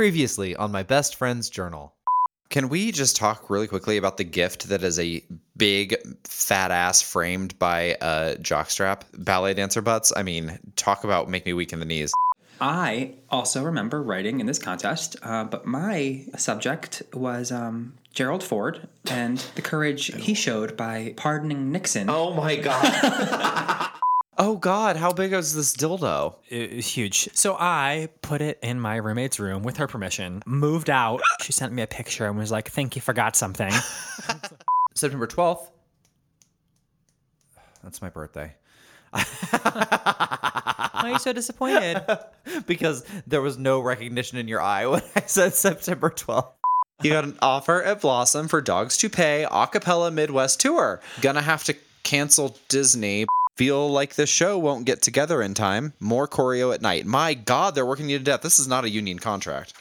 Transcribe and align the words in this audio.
Previously 0.00 0.56
on 0.56 0.72
my 0.72 0.82
best 0.82 1.16
friend's 1.16 1.50
journal. 1.50 1.92
Can 2.48 2.70
we 2.70 2.90
just 2.90 3.16
talk 3.16 3.50
really 3.50 3.66
quickly 3.66 3.98
about 3.98 4.16
the 4.16 4.24
gift 4.24 4.70
that 4.70 4.82
is 4.82 4.98
a 4.98 5.22
big 5.58 5.94
fat 6.24 6.70
ass 6.70 7.02
framed 7.02 7.58
by 7.58 7.98
a 8.00 8.36
jockstrap 8.36 9.02
ballet 9.12 9.52
dancer 9.52 9.82
butts? 9.82 10.10
I 10.16 10.22
mean, 10.22 10.58
talk 10.74 11.04
about 11.04 11.28
make 11.28 11.44
me 11.44 11.52
weak 11.52 11.74
in 11.74 11.80
the 11.80 11.84
knees. 11.84 12.14
I 12.62 13.12
also 13.28 13.62
remember 13.62 14.02
writing 14.02 14.40
in 14.40 14.46
this 14.46 14.58
contest, 14.58 15.16
uh, 15.22 15.44
but 15.44 15.66
my 15.66 16.24
subject 16.34 17.02
was 17.12 17.52
um, 17.52 17.92
Gerald 18.14 18.42
Ford 18.42 18.88
and 19.10 19.36
the 19.54 19.60
courage 19.60 20.14
he 20.14 20.32
showed 20.32 20.78
by 20.78 21.12
pardoning 21.18 21.72
Nixon. 21.72 22.08
Oh 22.08 22.32
my 22.32 22.56
god. 22.56 23.90
oh 24.40 24.56
god, 24.56 24.96
how 24.96 25.12
big 25.12 25.32
is 25.32 25.54
this 25.54 25.76
dildo? 25.76 26.34
It 26.48 26.74
was 26.74 26.86
huge. 26.86 27.28
So 27.34 27.56
I 27.60 28.08
put 28.22 28.40
it 28.40 28.58
in 28.62 28.80
my 28.80 28.96
roommate's 28.96 29.38
room 29.38 29.62
with 29.62 29.76
her 29.76 29.86
permission, 29.86 30.42
moved 30.46 30.90
out. 30.90 31.20
She 31.42 31.52
sent 31.52 31.72
me 31.72 31.82
a 31.82 31.86
picture 31.86 32.26
and 32.26 32.38
was 32.38 32.50
like, 32.50 32.68
think 32.68 32.96
you 32.96 33.02
forgot 33.02 33.34
something. 33.36 33.72
September 34.94 35.26
12th. 35.26 35.70
That's 37.82 38.02
my 38.02 38.08
birthday. 38.08 38.54
Why 39.10 39.22
are 40.94 41.10
you 41.10 41.18
so 41.18 41.32
disappointed? 41.32 42.02
because 42.66 43.04
there 43.26 43.40
was 43.40 43.58
no 43.58 43.80
recognition 43.80 44.38
in 44.38 44.48
your 44.48 44.60
eye 44.60 44.86
when 44.86 45.02
I 45.16 45.22
said 45.26 45.54
September 45.54 46.10
12th. 46.10 46.52
You 47.02 47.10
got 47.10 47.24
an 47.24 47.38
offer 47.40 47.82
at 47.82 48.02
Blossom 48.02 48.48
for 48.48 48.60
Dogs 48.60 48.96
to 48.98 49.08
Pay 49.08 49.46
Acapella 49.50 50.12
Midwest 50.12 50.60
Tour. 50.60 51.00
Gonna 51.22 51.40
have 51.42 51.64
to 51.64 51.74
cancel 52.02 52.56
Disney. 52.68 53.26
Feel 53.60 53.90
like 53.90 54.14
the 54.14 54.26
show 54.26 54.56
won't 54.56 54.86
get 54.86 55.02
together 55.02 55.42
in 55.42 55.52
time. 55.52 55.92
More 56.00 56.26
choreo 56.26 56.74
at 56.74 56.80
night. 56.80 57.04
My 57.04 57.34
God, 57.34 57.74
they're 57.74 57.84
working 57.84 58.08
you 58.08 58.16
to 58.16 58.24
death. 58.24 58.40
This 58.40 58.58
is 58.58 58.66
not 58.66 58.84
a 58.84 58.88
union 58.88 59.18
contract. 59.18 59.74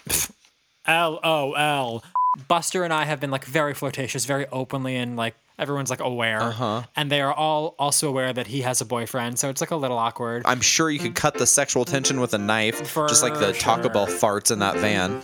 LOL. 0.86 2.04
Buster 2.50 2.84
and 2.84 2.92
I 2.92 3.06
have 3.06 3.22
been 3.22 3.32
like 3.32 3.46
very 3.46 3.74
flirtatious, 3.74 4.26
very 4.26 4.48
openly, 4.48 4.98
and 4.98 5.16
like 5.16 5.34
everyone's 5.58 5.90
like 5.90 6.02
aware. 6.02 6.42
Uh-huh. 6.42 6.84
And 6.98 7.10
they 7.10 7.22
are 7.22 7.32
all 7.32 7.76
also 7.80 8.10
aware 8.10 8.34
that 8.34 8.48
he 8.48 8.64
has 8.64 8.82
a 8.82 8.86
boyfriend. 8.86 9.40
So 9.40 9.50
it's 9.50 9.62
like 9.62 9.72
a 9.72 9.78
little 9.78 9.98
awkward. 9.98 10.42
I'm 10.44 10.60
sure 10.60 10.90
you 10.90 11.00
could 11.00 11.16
cut 11.16 11.36
the 11.36 11.48
sexual 11.48 11.86
tension 11.86 12.20
with 12.20 12.34
a 12.34 12.38
knife, 12.38 12.86
For 12.86 13.08
just 13.08 13.24
like 13.24 13.40
the 13.40 13.54
Taco. 13.54 13.88
Bell 13.88 14.08
farts 14.08 14.52
in 14.52 14.60
that 14.60 14.76
van. 14.76 15.22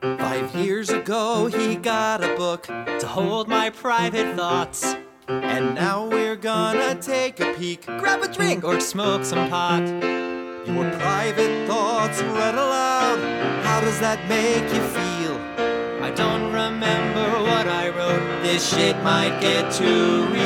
Five 0.00 0.54
years 0.54 0.90
ago, 0.90 1.46
he 1.46 1.74
got 1.74 2.22
a 2.22 2.36
book 2.36 2.66
to 2.66 3.06
hold 3.08 3.48
my 3.48 3.70
private 3.70 4.36
thoughts. 4.36 4.94
And 5.28 5.74
now 5.74 6.06
we're 6.06 6.36
gonna 6.36 6.94
take 7.00 7.40
a 7.40 7.52
peek, 7.54 7.86
grab 7.86 8.22
a 8.22 8.28
drink, 8.28 8.64
or 8.64 8.80
smoke 8.80 9.24
some 9.24 9.48
pot. 9.48 9.86
Your 10.66 10.90
private 10.98 11.66
thoughts 11.66 12.22
read 12.22 12.54
aloud. 12.54 13.18
How 13.64 13.80
does 13.80 13.98
that 14.00 14.28
make 14.28 14.62
you 14.74 14.82
feel? 14.96 15.36
I 16.02 16.10
don't 16.10 16.52
remember 16.52 17.42
what 17.42 17.68
I 17.68 17.88
wrote. 17.88 18.42
This 18.42 18.68
shit 18.74 18.96
might 19.02 19.40
get 19.40 19.72
too 19.72 20.26
real. 20.26 20.40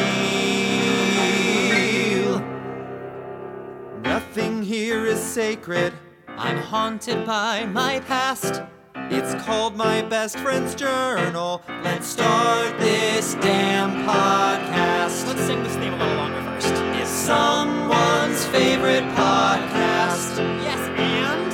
Nothing 4.03 4.63
here 4.63 5.07
is 5.07 5.21
sacred. 5.21 5.93
I'm 6.29 6.59
haunted 6.59 7.25
by 7.25 7.65
my 7.67 8.01
past. 8.01 8.63
It's 9.11 9.35
called 9.45 9.77
My 9.77 10.03
Best 10.03 10.39
Friend's 10.39 10.75
Journal. 10.75 11.63
Let's 11.83 12.07
start 12.07 12.79
this 12.79 13.35
damn 13.35 14.05
podcast. 14.07 15.27
Let's 15.27 15.43
sing 15.47 15.63
this 15.63 15.75
theme 15.77 15.95
a 15.95 15.99
little 15.99 16.17
longer 16.17 16.43
first. 16.43 16.73
It's 17.01 17.11
someone's 17.11 18.45
favorite 18.47 19.05
podcast. 19.15 20.39
Yes, 20.63 20.79
and 20.99 21.53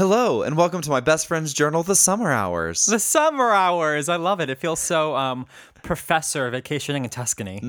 Hello, 0.00 0.40
and 0.40 0.56
welcome 0.56 0.80
to 0.80 0.88
my 0.88 1.00
best 1.00 1.26
friend's 1.26 1.52
journal, 1.52 1.82
The 1.82 1.94
Summer 1.94 2.32
Hours. 2.32 2.86
the 2.86 2.98
summer 2.98 3.50
hours. 3.50 4.08
I 4.08 4.16
love 4.16 4.40
it. 4.40 4.48
It 4.48 4.56
feels 4.56 4.80
so 4.80 5.14
um 5.14 5.44
professor 5.82 6.48
vacationing 6.48 7.04
in 7.04 7.10
Tuscany. 7.10 7.60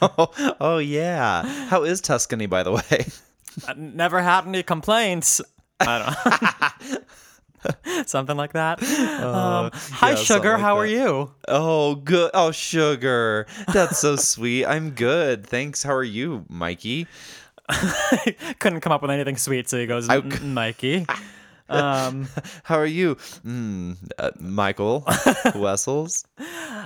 oh, 0.00 0.54
oh, 0.58 0.78
yeah. 0.78 1.42
How 1.66 1.82
is 1.82 2.00
Tuscany, 2.00 2.46
by 2.46 2.62
the 2.62 2.72
way? 2.72 3.04
I 3.68 3.74
Never 3.76 4.22
had 4.22 4.46
any 4.46 4.62
complaints. 4.62 5.42
I 5.80 6.14
don't 7.84 8.08
Something 8.08 8.38
like 8.38 8.54
that. 8.54 8.82
um, 9.22 9.70
hi, 9.74 10.12
yeah, 10.12 10.16
sugar. 10.16 10.52
like 10.52 10.60
how 10.62 10.78
are 10.78 10.86
you? 10.86 11.30
Oh, 11.46 11.96
good. 11.96 12.30
Oh, 12.32 12.52
sugar. 12.52 13.46
That's 13.70 13.98
so 13.98 14.16
sweet. 14.16 14.64
I'm 14.64 14.92
good. 14.92 15.46
Thanks. 15.46 15.82
How 15.82 15.92
are 15.92 16.02
you, 16.02 16.46
Mikey? 16.48 17.06
Couldn't 18.60 18.80
come 18.80 18.92
up 18.92 19.02
with 19.02 19.10
anything 19.10 19.36
sweet, 19.36 19.68
so 19.68 19.78
he 19.78 19.84
goes, 19.84 20.08
I- 20.08 20.20
Mikey. 20.20 21.04
Um, 21.70 22.28
How 22.64 22.76
are 22.76 22.86
you, 22.86 23.14
mm, 23.46 23.96
uh, 24.18 24.30
Michael 24.38 25.04
Wessels? 25.54 26.26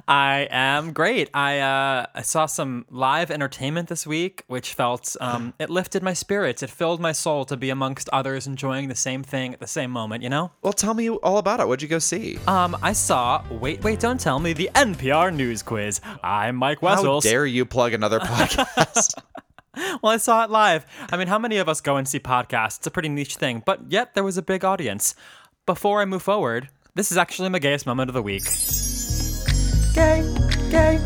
I 0.07 0.49
am 0.51 0.93
great. 0.93 1.31
I 1.33 1.61
uh, 1.61 2.07
I 2.15 2.23
saw 2.23 2.47
some 2.47 2.85
live 2.91 3.31
entertainment 3.31 3.89
this 3.89 4.07
week, 4.07 4.45
which 4.47 4.75
felt 4.75 5.17
um, 5.21 5.55
it 5.59 5.71
lifted 5.71 6.03
my 6.03 6.13
spirits. 6.13 6.63
It 6.63 6.71
filled 6.71 7.01
my 7.01 7.13
soul 7.13 7.45
to 7.47 7.57
be 7.57 7.71
amongst 7.71 8.09
others 8.13 8.47
enjoying 8.47 8.89
the 8.89 8.95
same 8.95 9.23
thing 9.23 9.55
at 9.55 9.61
the 9.61 9.67
same 9.67 9.91
moment. 9.91 10.23
You 10.23 10.31
know. 10.31 10.51
Well, 10.63 10.73
tell 10.73 10.95
me 10.95 11.09
all 11.09 11.39
about 11.39 11.61
it. 11.61 11.69
What'd 11.69 11.83
you 11.83 11.89
go 11.89 11.99
see? 11.99 12.39
Um, 12.47 12.77
I 12.83 12.93
saw. 12.93 13.43
Wait, 13.51 13.83
wait, 13.83 14.01
don't 14.01 14.21
tell 14.21 14.39
me 14.39 14.53
the 14.53 14.71
NPR 14.75 15.35
news 15.35 15.63
quiz. 15.63 16.01
I'm 16.23 16.57
Mike 16.57 16.83
Wessels. 16.83 17.25
How 17.25 17.31
dare 17.31 17.47
you 17.47 17.65
plug 17.65 17.95
another 17.95 18.21
podcast? 18.21 19.15
Well, 20.03 20.13
I 20.13 20.17
saw 20.19 20.45
it 20.45 20.51
live. 20.51 20.85
I 21.11 21.17
mean, 21.17 21.29
how 21.29 21.39
many 21.39 21.57
of 21.57 21.69
us 21.69 21.81
go 21.81 21.97
and 21.97 22.07
see 22.07 22.19
podcasts? 22.19 22.79
It's 22.79 22.87
a 22.87 22.91
pretty 22.91 23.09
niche 23.09 23.37
thing, 23.37 23.63
but 23.65 23.91
yet 23.91 24.15
there 24.15 24.25
was 24.25 24.37
a 24.37 24.43
big 24.43 24.65
audience. 24.65 25.15
Before 25.67 26.01
I 26.01 26.05
move 26.05 26.23
forward, 26.23 26.69
this 26.95 27.11
is 27.11 27.17
actually 27.17 27.49
my 27.49 27.59
gayest 27.59 27.87
moment 27.87 28.11
of 28.11 28.15
the 28.15 28.23
week. 28.23 28.45
Gay, 29.95 30.23
gay, 30.71 31.01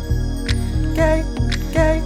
gay, 0.95 1.25
gay. 1.73 2.03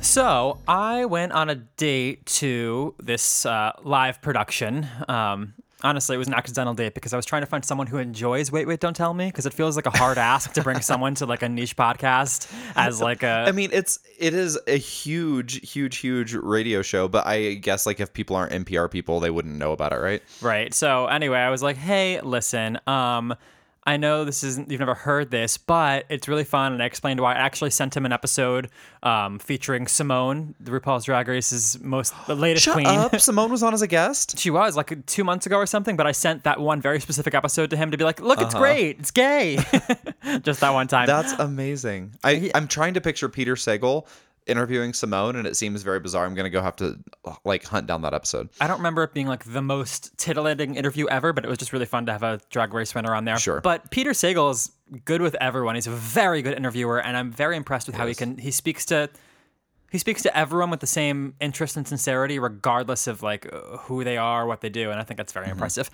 So 0.00 0.58
I 0.66 1.04
went 1.04 1.32
on 1.32 1.50
a 1.50 1.56
date 1.56 2.26
to 2.26 2.94
this 2.98 3.44
uh, 3.44 3.72
live 3.82 4.22
production. 4.22 4.88
Um, 5.08 5.54
honestly, 5.82 6.14
it 6.14 6.18
was 6.18 6.28
an 6.28 6.34
accidental 6.34 6.74
date 6.74 6.94
because 6.94 7.12
I 7.12 7.16
was 7.16 7.26
trying 7.26 7.42
to 7.42 7.46
find 7.46 7.64
someone 7.64 7.86
who 7.86 7.98
enjoys 7.98 8.50
Wait, 8.52 8.66
Wait, 8.66 8.80
Don't 8.80 8.94
Tell 8.94 9.14
Me 9.14 9.26
because 9.26 9.46
it 9.46 9.52
feels 9.52 9.76
like 9.76 9.86
a 9.86 9.90
hard 9.90 10.18
ask 10.18 10.52
to 10.52 10.62
bring 10.62 10.80
someone 10.80 11.14
to 11.16 11.26
like 11.26 11.42
a 11.42 11.48
niche 11.48 11.76
podcast 11.76 12.52
as 12.76 13.00
like 13.02 13.22
a. 13.22 13.44
I 13.46 13.52
mean, 13.52 13.70
it's 13.72 13.98
it 14.18 14.34
is 14.34 14.58
a 14.66 14.76
huge, 14.76 15.70
huge, 15.70 15.98
huge 15.98 16.34
radio 16.34 16.82
show, 16.82 17.08
but 17.08 17.26
I 17.26 17.54
guess 17.54 17.86
like 17.86 18.00
if 18.00 18.12
people 18.12 18.36
aren't 18.36 18.66
NPR 18.66 18.90
people, 18.90 19.20
they 19.20 19.30
wouldn't 19.30 19.56
know 19.56 19.72
about 19.72 19.92
it, 19.92 19.96
right? 19.96 20.22
Right. 20.40 20.74
So 20.74 21.06
anyway, 21.06 21.38
I 21.38 21.50
was 21.50 21.62
like, 21.62 21.76
"Hey, 21.76 22.20
listen, 22.20 22.78
um 22.86 23.34
I 23.86 23.96
know 23.96 24.24
this 24.24 24.44
isn't 24.44 24.70
you've 24.70 24.80
never 24.80 24.94
heard 24.94 25.30
this, 25.30 25.56
but 25.56 26.04
it's 26.10 26.28
really 26.28 26.44
fun." 26.44 26.72
And 26.74 26.82
I 26.82 26.86
explained 26.86 27.18
why. 27.20 27.32
I 27.34 27.38
actually 27.38 27.70
sent 27.70 27.96
him 27.96 28.04
an 28.04 28.12
episode 28.12 28.68
um, 29.02 29.38
featuring 29.38 29.86
Symone, 29.86 30.54
the 30.60 30.70
RuPaul's 30.70 31.04
Drag 31.06 31.26
Race's 31.28 31.80
most 31.80 32.12
the 32.26 32.36
latest 32.36 32.66
Shut 32.66 32.74
queen. 32.74 32.86
up! 32.86 33.12
Symone 33.12 33.50
was 33.50 33.62
on 33.62 33.72
as 33.74 33.82
a 33.82 33.86
guest. 33.86 34.38
She 34.38 34.50
was 34.50 34.76
like 34.76 35.06
two 35.06 35.24
months 35.24 35.46
ago 35.46 35.56
or 35.56 35.66
something, 35.66 35.96
but 35.96 36.06
I 36.06 36.12
sent 36.12 36.44
that 36.44 36.60
one 36.60 36.80
very 36.80 37.00
specific 37.00 37.34
episode 37.34 37.70
to 37.70 37.76
him 37.76 37.90
to 37.90 37.96
be 37.96 38.04
like, 38.04 38.20
"Look, 38.20 38.38
Uh-huh. 38.38 38.46
it's 38.46 38.54
great, 38.54 38.98
it's 39.00 39.10
gay." 39.10 39.56
Just 40.42 40.60
that 40.60 40.70
one 40.72 40.86
time. 40.86 41.06
That's 41.06 41.32
amazing. 41.32 42.14
I 42.22 42.50
I'm 42.54 42.68
trying 42.68 42.94
to 42.94 43.00
picture 43.00 43.28
Peter 43.28 43.54
Sagal 43.54 44.06
interviewing 44.50 44.92
Symone, 44.92 45.36
and 45.36 45.46
it 45.46 45.56
seems 45.56 45.82
very 45.82 46.00
bizarre. 46.00 46.26
I'm 46.26 46.34
gonna 46.34 46.50
go 46.50 46.60
have 46.60 46.76
to 46.76 46.98
like 47.44 47.64
hunt 47.64 47.86
down 47.86 48.02
that 48.02 48.12
episode. 48.14 48.48
I 48.60 48.66
don't 48.66 48.78
remember 48.78 49.02
it 49.04 49.14
being 49.14 49.26
like 49.26 49.44
the 49.44 49.62
most 49.62 50.16
titillating 50.18 50.74
interview 50.74 51.06
ever, 51.08 51.32
but 51.32 51.44
it 51.44 51.48
was 51.48 51.58
just 51.58 51.72
really 51.72 51.86
fun 51.86 52.06
to 52.06 52.12
have 52.12 52.22
a 52.22 52.40
drag 52.50 52.74
race 52.74 52.94
winner 52.94 53.14
on 53.14 53.24
there. 53.24 53.38
Sure. 53.38 53.60
But 53.60 53.90
Peter 53.90 54.10
Sagal 54.10 54.50
is 54.50 54.72
good 55.04 55.22
with 55.22 55.36
everyone. 55.40 55.76
He's 55.76 55.86
a 55.86 55.92
very 55.92 56.42
good 56.42 56.56
interviewer, 56.56 57.00
and 57.00 57.16
I'm 57.16 57.30
very 57.30 57.56
impressed 57.56 57.86
with 57.86 57.96
how 57.96 58.06
he 58.06 58.14
can 58.14 58.36
he 58.38 58.50
speaks 58.50 58.84
to 58.86 59.08
he 59.90 59.98
speaks 59.98 60.22
to 60.22 60.36
everyone 60.36 60.70
with 60.70 60.80
the 60.80 60.86
same 60.86 61.34
interest 61.40 61.76
and 61.76 61.86
sincerity, 61.86 62.38
regardless 62.38 63.06
of 63.08 63.22
like 63.22 63.52
who 63.80 64.04
they 64.04 64.16
are, 64.16 64.46
what 64.46 64.60
they 64.60 64.68
do, 64.68 64.90
and 64.90 65.00
I 65.00 65.02
think 65.02 65.18
that's 65.18 65.32
very 65.32 65.48
impressive. 65.48 65.90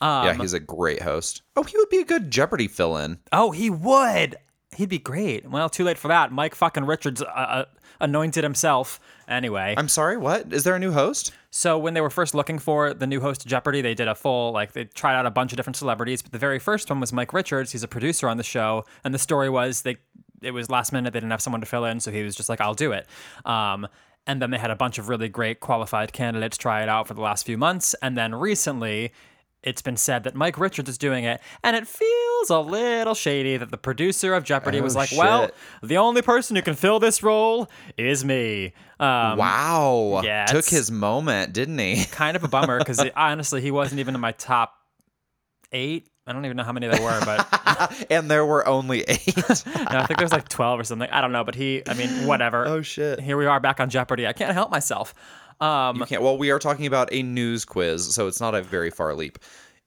Um, 0.00 0.24
yeah, 0.24 0.34
he's 0.34 0.52
a 0.52 0.60
great 0.60 1.02
host. 1.02 1.42
Oh, 1.56 1.64
he 1.64 1.76
would 1.76 1.90
be 1.90 1.98
a 1.98 2.04
good 2.04 2.30
Jeopardy 2.30 2.68
fill-in. 2.68 3.18
oh, 3.32 3.50
he 3.50 3.68
would. 3.68 4.36
He'd 4.76 4.88
be 4.88 5.00
great. 5.00 5.50
Well, 5.50 5.68
too 5.68 5.82
late 5.82 5.98
for 5.98 6.08
that. 6.08 6.30
Mike 6.30 6.54
fucking 6.54 6.84
Richards 6.86 7.20
uh, 7.22 7.26
uh, 7.26 7.64
anointed 8.00 8.44
himself. 8.44 9.00
Anyway, 9.28 9.74
I'm 9.76 9.88
sorry. 9.88 10.16
What 10.16 10.52
is 10.52 10.64
there 10.64 10.74
a 10.74 10.78
new 10.78 10.92
host? 10.92 11.32
So 11.50 11.78
when 11.78 11.94
they 11.94 12.00
were 12.00 12.10
first 12.10 12.34
looking 12.34 12.58
for 12.58 12.94
the 12.94 13.06
new 13.06 13.20
host 13.20 13.44
of 13.44 13.50
Jeopardy, 13.50 13.80
they 13.80 13.94
did 13.94 14.08
a 14.08 14.14
full 14.14 14.52
like 14.52 14.72
they 14.72 14.84
tried 14.84 15.16
out 15.16 15.26
a 15.26 15.30
bunch 15.30 15.52
of 15.52 15.56
different 15.56 15.76
celebrities, 15.76 16.22
but 16.22 16.32
the 16.32 16.38
very 16.38 16.58
first 16.58 16.90
one 16.90 17.00
was 17.00 17.12
Mike 17.12 17.32
Richards. 17.32 17.72
He's 17.72 17.82
a 17.82 17.88
producer 17.88 18.28
on 18.28 18.36
the 18.36 18.42
show, 18.42 18.84
and 19.04 19.14
the 19.14 19.18
story 19.18 19.50
was 19.50 19.82
they 19.82 19.96
it 20.42 20.52
was 20.52 20.70
last 20.70 20.92
minute. 20.92 21.12
They 21.12 21.20
didn't 21.20 21.32
have 21.32 21.42
someone 21.42 21.60
to 21.60 21.66
fill 21.66 21.84
in, 21.84 22.00
so 22.00 22.10
he 22.10 22.22
was 22.22 22.34
just 22.34 22.48
like, 22.48 22.60
"I'll 22.60 22.74
do 22.74 22.92
it." 22.92 23.06
Um, 23.44 23.86
and 24.26 24.40
then 24.40 24.50
they 24.50 24.58
had 24.58 24.70
a 24.70 24.76
bunch 24.76 24.98
of 24.98 25.08
really 25.08 25.28
great 25.28 25.60
qualified 25.60 26.12
candidates 26.12 26.56
try 26.56 26.82
it 26.82 26.88
out 26.88 27.08
for 27.08 27.14
the 27.14 27.20
last 27.20 27.46
few 27.46 27.58
months, 27.58 27.94
and 28.02 28.16
then 28.16 28.34
recently 28.34 29.12
it's 29.62 29.82
been 29.82 29.96
said 29.96 30.24
that 30.24 30.34
Mike 30.34 30.58
Richards 30.58 30.88
is 30.88 30.96
doing 30.98 31.24
it, 31.24 31.40
and 31.62 31.76
it 31.76 31.86
feels 31.86 32.50
a 32.50 32.60
little 32.60 33.14
shady 33.14 33.56
that 33.56 33.70
the 33.70 33.76
producer 33.76 34.34
of 34.34 34.44
Jeopardy 34.44 34.80
was 34.80 34.96
Oh, 34.96 34.98
like, 35.00 35.10
"Well, 35.12 35.50
the 35.82 35.98
only 35.98 36.22
person 36.22 36.56
who 36.56 36.62
can 36.62 36.74
fill 36.74 36.98
this 36.98 37.22
role 37.22 37.68
is 37.98 38.24
me." 38.24 38.72
Um, 38.98 39.38
wow. 39.38 40.20
yeah, 40.24 40.46
Took 40.46 40.66
his 40.66 40.90
moment, 40.90 41.52
didn't 41.52 41.78
he? 41.78 42.04
kind 42.10 42.36
of 42.36 42.44
a 42.44 42.48
bummer 42.48 42.78
because 42.78 43.04
honestly, 43.16 43.60
he 43.60 43.70
wasn't 43.70 44.00
even 44.00 44.14
in 44.14 44.20
my 44.20 44.32
top 44.32 44.74
eight. 45.72 46.08
I 46.26 46.32
don't 46.32 46.44
even 46.44 46.56
know 46.56 46.62
how 46.64 46.72
many 46.72 46.86
there 46.86 47.02
were, 47.02 47.20
but 47.24 48.06
and 48.10 48.30
there 48.30 48.46
were 48.46 48.66
only 48.68 49.00
eight. 49.02 49.36
no, 49.36 49.42
I 49.88 50.06
think 50.06 50.18
there's 50.18 50.32
like 50.32 50.48
twelve 50.48 50.78
or 50.78 50.84
something. 50.84 51.08
I 51.10 51.20
don't 51.20 51.32
know, 51.32 51.44
but 51.44 51.54
he, 51.54 51.82
I 51.88 51.94
mean, 51.94 52.26
whatever. 52.26 52.66
oh 52.66 52.82
shit. 52.82 53.20
Here 53.20 53.36
we 53.36 53.46
are 53.46 53.58
back 53.60 53.80
on 53.80 53.90
Jeopardy. 53.90 54.26
I 54.26 54.32
can't 54.32 54.52
help 54.52 54.70
myself. 54.70 55.12
Um, 55.60 55.96
You 55.98 56.06
can't. 56.06 56.22
Well, 56.22 56.38
we 56.38 56.50
are 56.50 56.58
talking 56.58 56.86
about 56.86 57.08
a 57.12 57.22
news 57.22 57.64
quiz, 57.64 58.14
so 58.14 58.26
it's 58.26 58.40
not 58.40 58.54
a 58.54 58.62
very 58.62 58.90
far 58.90 59.14
leap. 59.14 59.38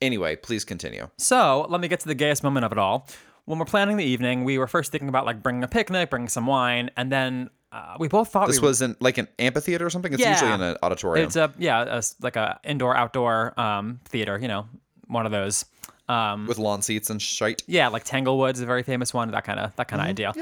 Anyway, 0.02 0.36
please 0.36 0.66
continue. 0.66 1.10
So 1.18 1.66
let 1.70 1.80
me 1.82 1.88
get 1.88 2.00
to 2.02 2.08
the 2.08 2.16
gayest 2.16 2.44
moment 2.44 2.66
of 2.66 2.72
it 2.72 2.78
all. 2.78 3.08
When 3.46 3.60
we're 3.60 3.66
planning 3.66 3.98
the 3.98 4.06
evening, 4.06 4.44
we 4.44 4.58
were 4.58 4.68
first 4.68 4.92
thinking 4.92 5.10
about 5.10 5.26
like 5.26 5.42
bringing 5.44 5.64
a 5.64 5.68
picnic, 5.68 6.10
bringing 6.10 6.30
some 6.30 6.46
wine, 6.46 6.92
and 6.96 7.12
then 7.12 7.50
uh, 7.72 7.96
we 8.00 8.08
both 8.08 8.30
thought 8.30 8.48
This 8.48 8.62
we 8.62 8.68
was 8.68 8.82
in 8.82 8.96
like 9.00 9.18
an 9.18 9.28
amphitheater 9.40 9.86
or 9.86 9.90
something. 9.90 10.14
It's 10.14 10.22
Yeah. 10.22 10.32
usually 10.32 10.52
in 10.54 10.62
an 10.62 10.78
auditorium. 10.84 11.26
It's 11.26 11.36
a 11.36 11.52
yeah, 11.58 11.98
a 12.00 12.04
like 12.22 12.36
a 12.36 12.60
indoor 12.64 12.96
outdoor 12.96 13.60
um, 13.60 14.00
theater. 14.06 14.38
You 14.40 14.48
know, 14.48 14.68
one 15.08 15.26
of 15.26 15.32
those. 15.32 15.66
Um, 16.10 16.48
with 16.48 16.58
lawn 16.58 16.82
seats 16.82 17.10
and 17.10 17.22
shite. 17.22 17.64
yeah, 17.66 17.88
like 17.88 18.04
Tanglewood's 18.04 18.60
a 18.60 18.66
very 18.66 18.84
famous 18.84 19.14
one. 19.14 19.32
That 19.32 19.46
kind 19.46 19.60
of 19.60 19.76
that 19.78 19.88
kind 19.88 20.02
of 20.02 20.08
idea. 20.08 20.32
Mm-hmm. 20.36 20.40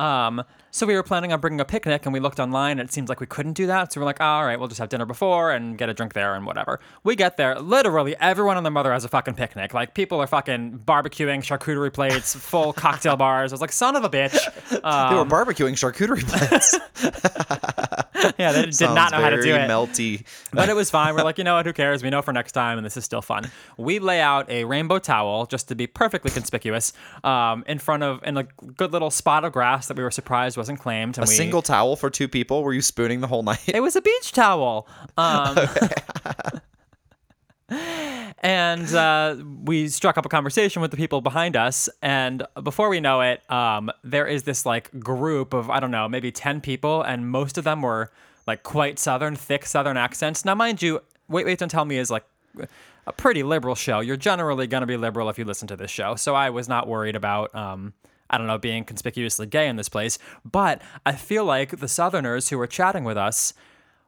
Yeah. 0.00 0.26
Um, 0.26 0.42
so 0.72 0.84
we 0.86 0.94
were 0.94 1.04
planning 1.04 1.32
on 1.32 1.40
bringing 1.40 1.60
a 1.60 1.64
picnic, 1.64 2.04
and 2.06 2.12
we 2.12 2.18
looked 2.18 2.40
online, 2.40 2.80
and 2.80 2.88
it 2.88 2.92
seems 2.92 3.08
like 3.08 3.20
we 3.20 3.26
couldn't 3.26 3.52
do 3.52 3.66
that. 3.68 3.92
So 3.92 4.00
we're 4.00 4.06
like, 4.06 4.20
"Oh, 4.20 4.24
all 4.24 4.44
right, 4.44 4.58
we'll 4.58 4.66
just 4.68 4.80
have 4.80 4.88
dinner 4.88 5.06
before 5.06 5.52
and 5.52 5.78
get 5.78 5.88
a 5.88 5.94
drink 5.94 6.14
there 6.14 6.34
and 6.34 6.44
whatever. 6.44 6.80
We 7.04 7.14
get 7.14 7.36
there, 7.36 7.54
literally 7.60 8.16
everyone 8.18 8.56
and 8.56 8.66
their 8.66 8.72
mother 8.72 8.92
has 8.92 9.04
a 9.04 9.08
fucking 9.08 9.34
picnic. 9.34 9.72
Like 9.74 9.94
people 9.94 10.20
are 10.20 10.26
fucking 10.26 10.80
barbecuing, 10.84 11.42
charcuterie 11.44 11.92
plates, 11.92 12.34
full 12.50 12.72
cocktail 12.72 13.16
bars. 13.16 13.52
I 13.52 13.54
was 13.54 13.60
like, 13.60 13.70
son 13.72 13.94
of 13.94 14.02
a 14.02 14.10
bitch. 14.10 14.38
they 14.70 14.80
Um, 14.80 15.16
were 15.16 15.24
barbecuing 15.24 15.74
charcuterie 15.74 16.26
plates. 16.26 16.74
yeah, 18.38 18.52
they 18.52 18.66
did 18.66 18.80
not 18.80 19.12
know 19.12 19.20
how 19.20 19.30
to 19.30 19.36
do 19.36 19.42
very 19.42 19.62
it. 19.64 19.68
Melty. 19.68 20.24
But 20.52 20.68
it 20.68 20.76
was 20.76 20.90
fine. 20.90 21.14
We're 21.14 21.24
like, 21.24 21.38
you 21.38 21.44
know 21.44 21.54
what? 21.56 21.66
Who 21.66 21.72
cares? 21.72 22.02
We 22.02 22.10
know 22.10 22.22
for 22.22 22.32
next 22.32 22.52
time, 22.52 22.78
and 22.78 22.84
this 22.84 22.96
is 22.96 23.04
still 23.04 23.22
fun. 23.22 23.50
We 23.76 23.98
lay 23.98 24.20
out 24.20 24.48
a 24.50 24.64
rainbow 24.64 24.98
towel 24.98 25.46
just 25.46 25.68
to 25.68 25.74
be 25.74 25.86
perfectly 25.86 26.30
conspicuous 26.30 26.92
um, 27.24 27.64
in 27.66 27.78
front 27.78 28.02
of 28.02 28.22
in 28.24 28.36
a 28.36 28.44
good 28.44 28.92
little 28.92 29.10
spot 29.10 29.44
of 29.44 29.52
grass 29.52 29.88
that 29.88 29.96
we 29.96 30.02
were 30.02 30.10
surprised 30.10 30.56
wasn't 30.62 30.78
claimed. 30.78 31.18
A 31.18 31.22
we, 31.22 31.26
single 31.26 31.60
towel 31.60 31.96
for 31.96 32.08
two 32.08 32.28
people. 32.28 32.62
Were 32.62 32.72
you 32.72 32.82
spooning 32.82 33.20
the 33.20 33.26
whole 33.26 33.42
night? 33.42 33.68
It 33.68 33.80
was 33.80 33.96
a 33.96 34.00
beach 34.00 34.30
towel. 34.30 34.86
Um, 35.18 35.58
and 38.38 38.94
uh, 38.94 39.36
we 39.64 39.88
struck 39.88 40.16
up 40.16 40.24
a 40.24 40.28
conversation 40.28 40.80
with 40.80 40.92
the 40.92 40.96
people 40.96 41.20
behind 41.20 41.56
us. 41.56 41.88
And 42.00 42.44
before 42.62 42.88
we 42.88 43.00
know 43.00 43.22
it, 43.22 43.42
um, 43.50 43.90
there 44.04 44.28
is 44.28 44.44
this 44.44 44.64
like 44.64 44.96
group 45.00 45.52
of, 45.52 45.68
I 45.68 45.80
don't 45.80 45.90
know, 45.90 46.08
maybe 46.08 46.30
10 46.30 46.60
people. 46.60 47.02
And 47.02 47.28
most 47.28 47.58
of 47.58 47.64
them 47.64 47.82
were 47.82 48.12
like 48.46 48.62
quite 48.62 49.00
Southern, 49.00 49.34
thick 49.34 49.66
Southern 49.66 49.96
accents. 49.96 50.44
Now, 50.44 50.54
mind 50.54 50.80
you, 50.80 51.00
Wait, 51.28 51.44
Wait, 51.44 51.58
Don't 51.58 51.70
Tell 51.70 51.84
Me 51.84 51.96
is 51.96 52.08
like 52.08 52.24
a 53.08 53.12
pretty 53.12 53.42
liberal 53.42 53.74
show. 53.74 53.98
You're 53.98 54.16
generally 54.16 54.68
going 54.68 54.82
to 54.82 54.86
be 54.86 54.96
liberal 54.96 55.28
if 55.28 55.40
you 55.40 55.44
listen 55.44 55.66
to 55.66 55.76
this 55.76 55.90
show. 55.90 56.14
So 56.14 56.36
I 56.36 56.50
was 56.50 56.68
not 56.68 56.86
worried 56.86 57.16
about. 57.16 57.52
Um, 57.52 57.94
I 58.32 58.38
don't 58.38 58.46
know, 58.46 58.58
being 58.58 58.84
conspicuously 58.84 59.46
gay 59.46 59.68
in 59.68 59.76
this 59.76 59.88
place. 59.88 60.18
But 60.50 60.80
I 61.04 61.12
feel 61.12 61.44
like 61.44 61.78
the 61.78 61.88
Southerners 61.88 62.48
who 62.48 62.58
were 62.58 62.66
chatting 62.66 63.04
with 63.04 63.16
us 63.16 63.52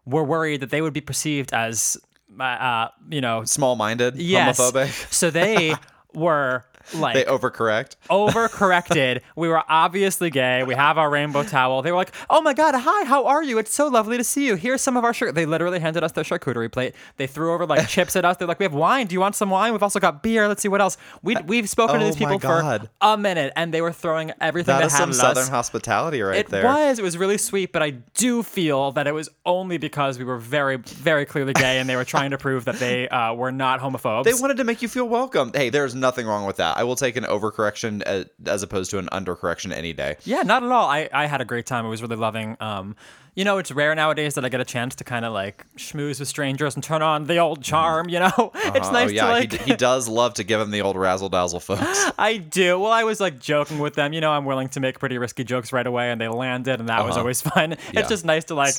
were 0.06 0.24
worried 0.24 0.60
that 0.60 0.70
they 0.70 0.80
would 0.82 0.92
be 0.92 1.00
perceived 1.00 1.52
as, 1.52 1.96
uh, 2.38 2.42
uh, 2.42 2.88
you 3.10 3.20
know, 3.20 3.44
Small-minded, 3.44 4.16
yes. 4.16 4.58
homophobic. 4.58 5.12
So 5.12 5.30
they 5.30 5.74
were 6.14 6.64
like 6.92 7.14
They 7.14 7.24
overcorrect. 7.24 7.96
overcorrected. 8.10 9.20
we 9.36 9.48
were 9.48 9.62
obviously 9.68 10.30
gay. 10.30 10.62
We 10.64 10.74
have 10.74 10.98
our 10.98 11.10
rainbow 11.10 11.42
towel. 11.42 11.82
They 11.82 11.90
were 11.90 11.96
like, 11.96 12.12
"Oh 12.30 12.40
my 12.42 12.52
god, 12.54 12.74
hi, 12.76 13.04
how 13.04 13.26
are 13.26 13.42
you? 13.42 13.58
It's 13.58 13.72
so 13.72 13.88
lovely 13.88 14.16
to 14.16 14.24
see 14.24 14.46
you. 14.46 14.56
Here's 14.56 14.80
some 14.82 14.96
of 14.96 15.04
our 15.04 15.14
shirt." 15.14 15.34
They 15.34 15.46
literally 15.46 15.80
handed 15.80 16.02
us 16.04 16.12
their 16.12 16.24
charcuterie 16.24 16.70
plate. 16.70 16.94
They 17.16 17.26
threw 17.26 17.52
over 17.52 17.66
like 17.66 17.88
chips 17.94 18.16
at 18.16 18.24
us. 18.24 18.36
They're 18.36 18.48
like, 18.48 18.58
"We 18.58 18.64
have 18.64 18.74
wine. 18.74 19.06
Do 19.06 19.14
you 19.14 19.20
want 19.20 19.34
some 19.36 19.50
wine? 19.50 19.72
We've 19.72 19.82
also 19.82 20.00
got 20.00 20.22
beer. 20.22 20.48
Let's 20.48 20.62
see 20.62 20.68
what 20.68 20.80
else." 20.80 20.96
We 21.22 21.36
we've 21.46 21.68
spoken 21.68 21.98
to 22.00 22.04
Oh 22.04 22.06
these 22.08 22.16
people 22.16 22.38
for 22.38 22.86
a 23.00 23.16
minute, 23.16 23.52
and 23.56 23.72
they 23.72 23.80
were 23.80 23.92
throwing 23.92 24.32
everything 24.40 24.74
That 24.74 24.80
they 24.80 24.86
is 24.86 24.92
had 24.92 24.98
some 24.98 25.12
Southern 25.12 25.44
us. 25.44 25.48
hospitality 25.48 26.20
right 26.22 26.38
It 26.40 26.48
there. 26.48 26.64
was. 26.64 26.98
It 26.98 27.02
was 27.02 27.16
really 27.16 27.38
sweet, 27.38 27.72
but 27.72 27.82
I 27.82 27.90
do 27.90 28.42
feel 28.42 28.92
that 28.92 29.06
it 29.06 29.12
was 29.14 29.28
only 29.46 29.78
because 29.78 30.18
we 30.18 30.24
were 30.24 30.38
very, 30.38 30.76
very 30.76 31.24
clearly 31.24 31.52
gay, 31.52 31.78
and 31.78 31.88
they 31.88 31.96
were 31.96 32.04
trying 32.04 32.30
to 32.30 32.38
prove 32.38 32.64
that 32.66 32.76
they 32.78 33.08
uh, 33.08 33.32
were 33.34 33.52
not 33.52 33.80
homophobes. 33.80 34.24
They 34.24 34.34
wanted 34.34 34.56
to 34.58 34.64
make 34.64 34.82
you 34.82 34.88
feel 34.88 35.08
welcome. 35.08 35.50
Hey, 35.54 35.70
there's 35.70 35.94
nothing 35.94 36.26
wrong 36.26 36.46
with 36.46 36.56
that. 36.56 36.73
I 36.74 36.84
will 36.84 36.96
take 36.96 37.16
an 37.16 37.24
overcorrection 37.24 38.02
as, 38.02 38.26
as 38.46 38.62
opposed 38.62 38.90
to 38.90 38.98
an 38.98 39.06
undercorrection 39.12 39.72
any 39.72 39.92
day. 39.92 40.16
Yeah, 40.24 40.42
not 40.42 40.62
at 40.62 40.70
all. 40.70 40.88
I, 40.88 41.08
I 41.12 41.26
had 41.26 41.40
a 41.40 41.44
great 41.44 41.66
time. 41.66 41.86
I 41.86 41.88
was 41.88 42.02
really 42.02 42.16
loving. 42.16 42.56
Um, 42.60 42.96
you 43.36 43.44
know, 43.44 43.58
it's 43.58 43.72
rare 43.72 43.92
nowadays 43.96 44.34
that 44.34 44.44
I 44.44 44.48
get 44.48 44.60
a 44.60 44.64
chance 44.64 44.94
to 44.96 45.04
kind 45.04 45.24
of 45.24 45.32
like 45.32 45.64
schmooze 45.76 46.20
with 46.20 46.28
strangers 46.28 46.76
and 46.76 46.84
turn 46.84 47.02
on 47.02 47.24
the 47.24 47.38
old 47.38 47.62
charm. 47.62 48.08
You 48.08 48.20
know, 48.20 48.52
it's 48.54 48.88
Uh, 48.88 48.92
nice 48.92 49.10
oh, 49.10 49.12
yeah, 49.12 49.26
to 49.26 49.32
like. 49.32 49.52
he, 49.52 49.70
he 49.72 49.76
does 49.76 50.06
love 50.08 50.34
to 50.34 50.44
give 50.44 50.60
him 50.60 50.70
the 50.70 50.82
old 50.82 50.96
razzle 50.96 51.28
dazzle, 51.28 51.58
folks. 51.68 52.10
I 52.18 52.36
do. 52.36 52.78
Well, 52.78 52.92
I 52.92 53.02
was 53.04 53.20
like 53.20 53.40
joking 53.40 53.78
with 53.80 53.94
them. 53.94 54.12
You 54.12 54.20
know, 54.20 54.30
I'm 54.30 54.44
willing 54.44 54.68
to 54.70 54.80
make 54.80 54.98
pretty 55.00 55.18
risky 55.18 55.42
jokes 55.42 55.72
right 55.72 55.86
away, 55.86 56.10
and 56.12 56.20
they 56.20 56.28
landed, 56.28 56.78
and 56.78 56.88
that 56.88 57.04
was 57.04 57.12
Uh-huh. 57.12 57.20
always 57.20 57.40
fun. 57.54 57.70
Yeah. 57.92 58.00
It's 58.00 58.08
just 58.08 58.24
nice 58.24 58.44
to 58.44 58.54
like 58.54 58.74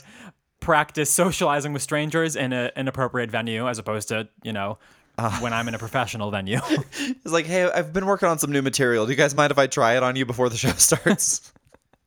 practice 0.62 1.10
socializing 1.12 1.74
with 1.74 1.82
strangers 1.82 2.36
in 2.36 2.54
a, 2.54 2.72
an 2.76 2.88
appropriate 2.88 3.30
venue, 3.32 3.68
as 3.68 3.78
opposed 3.78 4.08
to 4.10 4.28
you 4.44 4.54
know. 4.54 4.78
Uh-huh. 5.18 5.40
when 5.42 5.54
I'm 5.54 5.68
in 5.68 5.76
a 5.76 5.80
professional 5.80 6.30
venue. 6.32 6.60
It's 7.00 7.32
like, 7.34 7.46
hey, 7.46 7.64
I've 7.70 7.94
been 7.94 8.06
working 8.06 8.28
on 8.30 8.38
some 8.40 8.52
new 8.52 8.62
material. 8.62 9.06
Do 9.06 9.12
you 9.12 9.18
guys 9.18 9.34
mind 9.36 9.52
if 9.52 9.58
I 9.58 9.68
try 9.68 9.96
it 9.98 10.04
on 10.04 10.16
you 10.16 10.26
before 10.26 10.50
the 10.50 10.58
show 10.58 10.70
starts? 10.78 11.52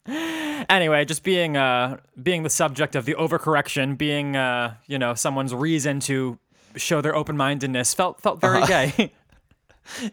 anyway, 0.06 1.05
just 1.05 1.22
being 1.22 1.56
uh 1.56 1.99
being 2.22 2.43
the 2.43 2.50
subject 2.50 2.96
of 2.96 3.05
the 3.05 3.14
overcorrection, 3.14 3.96
being 3.99 4.37
uh 4.37 4.75
you 4.87 4.99
know 4.99 5.14
someone's 5.14 5.55
reason 5.55 6.00
to 6.00 6.38
show 6.76 7.00
their 7.00 7.14
open 7.14 7.37
mindedness 7.37 7.94
felt 7.94 8.20
felt 8.20 8.40
very 8.40 8.58
Uh-huh. 8.62 8.66
gay. 8.96 9.12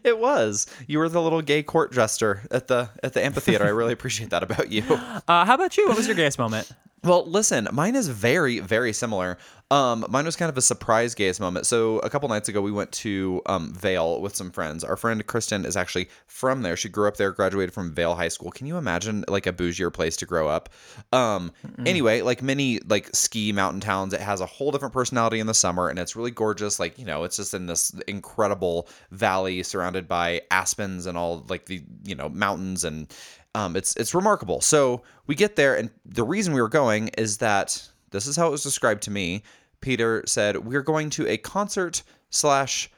it 0.03 0.19
was. 0.19 0.67
You 0.87 0.99
were 0.99 1.09
the 1.09 1.21
little 1.21 1.41
gay 1.41 1.63
court 1.63 1.91
jester 1.93 2.41
at 2.51 2.67
the 2.67 2.89
at 3.03 3.13
the 3.13 3.23
amphitheater. 3.23 3.65
I 3.65 3.69
really 3.69 3.93
appreciate 3.93 4.29
that 4.31 4.43
about 4.43 4.71
you. 4.71 4.83
Uh, 5.27 5.45
how 5.45 5.55
about 5.55 5.77
you? 5.77 5.87
What 5.87 5.97
was 5.97 6.07
your 6.07 6.15
gayest 6.15 6.39
moment? 6.39 6.69
Well, 7.05 7.23
listen, 7.27 7.67
mine 7.71 7.95
is 7.95 8.07
very, 8.07 8.59
very 8.59 8.91
similar. 8.91 9.37
Um, 9.69 10.05
mine 10.09 10.25
was 10.25 10.35
kind 10.35 10.49
of 10.49 10.57
a 10.57 10.61
surprise 10.61 11.13
gayest 11.13 11.39
moment. 11.39 11.67
So 11.67 11.99
a 11.99 12.09
couple 12.09 12.27
nights 12.29 12.49
ago, 12.49 12.61
we 12.61 12.71
went 12.71 12.91
to 12.93 13.43
um, 13.45 13.73
Vail 13.75 14.21
with 14.21 14.35
some 14.35 14.49
friends. 14.49 14.83
Our 14.83 14.97
friend 14.97 15.25
Kristen 15.27 15.65
is 15.65 15.77
actually 15.77 16.09
from 16.25 16.63
there. 16.63 16.75
She 16.75 16.89
grew 16.89 17.07
up 17.07 17.17
there, 17.17 17.31
graduated 17.31 17.73
from 17.73 17.93
Vail 17.93 18.15
High 18.15 18.29
School. 18.29 18.49
Can 18.49 18.65
you 18.65 18.77
imagine 18.77 19.23
like 19.27 19.45
a 19.45 19.53
bougier 19.53 19.93
place 19.93 20.17
to 20.17 20.25
grow 20.25 20.47
up? 20.47 20.69
Um, 21.13 21.51
anyway, 21.85 22.21
like 22.21 22.41
many 22.41 22.79
like 22.87 23.15
ski 23.15 23.51
mountain 23.51 23.81
towns, 23.81 24.13
it 24.13 24.21
has 24.21 24.41
a 24.41 24.47
whole 24.47 24.71
different 24.71 24.93
personality 24.93 25.39
in 25.39 25.45
the 25.45 25.53
summer, 25.53 25.89
and 25.89 25.99
it's 25.99 26.15
really 26.15 26.31
gorgeous. 26.31 26.79
Like 26.79 26.97
you 26.97 27.05
know, 27.05 27.23
it's 27.23 27.37
just 27.37 27.53
in 27.53 27.67
this 27.67 27.91
incredible 28.07 28.87
valley 29.11 29.61
surrounded 29.61 30.07
by 30.07 30.41
aspens 30.49 31.05
and 31.05 31.17
all 31.17 31.45
like 31.49 31.65
the 31.65 31.83
you 32.03 32.15
know 32.15 32.29
mountains 32.29 32.83
and 32.83 33.13
um, 33.55 33.77
it's 33.77 33.95
it's 33.95 34.13
remarkable. 34.13 34.59
So 34.59 35.01
we 35.27 35.33
get 35.33 35.55
there, 35.55 35.75
and 35.75 35.89
the 36.05 36.25
reason 36.25 36.53
we 36.53 36.61
were 36.61 36.69
going 36.69 37.07
is 37.17 37.37
that 37.37 37.89
this 38.11 38.27
is 38.27 38.35
how 38.35 38.47
it 38.47 38.51
was 38.51 38.63
described 38.63 39.01
to 39.03 39.11
me. 39.11 39.43
Peter 39.79 40.23
said 40.27 40.57
we're 40.57 40.81
going 40.81 41.09
to 41.11 41.27
a 41.27 41.37
concert 41.37 42.03
slash 42.29 42.91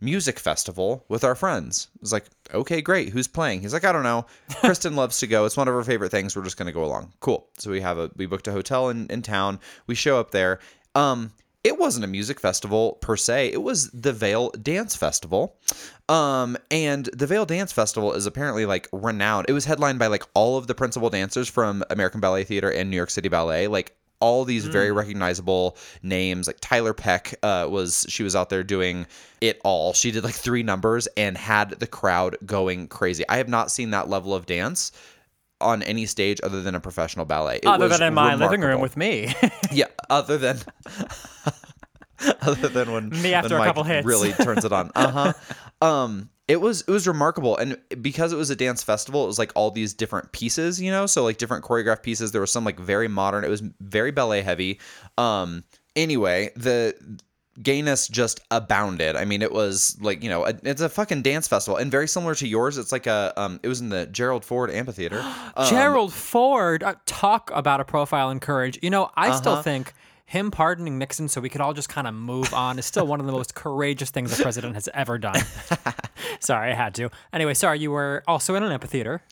music 0.00 0.38
festival 0.38 1.04
with 1.08 1.22
our 1.22 1.34
friends. 1.34 1.88
I 1.94 1.98
was 2.00 2.12
like, 2.14 2.24
okay, 2.54 2.80
great. 2.80 3.10
Who's 3.10 3.28
playing? 3.28 3.60
He's 3.60 3.74
like, 3.74 3.84
I 3.84 3.92
don't 3.92 4.02
know. 4.02 4.24
Kristen 4.60 4.96
loves 4.96 5.18
to 5.18 5.26
go. 5.26 5.44
It's 5.44 5.56
one 5.56 5.68
of 5.68 5.74
her 5.74 5.84
favorite 5.84 6.10
things. 6.10 6.34
We're 6.34 6.44
just 6.44 6.56
gonna 6.56 6.72
go 6.72 6.84
along. 6.84 7.12
Cool. 7.20 7.46
So 7.58 7.70
we 7.70 7.82
have 7.82 7.98
a 7.98 8.10
we 8.16 8.24
booked 8.24 8.48
a 8.48 8.52
hotel 8.52 8.88
in, 8.88 9.06
in 9.08 9.20
town. 9.20 9.60
We 9.86 9.94
show 9.94 10.18
up 10.18 10.30
there. 10.30 10.60
Um, 10.94 11.30
it 11.62 11.78
wasn't 11.78 12.04
a 12.04 12.08
music 12.08 12.40
festival 12.40 12.98
per 13.02 13.16
se. 13.16 13.52
It 13.52 13.62
was 13.62 13.90
the 13.90 14.12
Vail 14.12 14.50
Dance 14.50 14.96
Festival. 14.96 15.56
Um, 16.08 16.56
and 16.70 17.06
the 17.12 17.26
Vail 17.26 17.44
Dance 17.44 17.72
Festival 17.72 18.14
is 18.14 18.26
apparently 18.26 18.66
like 18.66 18.88
renowned. 18.92 19.46
It 19.48 19.52
was 19.52 19.66
headlined 19.66 19.98
by 19.98 20.06
like 20.06 20.24
all 20.34 20.56
of 20.56 20.66
the 20.66 20.74
principal 20.74 21.10
dancers 21.10 21.48
from 21.48 21.84
American 21.90 22.20
Ballet 22.20 22.44
Theater 22.44 22.70
and 22.70 22.90
New 22.90 22.96
York 22.96 23.10
City 23.10 23.28
Ballet. 23.28 23.66
Like 23.66 23.94
all 24.20 24.44
these 24.44 24.66
very 24.66 24.92
recognizable 24.92 25.76
names 26.02 26.46
like 26.46 26.58
Tiler 26.60 26.92
Peck 26.92 27.34
uh, 27.42 27.66
was 27.70 28.06
she 28.08 28.22
was 28.22 28.36
out 28.36 28.50
there 28.50 28.62
doing 28.62 29.06
it 29.40 29.58
all 29.64 29.94
she 29.94 30.10
did 30.10 30.22
like 30.22 30.34
three 30.34 30.62
numbers 30.62 31.08
and 31.16 31.36
had 31.36 31.70
the 31.70 31.86
crowd 31.86 32.36
going 32.44 32.86
crazy 32.86 33.24
i 33.30 33.38
have 33.38 33.48
not 33.48 33.70
seen 33.70 33.90
that 33.90 34.10
level 34.10 34.34
of 34.34 34.44
dance 34.44 34.92
on 35.60 35.82
any 35.82 36.06
stage 36.06 36.40
other 36.42 36.62
than 36.62 36.74
a 36.74 36.80
professional 36.80 37.24
ballet. 37.24 37.56
It 37.56 37.66
Other 37.66 37.88
than 37.88 38.02
in 38.02 38.14
my 38.14 38.34
living 38.34 38.60
room 38.60 38.80
with 38.80 38.96
me. 38.96 39.34
yeah 39.72 39.86
other 40.08 40.38
than 40.38 40.58
other 42.42 42.68
than 42.68 42.92
when 42.92 43.08
Me 43.10 43.34
after 43.34 43.54
when 43.54 43.56
a 43.56 43.58
Mike 43.58 43.68
couple 43.68 43.84
hits. 43.84 44.06
really 44.06 44.32
turns 44.32 44.64
it 44.64 44.72
on. 44.72 44.90
Uh-huh. 44.96 45.32
Um 45.86 46.30
it 46.48 46.60
was 46.60 46.82
it 46.82 46.90
was 46.90 47.06
remarkable. 47.06 47.56
And 47.56 47.78
because 48.02 48.32
it 48.32 48.36
was 48.36 48.50
a 48.50 48.56
dance 48.56 48.82
festival 48.82 49.24
it 49.24 49.26
was 49.28 49.38
like 49.38 49.52
all 49.54 49.70
these 49.70 49.94
different 49.94 50.32
pieces 50.32 50.80
you 50.80 50.90
know? 50.90 51.06
So 51.06 51.24
like 51.24 51.38
different 51.38 51.64
choreographed 51.64 52.02
pieces. 52.02 52.32
There 52.32 52.40
was 52.40 52.50
some 52.52 52.64
like 52.64 52.78
very 52.78 53.08
modern. 53.08 53.44
It 53.44 53.50
was 53.50 53.62
very 53.80 54.10
ballet 54.10 54.42
heavy. 54.42 54.80
Um 55.16 55.64
anyway 55.96 56.50
the 56.56 56.94
gayness 57.62 58.08
just 58.08 58.40
abounded. 58.50 59.16
I 59.16 59.24
mean, 59.24 59.42
it 59.42 59.52
was 59.52 59.96
like 60.00 60.22
you 60.22 60.30
know, 60.30 60.46
a, 60.46 60.54
it's 60.62 60.80
a 60.80 60.88
fucking 60.88 61.22
dance 61.22 61.48
festival, 61.48 61.76
and 61.76 61.90
very 61.90 62.08
similar 62.08 62.34
to 62.36 62.46
yours. 62.46 62.78
It's 62.78 62.92
like 62.92 63.06
a 63.06 63.32
um, 63.36 63.60
it 63.62 63.68
was 63.68 63.80
in 63.80 63.88
the 63.88 64.06
Gerald 64.06 64.44
Ford 64.44 64.70
Amphitheater. 64.70 65.24
Um, 65.56 65.68
Gerald 65.68 66.12
Ford, 66.12 66.82
uh, 66.82 66.94
talk 67.06 67.50
about 67.52 67.80
a 67.80 67.84
profile 67.84 68.30
in 68.30 68.40
courage. 68.40 68.78
You 68.82 68.90
know, 68.90 69.10
I 69.16 69.34
still 69.34 69.62
think 69.62 69.92
him 70.30 70.52
pardoning 70.52 70.96
Nixon 70.96 71.26
so 71.26 71.40
we 71.40 71.48
could 71.48 71.60
all 71.60 71.72
just 71.72 71.88
kind 71.88 72.06
of 72.06 72.14
move 72.14 72.54
on 72.54 72.78
is 72.78 72.86
still 72.86 73.04
one 73.04 73.18
of 73.18 73.26
the 73.26 73.32
most 73.32 73.56
courageous 73.56 74.10
things 74.10 74.38
a 74.38 74.40
president 74.40 74.74
has 74.74 74.88
ever 74.94 75.18
done. 75.18 75.34
sorry, 76.40 76.70
I 76.70 76.74
had 76.74 76.94
to. 76.94 77.10
Anyway, 77.32 77.52
sorry, 77.54 77.80
you 77.80 77.90
were 77.90 78.22
also 78.28 78.54
in 78.54 78.62
an 78.62 78.70
amphitheater. 78.70 79.22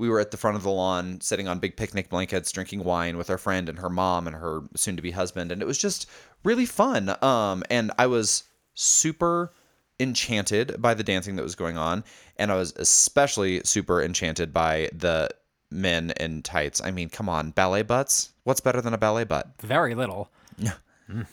We 0.00 0.08
were 0.08 0.18
at 0.18 0.32
the 0.32 0.36
front 0.36 0.56
of 0.56 0.64
the 0.64 0.70
lawn, 0.70 1.20
sitting 1.20 1.46
on 1.46 1.60
big 1.60 1.76
picnic 1.76 2.08
blankets, 2.08 2.50
drinking 2.50 2.82
wine 2.82 3.16
with 3.16 3.30
our 3.30 3.38
friend 3.38 3.68
and 3.68 3.78
her 3.78 3.90
mom 3.90 4.26
and 4.26 4.34
her 4.34 4.62
soon-to-be 4.74 5.12
husband, 5.12 5.52
and 5.52 5.62
it 5.62 5.66
was 5.66 5.78
just 5.78 6.08
really 6.42 6.66
fun. 6.66 7.14
Um, 7.22 7.62
and 7.70 7.92
I 7.98 8.06
was 8.06 8.44
super 8.74 9.52
enchanted 10.00 10.80
by 10.80 10.94
the 10.94 11.04
dancing 11.04 11.36
that 11.36 11.42
was 11.42 11.54
going 11.54 11.76
on, 11.76 12.02
and 12.36 12.50
I 12.50 12.56
was 12.56 12.72
especially 12.76 13.60
super 13.64 14.02
enchanted 14.02 14.52
by 14.52 14.88
the 14.92 15.28
men 15.70 16.12
in 16.18 16.42
tights. 16.42 16.82
I 16.82 16.90
mean, 16.90 17.10
come 17.10 17.28
on, 17.28 17.50
ballet 17.50 17.82
butts. 17.82 18.30
What's 18.44 18.60
better 18.60 18.80
than 18.80 18.94
a 18.94 18.98
ballet 18.98 19.24
butt? 19.24 19.48
Very 19.60 19.94
little. 19.94 20.30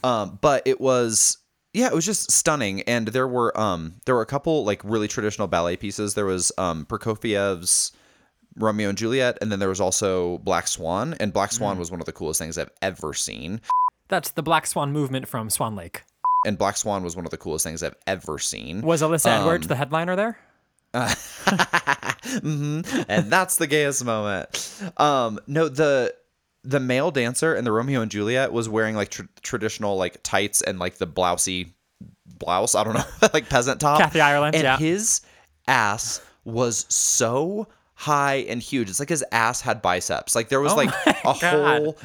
Um, 0.03 0.37
but 0.41 0.63
it 0.65 0.81
was 0.81 1.37
yeah, 1.73 1.87
it 1.87 1.93
was 1.93 2.05
just 2.05 2.31
stunning. 2.31 2.81
And 2.81 3.09
there 3.09 3.27
were 3.27 3.57
um 3.59 3.95
there 4.05 4.15
were 4.15 4.21
a 4.21 4.27
couple 4.27 4.65
like 4.65 4.81
really 4.83 5.07
traditional 5.07 5.47
ballet 5.47 5.77
pieces. 5.77 6.15
There 6.15 6.25
was 6.25 6.51
um 6.57 6.85
Prokofiev's 6.85 7.91
Romeo 8.57 8.89
and 8.89 8.97
Juliet, 8.97 9.37
and 9.41 9.51
then 9.51 9.59
there 9.59 9.69
was 9.69 9.81
also 9.81 10.39
Black 10.39 10.67
Swan. 10.67 11.15
And 11.19 11.31
Black 11.31 11.51
Swan 11.51 11.75
mm. 11.75 11.79
was 11.79 11.91
one 11.91 11.99
of 11.99 12.05
the 12.05 12.11
coolest 12.11 12.39
things 12.39 12.57
I've 12.57 12.71
ever 12.81 13.13
seen. 13.13 13.61
That's 14.07 14.31
the 14.31 14.43
Black 14.43 14.67
Swan 14.67 14.91
movement 14.91 15.27
from 15.27 15.49
Swan 15.49 15.75
Lake. 15.75 16.03
And 16.45 16.57
Black 16.57 16.77
Swan 16.77 17.03
was 17.03 17.15
one 17.15 17.25
of 17.25 17.31
the 17.31 17.37
coolest 17.37 17.63
things 17.63 17.83
I've 17.83 17.95
ever 18.05 18.39
seen. 18.39 18.81
Was 18.81 19.01
Alyssa 19.01 19.39
Edwards 19.39 19.65
um, 19.65 19.69
the 19.69 19.75
headliner 19.75 20.15
there? 20.15 20.37
Mm-hmm. 22.27 23.03
and 23.07 23.31
that's 23.31 23.55
the 23.55 23.67
gayest 23.67 24.03
moment. 24.03 24.83
Um, 24.97 25.39
no, 25.47 25.69
the 25.69 26.13
the 26.63 26.79
male 26.79 27.09
dancer 27.09 27.55
in 27.55 27.63
the 27.63 27.71
Romeo 27.71 28.01
and 28.01 28.11
Juliet 28.11 28.51
was 28.51 28.67
wearing 28.67 28.95
like 28.95 29.09
tr- 29.09 29.23
traditional 29.41 29.95
like 29.95 30.21
tights 30.23 30.61
and 30.61 30.77
like 30.77 30.97
the 30.97 31.07
blousey 31.07 31.71
blouse. 32.25 32.75
I 32.75 32.83
don't 32.83 32.95
know, 32.95 33.05
like 33.33 33.47
peasant 33.47 33.79
top. 33.79 33.99
Kathy 33.99 34.19
Ireland, 34.19 34.55
and 34.55 34.63
yeah. 34.63 34.77
his 34.77 35.21
ass 35.67 36.21
was 36.43 36.85
so 36.89 37.67
high 37.97 38.35
and 38.47 38.61
huge. 38.61 38.89
It's 38.89 38.99
like 38.99 39.09
his 39.09 39.25
ass 39.31 39.59
had 39.59 39.81
biceps. 39.81 40.35
Like 40.35 40.49
there 40.49 40.61
was 40.61 40.73
oh 40.73 40.75
like 40.75 40.93
a 41.07 41.13
God. 41.23 41.41
whole 41.41 41.97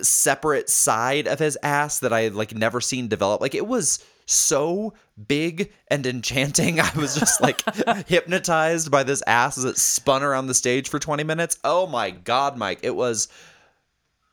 separate 0.00 0.68
side 0.68 1.26
of 1.26 1.38
his 1.38 1.58
ass 1.62 2.00
that 2.00 2.12
I 2.12 2.20
had 2.20 2.34
like 2.34 2.54
never 2.54 2.82
seen 2.82 3.08
develop. 3.08 3.40
Like 3.40 3.54
it 3.54 3.66
was 3.66 4.04
so 4.26 4.92
big 5.26 5.72
and 5.88 6.06
enchanting. 6.06 6.80
I 6.80 6.90
was 6.94 7.16
just 7.16 7.40
like 7.40 7.62
hypnotized 8.06 8.90
by 8.90 9.02
this 9.04 9.22
ass 9.26 9.56
as 9.56 9.64
it 9.64 9.78
spun 9.78 10.22
around 10.22 10.48
the 10.48 10.54
stage 10.54 10.90
for 10.90 10.98
20 10.98 11.24
minutes. 11.24 11.58
Oh 11.64 11.86
my 11.86 12.10
god, 12.10 12.58
Mike. 12.58 12.80
It 12.82 12.94
was 12.94 13.28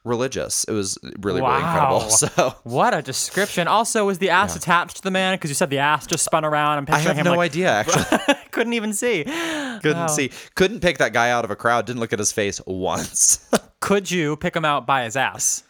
religious. 0.06 0.64
It 0.66 0.72
was 0.72 0.98
really 1.20 1.42
really 1.42 1.56
incredible. 1.58 2.00
Wow. 2.00 2.08
So 2.10 2.56
What 2.64 2.94
a 2.94 3.02
description. 3.02 3.68
Also, 3.68 4.06
was 4.06 4.20
the 4.20 4.30
ass 4.30 4.56
attached 4.56 4.98
to 4.98 5.02
the 5.02 5.12
man? 5.12 5.36
Because 5.36 5.50
you 5.50 5.56
said 5.56 5.70
the 5.70 5.80
ass 5.80 6.08
just 6.08 6.24
spun 6.24 6.46
around. 6.46 6.78
I'm 6.78 6.96
I 6.96 7.00
have 7.00 7.18
no 7.24 7.32
like, 7.34 7.52
idea 7.52 7.70
actually. 7.72 8.36
couldn't 8.52 8.74
even 8.74 8.94
see. 8.94 9.24
Couldn't 9.26 10.10
see. 10.10 10.32
Couldn't 10.56 10.80
pick 10.80 11.00
that 11.00 11.12
guy 11.12 11.32
out 11.32 11.44
of 11.44 11.52
a 11.52 11.56
crowd. 11.56 11.86
Didn't 11.86 12.00
look 12.00 12.14
at 12.14 12.20
his 12.20 12.32
face 12.32 12.62
once. 12.66 13.50
Could 13.82 14.10
you 14.10 14.38
pick 14.38 14.56
him 14.56 14.64
out 14.66 14.86
by 14.88 15.04
his 15.04 15.16
ass? 15.18 15.64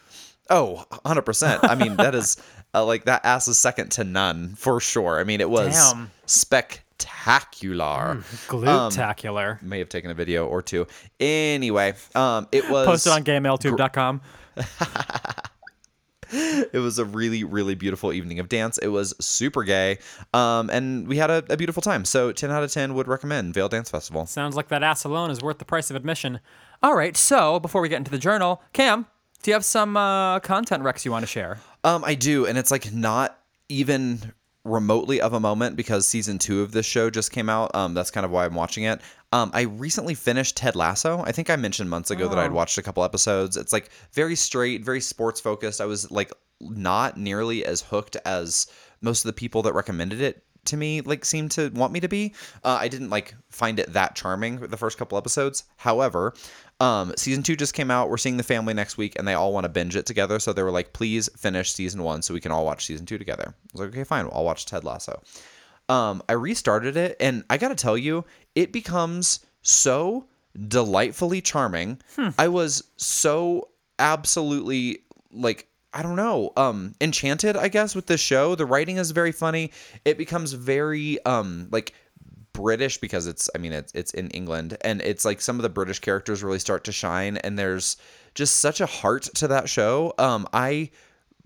Oh, 0.49 0.85
100%. 1.05 1.59
I 1.63 1.73
mean, 1.75 1.95
that 1.95 2.13
is 2.13 2.37
uh, 2.73 2.85
like 2.85 3.05
that 3.05 3.25
ass 3.25 3.47
is 3.47 3.57
second 3.57 3.89
to 3.93 4.03
none 4.03 4.53
for 4.55 4.79
sure. 4.79 5.19
I 5.19 5.23
mean, 5.23 5.41
it 5.41 5.49
was 5.49 5.73
Damn. 5.93 6.11
spectacular. 6.25 6.83
Glutacular. 8.47 9.61
May 9.61 9.79
have 9.79 9.89
taken 9.89 10.11
a 10.11 10.13
video 10.13 10.47
or 10.47 10.61
two. 10.61 10.87
Anyway, 11.19 11.93
um 12.13 12.47
it 12.51 12.69
was 12.69 12.85
Posted 12.87 13.11
on 13.13 13.23
gaymaletube.com. 13.23 14.21
it 16.31 16.79
was 16.79 16.97
a 16.99 17.05
really 17.05 17.43
really 17.43 17.75
beautiful 17.75 18.11
evening 18.13 18.39
of 18.39 18.49
dance. 18.49 18.77
It 18.77 18.87
was 18.87 19.13
super 19.19 19.63
gay. 19.63 19.99
Um 20.33 20.69
and 20.69 21.07
we 21.07 21.17
had 21.17 21.29
a, 21.29 21.43
a 21.49 21.57
beautiful 21.57 21.81
time. 21.81 22.05
So 22.05 22.31
10 22.31 22.51
out 22.51 22.63
of 22.63 22.71
10 22.71 22.93
would 22.93 23.07
recommend 23.07 23.53
Vail 23.53 23.69
Dance 23.69 23.89
Festival. 23.89 24.25
Sounds 24.25 24.55
like 24.55 24.69
that 24.69 24.83
ass 24.83 25.03
alone 25.03 25.31
is 25.31 25.41
worth 25.41 25.57
the 25.59 25.65
price 25.65 25.89
of 25.89 25.95
admission. 25.95 26.39
All 26.83 26.95
right, 26.95 27.15
so 27.17 27.59
before 27.59 27.81
we 27.81 27.89
get 27.89 27.97
into 27.97 28.11
the 28.11 28.17
journal, 28.19 28.61
Cam, 28.73 29.05
do 29.41 29.51
you 29.51 29.53
have 29.55 29.65
some 29.65 29.95
uh, 29.97 30.39
content 30.39 30.83
recs 30.83 31.05
you 31.05 31.11
want 31.11 31.23
to 31.23 31.27
share? 31.27 31.59
Um, 31.83 32.03
I 32.03 32.15
do, 32.15 32.45
and 32.45 32.57
it's 32.57 32.69
like 32.69 32.91
not 32.93 33.39
even 33.69 34.33
remotely 34.65 35.21
of 35.21 35.31
a 35.31 35.39
moment 35.39 35.77
because 35.77 36.05
season 36.07 36.37
two 36.37 36.61
of 36.61 36.71
this 36.71 36.85
show 36.85 37.09
just 37.09 37.31
came 37.31 37.49
out. 37.49 37.73
Um, 37.73 37.93
that's 37.93 38.11
kind 38.11 38.25
of 38.25 38.31
why 38.31 38.45
I'm 38.45 38.55
watching 38.55 38.83
it. 38.83 38.99
Um, 39.31 39.51
I 39.53 39.61
recently 39.61 40.15
finished 40.15 40.57
Ted 40.57 40.75
Lasso. 40.75 41.23
I 41.25 41.31
think 41.31 41.49
I 41.49 41.55
mentioned 41.55 41.89
months 41.89 42.11
ago 42.11 42.27
that 42.27 42.39
I'd 42.39 42.51
watched 42.51 42.77
a 42.77 42.81
couple 42.81 43.03
episodes. 43.03 43.55
It's 43.55 43.71
like 43.71 43.89
very 44.11 44.35
straight, 44.35 44.83
very 44.83 45.01
sports 45.01 45.39
focused. 45.39 45.79
I 45.79 45.85
was 45.85 46.09
like 46.09 46.31
not 46.59 47.17
nearly 47.17 47.65
as 47.65 47.81
hooked 47.81 48.17
as 48.25 48.67
most 49.01 49.23
of 49.23 49.29
the 49.29 49.33
people 49.33 49.61
that 49.63 49.73
recommended 49.73 50.21
it 50.21 50.43
to 50.65 50.77
me 50.77 51.01
like 51.01 51.25
seemed 51.25 51.51
to 51.51 51.69
want 51.69 51.93
me 51.93 51.99
to 51.99 52.07
be. 52.07 52.33
Uh, 52.63 52.77
I 52.79 52.87
didn't 52.87 53.09
like 53.09 53.35
find 53.49 53.79
it 53.79 53.93
that 53.93 54.15
charming 54.15 54.57
the 54.57 54.77
first 54.77 54.97
couple 54.97 55.17
episodes. 55.17 55.63
However, 55.77 56.33
um, 56.79 57.13
season 57.17 57.43
two 57.43 57.55
just 57.55 57.73
came 57.73 57.89
out. 57.91 58.09
We're 58.09 58.17
seeing 58.17 58.37
the 58.37 58.43
family 58.43 58.73
next 58.73 58.97
week, 58.97 59.17
and 59.17 59.27
they 59.27 59.33
all 59.33 59.53
want 59.53 59.63
to 59.65 59.69
binge 59.69 59.95
it 59.95 60.05
together. 60.05 60.39
So 60.39 60.53
they 60.53 60.63
were 60.63 60.71
like, 60.71 60.93
"Please 60.93 61.29
finish 61.37 61.73
season 61.73 62.03
one 62.03 62.21
so 62.21 62.33
we 62.33 62.41
can 62.41 62.51
all 62.51 62.65
watch 62.65 62.85
season 62.85 63.05
two 63.05 63.17
together." 63.17 63.45
I 63.47 63.67
was 63.73 63.81
like, 63.81 63.89
"Okay, 63.89 64.03
fine. 64.03 64.27
I'll 64.31 64.43
watch 64.45 64.65
Ted 64.65 64.83
Lasso." 64.83 65.21
Um, 65.87 66.23
I 66.27 66.33
restarted 66.33 66.97
it, 66.97 67.15
and 67.19 67.43
I 67.49 67.57
got 67.57 67.69
to 67.69 67.75
tell 67.75 67.97
you, 67.97 68.25
it 68.55 68.71
becomes 68.73 69.45
so 69.61 70.25
delightfully 70.67 71.41
charming. 71.41 71.99
I 72.37 72.47
was 72.47 72.83
so 72.97 73.69
absolutely 73.99 74.99
like 75.31 75.67
I 75.95 76.01
don't 76.01 76.17
know, 76.17 76.51
um 76.57 76.93
enchanted, 76.99 77.55
I 77.55 77.69
guess, 77.69 77.95
with 77.95 78.07
this 78.07 78.19
show. 78.21 78.53
The 78.55 78.65
writing 78.65 78.97
is 78.97 79.11
very 79.11 79.31
funny. 79.31 79.71
It 80.03 80.17
becomes 80.17 80.51
very 80.53 81.23
um 81.25 81.69
like 81.71 81.93
British 82.53 82.97
because 82.99 83.27
it's 83.27 83.49
I 83.55 83.59
mean 83.59 83.71
it's 83.73 83.93
it's 83.95 84.13
in 84.13 84.29
England 84.31 84.77
and 84.81 85.01
it's 85.01 85.23
like 85.25 85.41
some 85.41 85.57
of 85.57 85.63
the 85.63 85.69
British 85.69 85.99
characters 85.99 86.43
really 86.43 86.59
start 86.59 86.83
to 86.85 86.91
shine 86.91 87.37
and 87.37 87.57
there's 87.57 87.95
just 88.33 88.57
such 88.57 88.81
a 88.81 88.85
heart 88.85 89.23
to 89.35 89.47
that 89.47 89.69
show. 89.69 90.13
Um 90.17 90.47
I 90.53 90.91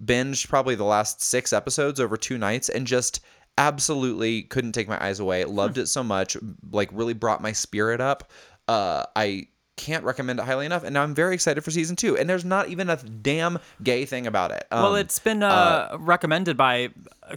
binged 0.03 0.49
probably 0.49 0.75
the 0.75 0.83
last 0.83 1.21
6 1.21 1.53
episodes 1.53 1.99
over 1.99 2.17
two 2.17 2.37
nights 2.37 2.69
and 2.69 2.87
just 2.87 3.19
absolutely 3.57 4.43
couldn't 4.43 4.71
take 4.71 4.87
my 4.87 5.03
eyes 5.03 5.19
away. 5.19 5.43
Loved 5.45 5.77
it 5.77 5.87
so 5.87 6.03
much, 6.03 6.37
like 6.71 6.89
really 6.91 7.13
brought 7.13 7.41
my 7.41 7.51
spirit 7.51 8.01
up. 8.01 8.31
Uh 8.67 9.05
I 9.15 9.47
can't 9.79 10.03
recommend 10.03 10.39
it 10.39 10.45
highly 10.45 10.65
enough 10.65 10.83
and 10.83 10.93
now 10.93 11.03
I'm 11.03 11.15
very 11.15 11.33
excited 11.33 11.63
for 11.63 11.71
season 11.71 11.95
2 11.95 12.17
and 12.17 12.29
there's 12.29 12.45
not 12.45 12.67
even 12.69 12.89
a 12.89 12.97
damn 12.97 13.57
gay 13.81 14.05
thing 14.05 14.27
about 14.27 14.51
it. 14.51 14.65
Um, 14.71 14.83
Well, 14.83 14.95
it's 14.95 15.19
been 15.19 15.41
uh, 15.41 15.95
recommended 15.99 16.55
by 16.57 16.89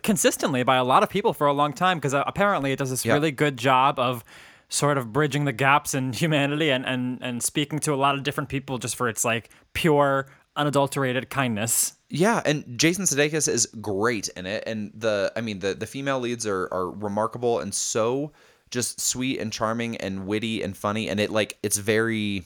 consistently 0.03 0.63
by 0.63 0.77
a 0.77 0.85
lot 0.85 1.03
of 1.03 1.09
people 1.09 1.33
for 1.33 1.47
a 1.47 1.53
long 1.53 1.73
time 1.73 1.99
because 1.99 2.15
uh, 2.15 2.25
apparently 2.27 2.73
it 2.73 2.79
does 2.79 2.91
this 2.91 3.05
Yeah. 3.05 3.15
really 3.15 3.31
good 3.31 3.57
job 3.57 3.99
of 3.99 4.25
sort 4.69 4.99
of 4.99 5.13
bridging 5.13 5.45
the 5.45 5.53
gaps 5.53 5.95
in 5.95 6.13
humanity 6.23 6.71
and, 6.71 6.85
and, 6.87 7.19
and 7.23 7.43
speaking 7.43 7.79
to 7.81 7.93
a 7.95 7.97
lot 8.05 8.15
of 8.17 8.23
different 8.23 8.49
people 8.49 8.79
just 8.79 8.97
for 8.97 9.09
its 9.09 9.25
like 9.25 9.51
pure, 9.75 10.27
unadulterated 10.57 11.31
kindness. 11.31 11.95
Yeah, 12.09 12.43
and 12.45 12.79
Jason 12.79 13.05
Sudeikis 13.05 13.49
is 13.49 13.67
great 13.81 14.29
in 14.37 14.45
it, 14.45 14.65
and 14.67 14.93
the 14.95 15.33
I 15.35 15.41
mean 15.41 15.61
the 15.61 15.73
the 15.73 15.87
female 15.87 16.21
leads 16.21 16.47
are 16.47 16.69
are 16.71 16.91
remarkable 16.91 17.61
and 17.61 17.73
so 17.73 18.33
just 18.73 19.01
sweet 19.01 19.39
and 19.39 19.53
charming 19.53 19.97
and 19.99 20.27
witty 20.27 20.63
and 20.63 20.77
funny, 20.77 21.09
and 21.09 21.21
it 21.21 21.31
like 21.31 21.59
it's 21.63 21.77
very 21.77 22.45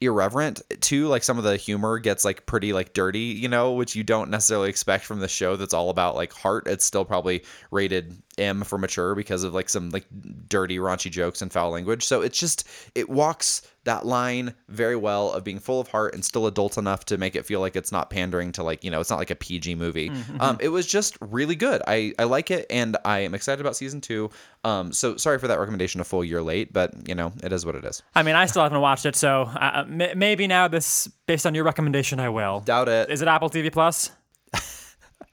irreverent 0.00 0.62
too. 0.80 1.08
Like 1.08 1.22
some 1.22 1.36
of 1.36 1.44
the 1.44 1.56
humor 1.56 1.98
gets 1.98 2.24
like 2.24 2.46
pretty 2.46 2.72
like 2.72 2.94
dirty, 2.94 3.18
you 3.18 3.48
know, 3.48 3.72
which 3.72 3.94
you 3.94 4.02
don't 4.02 4.30
necessarily 4.30 4.70
expect 4.70 5.04
from 5.04 5.20
the 5.20 5.28
show 5.28 5.56
that's 5.56 5.74
all 5.74 5.90
about 5.90 6.14
like 6.14 6.32
heart. 6.32 6.66
It's 6.66 6.84
still 6.84 7.04
probably 7.04 7.44
rated 7.70 8.16
M 8.40 8.62
for 8.64 8.78
mature 8.78 9.14
because 9.14 9.44
of 9.44 9.54
like 9.54 9.68
some 9.68 9.90
like 9.90 10.06
dirty 10.48 10.78
raunchy 10.78 11.10
jokes 11.10 11.42
and 11.42 11.52
foul 11.52 11.70
language. 11.70 12.04
So 12.04 12.22
it's 12.22 12.38
just 12.38 12.66
it 12.94 13.08
walks 13.08 13.62
that 13.84 14.04
line 14.04 14.52
very 14.68 14.96
well 14.96 15.32
of 15.32 15.42
being 15.42 15.58
full 15.58 15.80
of 15.80 15.88
heart 15.88 16.12
and 16.12 16.22
still 16.22 16.46
adult 16.46 16.76
enough 16.76 17.06
to 17.06 17.16
make 17.16 17.34
it 17.34 17.46
feel 17.46 17.60
like 17.60 17.76
it's 17.76 17.90
not 17.90 18.10
pandering 18.10 18.52
to 18.52 18.62
like 18.62 18.84
you 18.84 18.90
know 18.90 19.00
it's 19.00 19.08
not 19.10 19.18
like 19.18 19.30
a 19.30 19.34
PG 19.36 19.74
movie. 19.76 20.10
Um, 20.38 20.58
it 20.60 20.68
was 20.68 20.86
just 20.86 21.16
really 21.20 21.54
good. 21.56 21.82
I 21.86 22.12
I 22.18 22.24
like 22.24 22.50
it 22.50 22.66
and 22.70 22.96
I 23.04 23.20
am 23.20 23.34
excited 23.34 23.60
about 23.60 23.76
season 23.76 24.00
two. 24.00 24.30
Um, 24.64 24.92
so 24.92 25.16
sorry 25.16 25.38
for 25.38 25.48
that 25.48 25.58
recommendation 25.58 26.00
a 26.00 26.04
full 26.04 26.24
year 26.24 26.42
late, 26.42 26.72
but 26.72 27.08
you 27.08 27.14
know 27.14 27.32
it 27.42 27.52
is 27.52 27.64
what 27.64 27.74
it 27.74 27.84
is. 27.84 28.02
I 28.14 28.22
mean, 28.22 28.34
I 28.36 28.46
still 28.46 28.62
haven't 28.62 28.80
watched 28.80 29.06
it, 29.06 29.16
so 29.16 29.42
uh, 29.42 29.84
m- 29.86 30.18
maybe 30.18 30.46
now 30.46 30.68
this, 30.68 31.08
based 31.26 31.46
on 31.46 31.54
your 31.54 31.64
recommendation, 31.64 32.20
I 32.20 32.28
will. 32.28 32.60
Doubt 32.60 32.88
it. 32.88 33.10
Is 33.10 33.22
it 33.22 33.28
Apple 33.28 33.50
TV 33.50 33.72
Plus? 33.72 34.10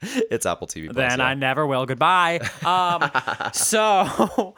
It's 0.31 0.45
Apple 0.45 0.67
TV. 0.67 0.85
Plus, 0.85 0.95
Then 0.95 1.19
yeah. 1.19 1.25
I 1.25 1.33
never 1.33 1.65
will. 1.65 1.85
Goodbye. 1.85 2.39
Um, 2.65 3.09
so, 3.53 4.53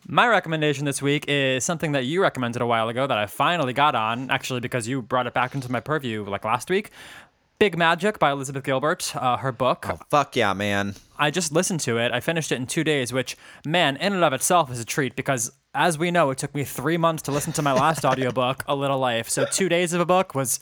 my 0.06 0.28
recommendation 0.28 0.84
this 0.84 1.02
week 1.02 1.24
is 1.28 1.64
something 1.64 1.92
that 1.92 2.04
you 2.04 2.22
recommended 2.22 2.62
a 2.62 2.66
while 2.66 2.88
ago 2.88 3.06
that 3.06 3.18
I 3.18 3.26
finally 3.26 3.72
got 3.72 3.94
on, 3.94 4.30
actually, 4.30 4.60
because 4.60 4.86
you 4.86 5.02
brought 5.02 5.26
it 5.26 5.34
back 5.34 5.54
into 5.54 5.70
my 5.70 5.80
purview 5.80 6.24
like 6.24 6.44
last 6.44 6.70
week. 6.70 6.90
Big 7.58 7.78
Magic 7.78 8.18
by 8.18 8.32
Elizabeth 8.32 8.64
Gilbert, 8.64 9.16
uh, 9.16 9.38
her 9.38 9.50
book. 9.50 9.86
Oh, 9.88 9.98
fuck 10.10 10.36
yeah, 10.36 10.52
man. 10.52 10.94
I 11.18 11.30
just 11.30 11.52
listened 11.52 11.80
to 11.80 11.96
it. 11.96 12.12
I 12.12 12.20
finished 12.20 12.52
it 12.52 12.56
in 12.56 12.66
two 12.66 12.84
days, 12.84 13.14
which, 13.14 13.34
man, 13.64 13.96
in 13.96 14.12
and 14.12 14.22
of 14.22 14.34
itself 14.34 14.70
is 14.70 14.78
a 14.78 14.84
treat 14.84 15.16
because, 15.16 15.50
as 15.74 15.96
we 15.96 16.10
know, 16.10 16.28
it 16.30 16.36
took 16.36 16.54
me 16.54 16.64
three 16.64 16.98
months 16.98 17.22
to 17.22 17.32
listen 17.32 17.54
to 17.54 17.62
my 17.62 17.72
last 17.72 18.04
audiobook, 18.04 18.62
A 18.68 18.76
Little 18.76 18.98
Life. 18.98 19.30
So 19.30 19.46
two 19.46 19.70
days 19.70 19.94
of 19.94 20.02
a 20.02 20.06
book 20.06 20.34
was 20.34 20.60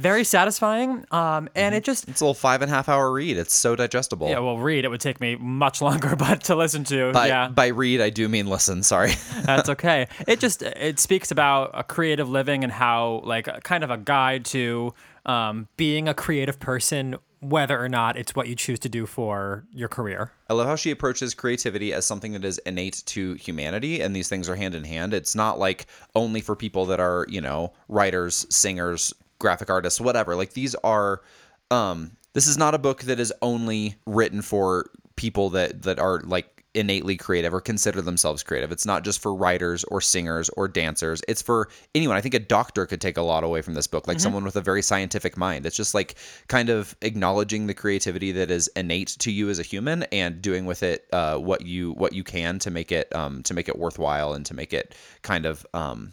very 0.00 0.24
satisfying. 0.24 1.04
Um, 1.10 1.48
and 1.54 1.74
it 1.74 1.84
just, 1.84 2.08
It's 2.08 2.20
a 2.20 2.24
little 2.24 2.34
five 2.34 2.62
and 2.62 2.70
a 2.70 2.74
half 2.74 2.88
hour 2.88 3.12
read. 3.12 3.36
It's 3.36 3.54
so 3.54 3.76
digestible. 3.76 4.28
yeah, 4.28 4.38
well, 4.38 4.58
read, 4.58 4.84
it 4.84 4.88
would 4.88 5.00
take 5.00 5.20
me 5.20 5.36
much 5.36 5.80
longer, 5.82 6.16
but 6.16 6.44
to 6.44 6.56
listen 6.56 6.84
to, 6.84 7.12
by, 7.12 7.28
yeah. 7.28 7.48
by 7.48 7.68
read, 7.68 8.00
I 8.00 8.10
do 8.10 8.28
mean 8.28 8.46
listen. 8.46 8.82
Sorry. 8.82 9.12
That's 9.44 9.68
okay. 9.68 10.08
It 10.26 10.40
just 10.40 10.62
it 10.62 10.98
speaks 10.98 11.30
about 11.30 11.70
a 11.74 11.84
creative 11.84 12.28
living 12.28 12.64
and 12.64 12.72
how 12.72 13.22
like 13.24 13.62
kind 13.62 13.84
of 13.84 13.90
a 13.90 13.96
guide 13.96 14.44
to 14.46 14.94
um, 15.26 15.68
being 15.76 16.08
a 16.08 16.14
creative 16.14 16.58
person, 16.58 17.16
whether 17.40 17.82
or 17.82 17.88
not 17.88 18.16
it's 18.16 18.34
what 18.34 18.48
you 18.48 18.54
choose 18.54 18.78
to 18.80 18.88
do 18.88 19.06
for 19.06 19.64
your 19.72 19.88
career. 19.88 20.32
I 20.48 20.54
love 20.54 20.66
how 20.66 20.76
she 20.76 20.90
approaches 20.90 21.34
creativity 21.34 21.92
as 21.92 22.06
something 22.06 22.32
that 22.32 22.44
is 22.44 22.58
innate 22.66 23.02
to 23.06 23.34
humanity, 23.34 24.00
and 24.00 24.14
these 24.14 24.28
things 24.28 24.48
are 24.48 24.56
hand 24.56 24.74
in 24.74 24.84
hand. 24.84 25.14
It's 25.14 25.34
not 25.34 25.58
like 25.58 25.86
only 26.14 26.40
for 26.40 26.56
people 26.56 26.86
that 26.86 27.00
are, 27.00 27.26
you 27.28 27.40
know, 27.40 27.72
writers, 27.88 28.46
singers, 28.50 29.12
graphic 29.40 29.68
artists, 29.68 30.00
whatever. 30.00 30.36
Like 30.36 30.52
these 30.52 30.76
are, 30.76 31.22
um, 31.72 32.12
this 32.34 32.46
is 32.46 32.56
not 32.56 32.74
a 32.74 32.78
book 32.78 33.02
that 33.02 33.18
is 33.18 33.32
only 33.42 33.96
written 34.06 34.40
for 34.40 34.88
people 35.16 35.50
that 35.50 35.82
that 35.82 35.98
are 35.98 36.20
like 36.20 36.60
innately 36.74 37.16
creative 37.16 37.52
or 37.52 37.60
consider 37.60 38.00
themselves 38.00 38.42
creative. 38.42 38.70
It's 38.70 38.86
not 38.86 39.02
just 39.02 39.20
for 39.20 39.34
writers 39.34 39.82
or 39.84 40.00
singers 40.00 40.48
or 40.50 40.68
dancers. 40.68 41.20
It's 41.26 41.42
for 41.42 41.68
anyone. 41.94 42.16
I 42.16 42.20
think 42.20 42.34
a 42.34 42.38
doctor 42.38 42.86
could 42.86 43.00
take 43.00 43.16
a 43.16 43.22
lot 43.22 43.42
away 43.42 43.60
from 43.60 43.74
this 43.74 43.86
book, 43.86 44.06
like 44.06 44.20
someone 44.20 44.44
with 44.44 44.56
a 44.56 44.60
very 44.60 44.82
scientific 44.82 45.36
mind. 45.36 45.66
It's 45.66 45.76
just 45.76 45.94
like 45.94 46.14
kind 46.48 46.68
of 46.68 46.96
acknowledging 47.02 47.66
the 47.66 47.74
creativity 47.74 48.32
that 48.32 48.50
is 48.50 48.68
innate 48.76 49.08
to 49.18 49.32
you 49.32 49.50
as 49.50 49.58
a 49.58 49.64
human 49.64 50.04
and 50.04 50.40
doing 50.40 50.64
with 50.64 50.82
it 50.82 51.06
uh, 51.12 51.36
what 51.38 51.66
you 51.66 51.92
what 51.92 52.12
you 52.12 52.22
can 52.22 52.58
to 52.60 52.70
make 52.70 52.92
it 52.92 53.14
um, 53.14 53.42
to 53.44 53.54
make 53.54 53.68
it 53.68 53.78
worthwhile 53.78 54.32
and 54.34 54.46
to 54.46 54.54
make 54.54 54.72
it 54.72 54.94
kind 55.22 55.46
of 55.46 55.66
um, 55.74 56.12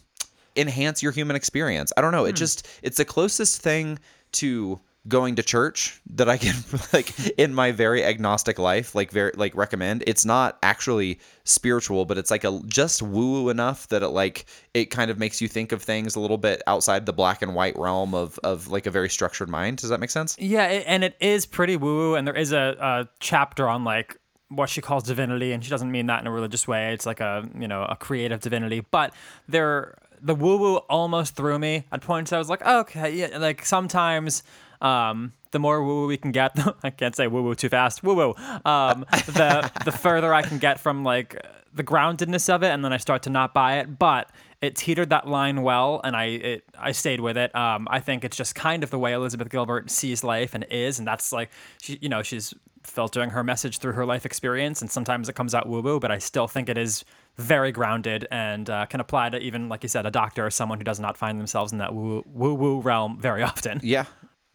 enhance 0.57 1.03
your 1.03 1.11
human 1.11 1.35
experience. 1.35 1.91
I 1.97 2.01
don't 2.01 2.11
know. 2.11 2.25
It 2.25 2.31
hmm. 2.31 2.37
just 2.37 2.67
it's 2.83 2.97
the 2.97 3.05
closest 3.05 3.61
thing 3.61 3.99
to 4.33 4.79
going 5.07 5.35
to 5.35 5.43
church 5.43 6.01
that 6.15 6.27
I 6.27 6.37
can 6.37 6.55
like 6.93 7.17
in 7.37 7.53
my 7.53 7.71
very 7.71 8.03
agnostic 8.03 8.59
life 8.59 8.93
like 8.95 9.11
very 9.11 9.31
like 9.35 9.55
recommend. 9.55 10.03
It's 10.05 10.25
not 10.25 10.57
actually 10.63 11.19
spiritual, 11.43 12.05
but 12.05 12.17
it's 12.17 12.31
like 12.31 12.43
a 12.43 12.59
just 12.67 13.01
woo 13.01 13.43
woo 13.43 13.49
enough 13.49 13.87
that 13.89 14.03
it 14.03 14.09
like 14.09 14.45
it 14.73 14.85
kind 14.85 15.09
of 15.09 15.17
makes 15.17 15.41
you 15.41 15.47
think 15.47 15.71
of 15.71 15.81
things 15.81 16.15
a 16.15 16.19
little 16.19 16.37
bit 16.37 16.61
outside 16.67 17.05
the 17.05 17.13
black 17.13 17.41
and 17.41 17.55
white 17.55 17.77
realm 17.77 18.13
of 18.13 18.39
of 18.43 18.67
like 18.67 18.85
a 18.85 18.91
very 18.91 19.09
structured 19.09 19.49
mind. 19.49 19.77
Does 19.77 19.89
that 19.89 19.99
make 19.99 20.09
sense? 20.09 20.35
Yeah, 20.39 20.67
it, 20.67 20.83
and 20.87 21.03
it 21.03 21.15
is 21.19 21.45
pretty 21.45 21.77
woo 21.77 21.95
woo, 21.95 22.15
and 22.15 22.27
there 22.27 22.35
is 22.35 22.51
a, 22.51 22.75
a 22.79 23.07
chapter 23.19 23.69
on 23.69 23.83
like 23.83 24.17
what 24.49 24.69
she 24.69 24.81
calls 24.81 25.03
divinity, 25.03 25.51
and 25.51 25.63
she 25.63 25.69
doesn't 25.69 25.91
mean 25.91 26.07
that 26.07 26.21
in 26.21 26.27
a 26.27 26.31
religious 26.31 26.67
way. 26.67 26.93
It's 26.93 27.05
like 27.05 27.19
a 27.19 27.47
you 27.57 27.67
know 27.67 27.83
a 27.83 27.95
creative 27.95 28.41
divinity, 28.41 28.81
but 28.91 29.13
there 29.47 29.97
the 30.21 30.35
woo 30.35 30.57
woo 30.57 30.75
almost 30.89 31.35
threw 31.35 31.57
me 31.59 31.85
at 31.91 32.01
points. 32.01 32.33
I 32.33 32.37
was 32.37 32.49
like, 32.49 32.65
okay, 32.65 33.15
yeah, 33.15 33.37
like 33.37 33.65
sometimes. 33.65 34.43
Um, 34.79 35.33
the 35.51 35.59
more 35.59 35.83
woo 35.83 36.01
woo 36.01 36.07
we 36.07 36.17
can 36.17 36.31
get, 36.31 36.55
I 36.83 36.91
can't 36.91 37.15
say 37.15 37.25
woo 37.27 37.41
woo 37.41 37.55
too 37.55 37.69
fast. 37.69 38.03
Woo 38.03 38.13
woo. 38.13 38.35
Um, 38.63 39.05
the 39.09 39.71
the 39.85 39.91
further 39.91 40.33
I 40.33 40.43
can 40.43 40.59
get 40.59 40.79
from 40.79 41.03
like 41.03 41.43
the 41.73 41.83
groundedness 41.83 42.53
of 42.53 42.63
it, 42.63 42.67
and 42.67 42.83
then 42.83 42.93
I 42.93 42.97
start 42.97 43.23
to 43.23 43.29
not 43.29 43.53
buy 43.53 43.79
it. 43.79 43.97
But 43.97 44.29
it 44.61 44.75
teetered 44.75 45.09
that 45.09 45.27
line 45.27 45.61
well, 45.61 46.01
and 46.03 46.15
I 46.15 46.25
it 46.25 46.63
I 46.77 46.91
stayed 46.91 47.21
with 47.21 47.37
it. 47.37 47.55
Um, 47.55 47.87
I 47.89 47.99
think 47.99 48.23
it's 48.23 48.37
just 48.37 48.55
kind 48.55 48.83
of 48.83 48.89
the 48.89 48.99
way 48.99 49.13
Elizabeth 49.13 49.49
Gilbert 49.49 49.89
sees 49.89 50.23
life 50.23 50.53
and 50.53 50.65
is, 50.69 50.99
and 50.99 51.07
that's 51.07 51.31
like 51.31 51.49
she, 51.81 51.97
you 52.01 52.09
know, 52.09 52.23
she's 52.23 52.53
filtering 52.83 53.31
her 53.31 53.43
message 53.43 53.79
through 53.79 53.93
her 53.93 54.05
life 54.05 54.25
experience, 54.25 54.81
and 54.81 54.89
sometimes 54.89 55.29
it 55.29 55.33
comes 55.33 55.53
out 55.53 55.67
woo 55.67 55.81
woo, 55.81 55.99
but 55.99 56.11
I 56.11 56.17
still 56.17 56.47
think 56.47 56.69
it 56.69 56.77
is 56.77 57.05
very 57.37 57.71
grounded 57.71 58.27
and 58.31 58.69
uh, 58.69 58.85
can 58.87 58.99
apply 58.99 59.29
to 59.29 59.39
even, 59.39 59.69
like 59.69 59.83
you 59.83 59.89
said, 59.89 60.05
a 60.05 60.11
doctor 60.11 60.45
or 60.45 60.49
someone 60.49 60.79
who 60.79 60.83
does 60.83 60.99
not 60.99 61.17
find 61.17 61.39
themselves 61.39 61.71
in 61.71 61.77
that 61.77 61.93
woo 61.93 62.23
woo 62.25 62.79
realm 62.81 63.19
very 63.19 63.43
often. 63.43 63.79
Yeah. 63.83 64.05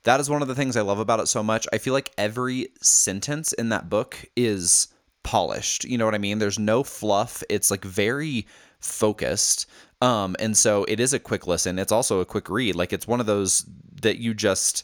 That 0.05 0.19
is 0.19 0.29
one 0.29 0.43
of 0.43 0.49
the 0.49 0.55
things 0.57 0.77
I 0.77 0.81
love 0.81 0.99
about 0.99 1.21
it 1.21 1.29
so 1.29 1.45
much. 1.45 1.69
I 1.73 1.79
feel 1.79 1.93
like 1.93 2.11
every 2.19 2.69
sentence 2.81 3.53
in 3.53 3.69
that 3.69 3.89
book 3.89 4.25
is 4.37 4.89
polished. 5.23 5.85
You 5.85 5.97
know 5.97 6.05
what 6.05 6.17
I 6.17 6.19
mean? 6.19 6.41
There's 6.41 6.59
no 6.59 6.83
fluff. 6.83 7.45
It's 7.49 7.71
like 7.71 7.85
very 7.85 8.47
focused. 8.81 9.67
Um 10.01 10.35
and 10.41 10.57
so 10.57 10.85
it 10.89 10.99
is 10.99 11.13
a 11.13 11.21
quick 11.21 11.47
listen. 11.47 11.79
It's 11.79 11.93
also 11.93 12.19
a 12.19 12.25
quick 12.25 12.51
read. 12.51 12.75
Like 12.75 12.93
it's 12.93 13.07
one 13.07 13.21
of 13.21 13.27
those 13.27 13.65
that 14.01 14.19
you 14.19 14.35
just 14.35 14.83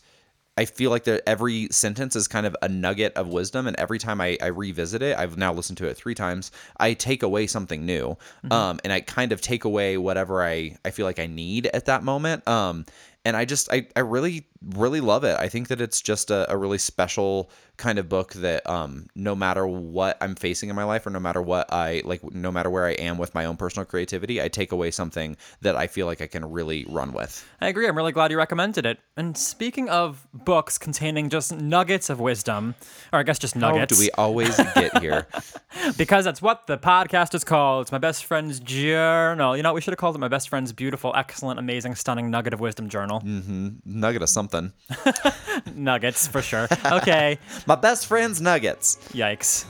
I 0.59 0.64
feel 0.64 0.90
like 0.90 1.05
that 1.05 1.23
every 1.25 1.68
sentence 1.71 2.16
is 2.16 2.27
kind 2.27 2.44
of 2.44 2.57
a 2.61 2.68
nugget 2.68 3.12
of 3.14 3.29
wisdom, 3.29 3.68
and 3.68 3.77
every 3.77 4.01
time 4.01 4.21
I, 4.21 4.37
I 4.42 4.47
revisit 4.47 5.03
it, 5.03 5.16
I've 5.16 5.37
now 5.37 5.53
listened 5.53 5.79
to 5.79 5.87
it 5.87 5.97
three 5.97 6.16
times. 6.16 6.51
I 6.79 6.94
take 6.94 7.23
away 7.23 7.47
something 7.47 7.87
new, 7.87 8.18
um, 8.51 8.81
and 8.83 8.92
I 8.92 9.01
kind 9.01 9.31
of 9.31 9.40
take 9.40 9.62
away 9.64 9.99
whatever 9.99 10.42
I 10.42 10.77
I 10.85 10.90
feel 10.90 11.07
like 11.07 11.21
I 11.21 11.29
need 11.29 11.66
at 11.66 11.85
that 11.85 12.03
moment. 12.03 12.47
Um, 12.49 12.87
and 13.24 13.37
I 13.37 13.44
just 13.44 13.70
I, 13.72 13.87
I 13.96 14.00
really 14.00 14.46
really 14.64 15.00
love 15.00 15.24
it. 15.24 15.37
I 15.38 15.48
think 15.48 15.68
that 15.68 15.81
it's 15.81 16.00
just 16.00 16.31
a, 16.31 16.50
a 16.50 16.57
really 16.57 16.78
special 16.78 17.50
kind 17.76 17.98
of 17.98 18.09
book 18.09 18.33
that 18.35 18.68
um 18.68 19.07
no 19.14 19.35
matter 19.35 19.66
what 19.66 20.16
I'm 20.20 20.35
facing 20.35 20.68
in 20.68 20.76
my 20.76 20.85
life 20.85 21.07
or 21.07 21.11
no 21.11 21.20
matter 21.20 21.40
what 21.40 21.72
I 21.72 22.02
like 22.04 22.22
no 22.33 22.50
matter 22.50 22.70
where 22.70 22.87
I 22.87 22.92
am 22.92 23.18
with 23.18 23.35
my 23.35 23.44
own 23.44 23.57
personal 23.57 23.85
creativity, 23.85 24.42
I 24.42 24.48
take 24.48 24.72
away 24.72 24.90
something 24.90 25.37
that 25.61 25.76
I 25.76 25.87
feel 25.87 26.07
like 26.07 26.20
I 26.20 26.26
can 26.26 26.50
really 26.50 26.87
run 26.88 27.12
with. 27.12 27.46
I 27.61 27.68
agree. 27.68 27.87
I'm 27.87 27.96
really 27.96 28.12
glad 28.12 28.31
you 28.31 28.38
recommended 28.38 28.87
it. 28.87 28.98
And 29.16 29.37
speaking 29.37 29.88
of 29.88 30.26
books 30.33 30.78
containing 30.78 31.28
just 31.28 31.54
nuggets 31.54 32.11
of 32.11 32.20
wisdom, 32.20 32.74
or 33.12 33.18
I 33.20 33.22
guess 33.22 33.38
just 33.38 33.54
How 33.54 33.72
nuggets, 33.72 33.96
do 33.96 34.00
we 34.00 34.11
always 34.12 34.57
get 34.74 34.98
here? 34.98 35.26
because 35.96 36.24
that's 36.24 36.42
what 36.42 36.66
the 36.66 36.78
podcast 36.78 37.35
is 37.35 37.44
called. 37.44 37.83
It's 37.83 37.92
my 37.92 37.98
best 37.98 38.24
friend's 38.24 38.61
journal. 38.61 39.57
You 39.57 39.62
know, 39.62 39.72
we 39.72 39.81
should 39.81 39.92
have 39.92 39.98
called 39.98 40.16
it 40.16 40.18
my 40.18 40.28
best 40.28 40.48
friend's 40.48 40.72
beautiful, 40.72 41.12
excellent, 41.14 41.59
amazing, 41.59 41.94
stunning 41.94 42.31
nugget 42.31 42.54
of 42.54 42.61
wisdom 42.61 42.88
journal. 42.88 43.08
Mm-hmm. 43.16 43.68
Nugget 43.85 44.23
of 44.23 44.29
something. 44.29 44.73
Nuggets 45.75 46.27
for 46.27 46.42
sure. 46.42 46.68
Okay. 46.85 47.38
My 47.66 47.75
best 47.77 48.07
friend's 48.07 48.40
nuggets. 48.40 48.97
Yikes. 49.12 49.64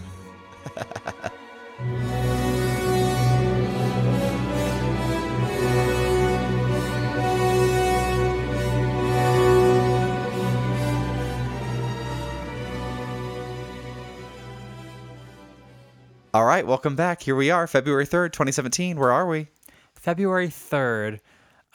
All 16.34 16.44
right, 16.44 16.66
welcome 16.66 16.94
back. 16.94 17.22
Here 17.22 17.34
we 17.34 17.50
are, 17.50 17.66
February 17.66 18.06
3rd, 18.06 18.32
2017. 18.32 18.98
Where 18.98 19.10
are 19.10 19.26
we? 19.26 19.48
February 19.94 20.48
3rd. 20.48 21.20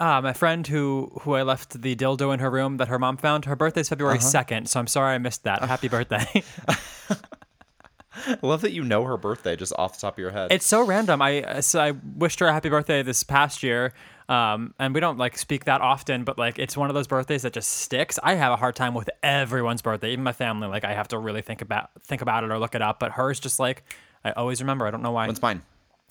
Uh, 0.04 0.20
my 0.22 0.34
friend 0.34 0.68
who 0.68 1.10
who 1.22 1.34
I 1.34 1.44
left 1.44 1.82
the 1.82 1.96
dildo 1.96 2.34
in 2.34 2.42
her 2.42 2.52
room 2.52 2.76
that 2.76 2.90
her 2.90 3.00
mom 3.00 3.16
found, 3.16 3.46
her 3.46 3.56
birthday's 3.56 3.88
February 3.88 4.18
2nd, 4.18 4.68
so 4.68 4.82
I'm 4.82 4.88
sorry 4.88 5.16
I 5.16 5.18
missed 5.18 5.46
that. 5.46 5.64
Happy 5.64 5.88
birthday. 5.96 6.44
I 6.68 8.38
love 8.42 8.60
that 8.62 8.74
you 8.74 8.84
know 8.84 9.06
her 9.06 9.16
birthday 9.16 9.56
just 9.56 9.72
off 9.78 9.94
the 9.96 10.02
top 10.02 10.16
of 10.16 10.20
your 10.20 10.32
head. 10.32 10.52
It's 10.52 10.66
so 10.66 10.84
random. 10.86 11.22
I 11.22 11.62
so 11.62 11.80
I 11.80 11.92
wished 12.18 12.42
her 12.42 12.48
a 12.48 12.52
happy 12.52 12.68
birthday 12.68 13.02
this 13.02 13.24
past 13.24 13.64
year. 13.64 13.94
Um, 14.28 14.74
and 14.78 14.94
we 14.94 15.00
don't 15.00 15.18
like 15.18 15.38
speak 15.38 15.64
that 15.66 15.80
often, 15.80 16.26
but 16.26 16.38
like 16.38 16.60
it's 16.60 16.76
one 16.76 16.90
of 16.90 16.96
those 16.96 17.08
birthdays 17.08 17.44
that 17.44 17.54
just 17.54 17.70
sticks. 17.70 18.20
I 18.22 18.34
have 18.34 18.52
a 18.52 18.58
hard 18.58 18.76
time 18.76 18.94
with 18.96 19.10
everyone's 19.24 19.82
birthday, 19.82 20.12
even 20.12 20.26
my 20.26 20.34
family. 20.34 20.68
Like 20.68 20.84
I 20.84 20.94
have 20.94 21.08
to 21.10 21.18
really 21.18 21.42
think 21.42 21.62
about 21.62 21.92
think 22.04 22.22
about 22.22 22.44
it 22.44 22.52
or 22.52 22.60
look 22.60 22.76
it 22.76 22.82
up. 22.82 23.00
But 23.00 23.14
hers 23.14 23.40
just 23.40 23.58
like 23.58 23.86
I 24.26 24.32
always 24.32 24.60
remember. 24.60 24.86
I 24.86 24.92
don't 24.92 25.02
know 25.02 25.12
why. 25.14 25.28
When's 25.28 25.42
mine? 25.42 25.62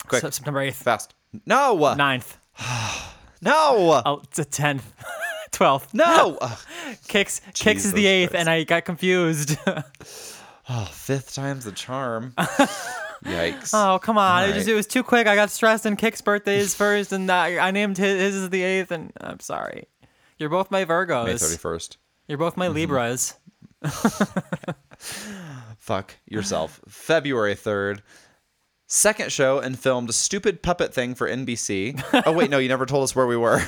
Quick, 0.07 0.21
Se- 0.21 0.31
September 0.31 0.61
eighth, 0.61 0.81
fast. 0.81 1.13
No, 1.45 1.75
9th, 1.77 2.37
no, 3.43 4.01
oh, 4.05 4.21
it's 4.23 4.39
a 4.39 4.45
tenth, 4.45 4.93
twelfth. 5.51 5.93
no. 5.93 6.37
Ugh. 6.41 6.59
Kicks 7.07 7.41
kicks 7.53 7.85
is 7.85 7.93
the 7.93 8.05
eighth, 8.05 8.31
Christ. 8.31 8.41
and 8.41 8.49
I 8.49 8.63
got 8.63 8.85
confused. 8.85 9.57
oh, 9.67 10.85
fifth 10.91 11.33
time's 11.33 11.65
the 11.65 11.71
charm. 11.71 12.33
Yikes. 13.23 13.71
oh 13.73 13.99
come 13.99 14.17
on! 14.17 14.49
It, 14.49 14.53
just, 14.53 14.67
it 14.67 14.73
was 14.73 14.87
too 14.87 15.03
quick. 15.03 15.27
I 15.27 15.35
got 15.35 15.49
stressed, 15.49 15.85
and 15.85 15.97
Kick's 15.97 16.21
birthday 16.21 16.57
is 16.57 16.75
first, 16.75 17.11
and 17.11 17.29
I, 17.31 17.57
I 17.57 17.71
named 17.71 17.97
his, 17.97 18.21
his 18.21 18.35
is 18.35 18.49
the 18.49 18.63
eighth, 18.63 18.91
and 18.91 19.11
I'm 19.21 19.39
sorry. 19.39 19.87
You're 20.37 20.49
both 20.49 20.71
my 20.71 20.85
Virgos. 20.85 21.25
May 21.25 21.33
31st. 21.33 21.97
You're 22.27 22.37
both 22.37 22.57
my 22.57 22.67
mm-hmm. 22.67 22.75
Libras. 22.75 23.35
Fuck 25.77 26.15
yourself. 26.25 26.79
February 26.87 27.55
3rd. 27.55 28.01
Second 28.93 29.31
show 29.31 29.57
and 29.57 29.77
filmed 29.77 30.07
a 30.11 30.13
stupid 30.13 30.61
puppet 30.61 30.93
thing 30.93 31.15
for 31.15 31.27
NBC. 31.27 31.99
oh, 32.27 32.31
wait, 32.31 32.51
no, 32.51 32.59
you 32.59 32.69
never 32.69 32.85
told 32.85 33.03
us 33.03 33.15
where 33.15 33.25
we 33.25 33.35
were. 33.35 33.59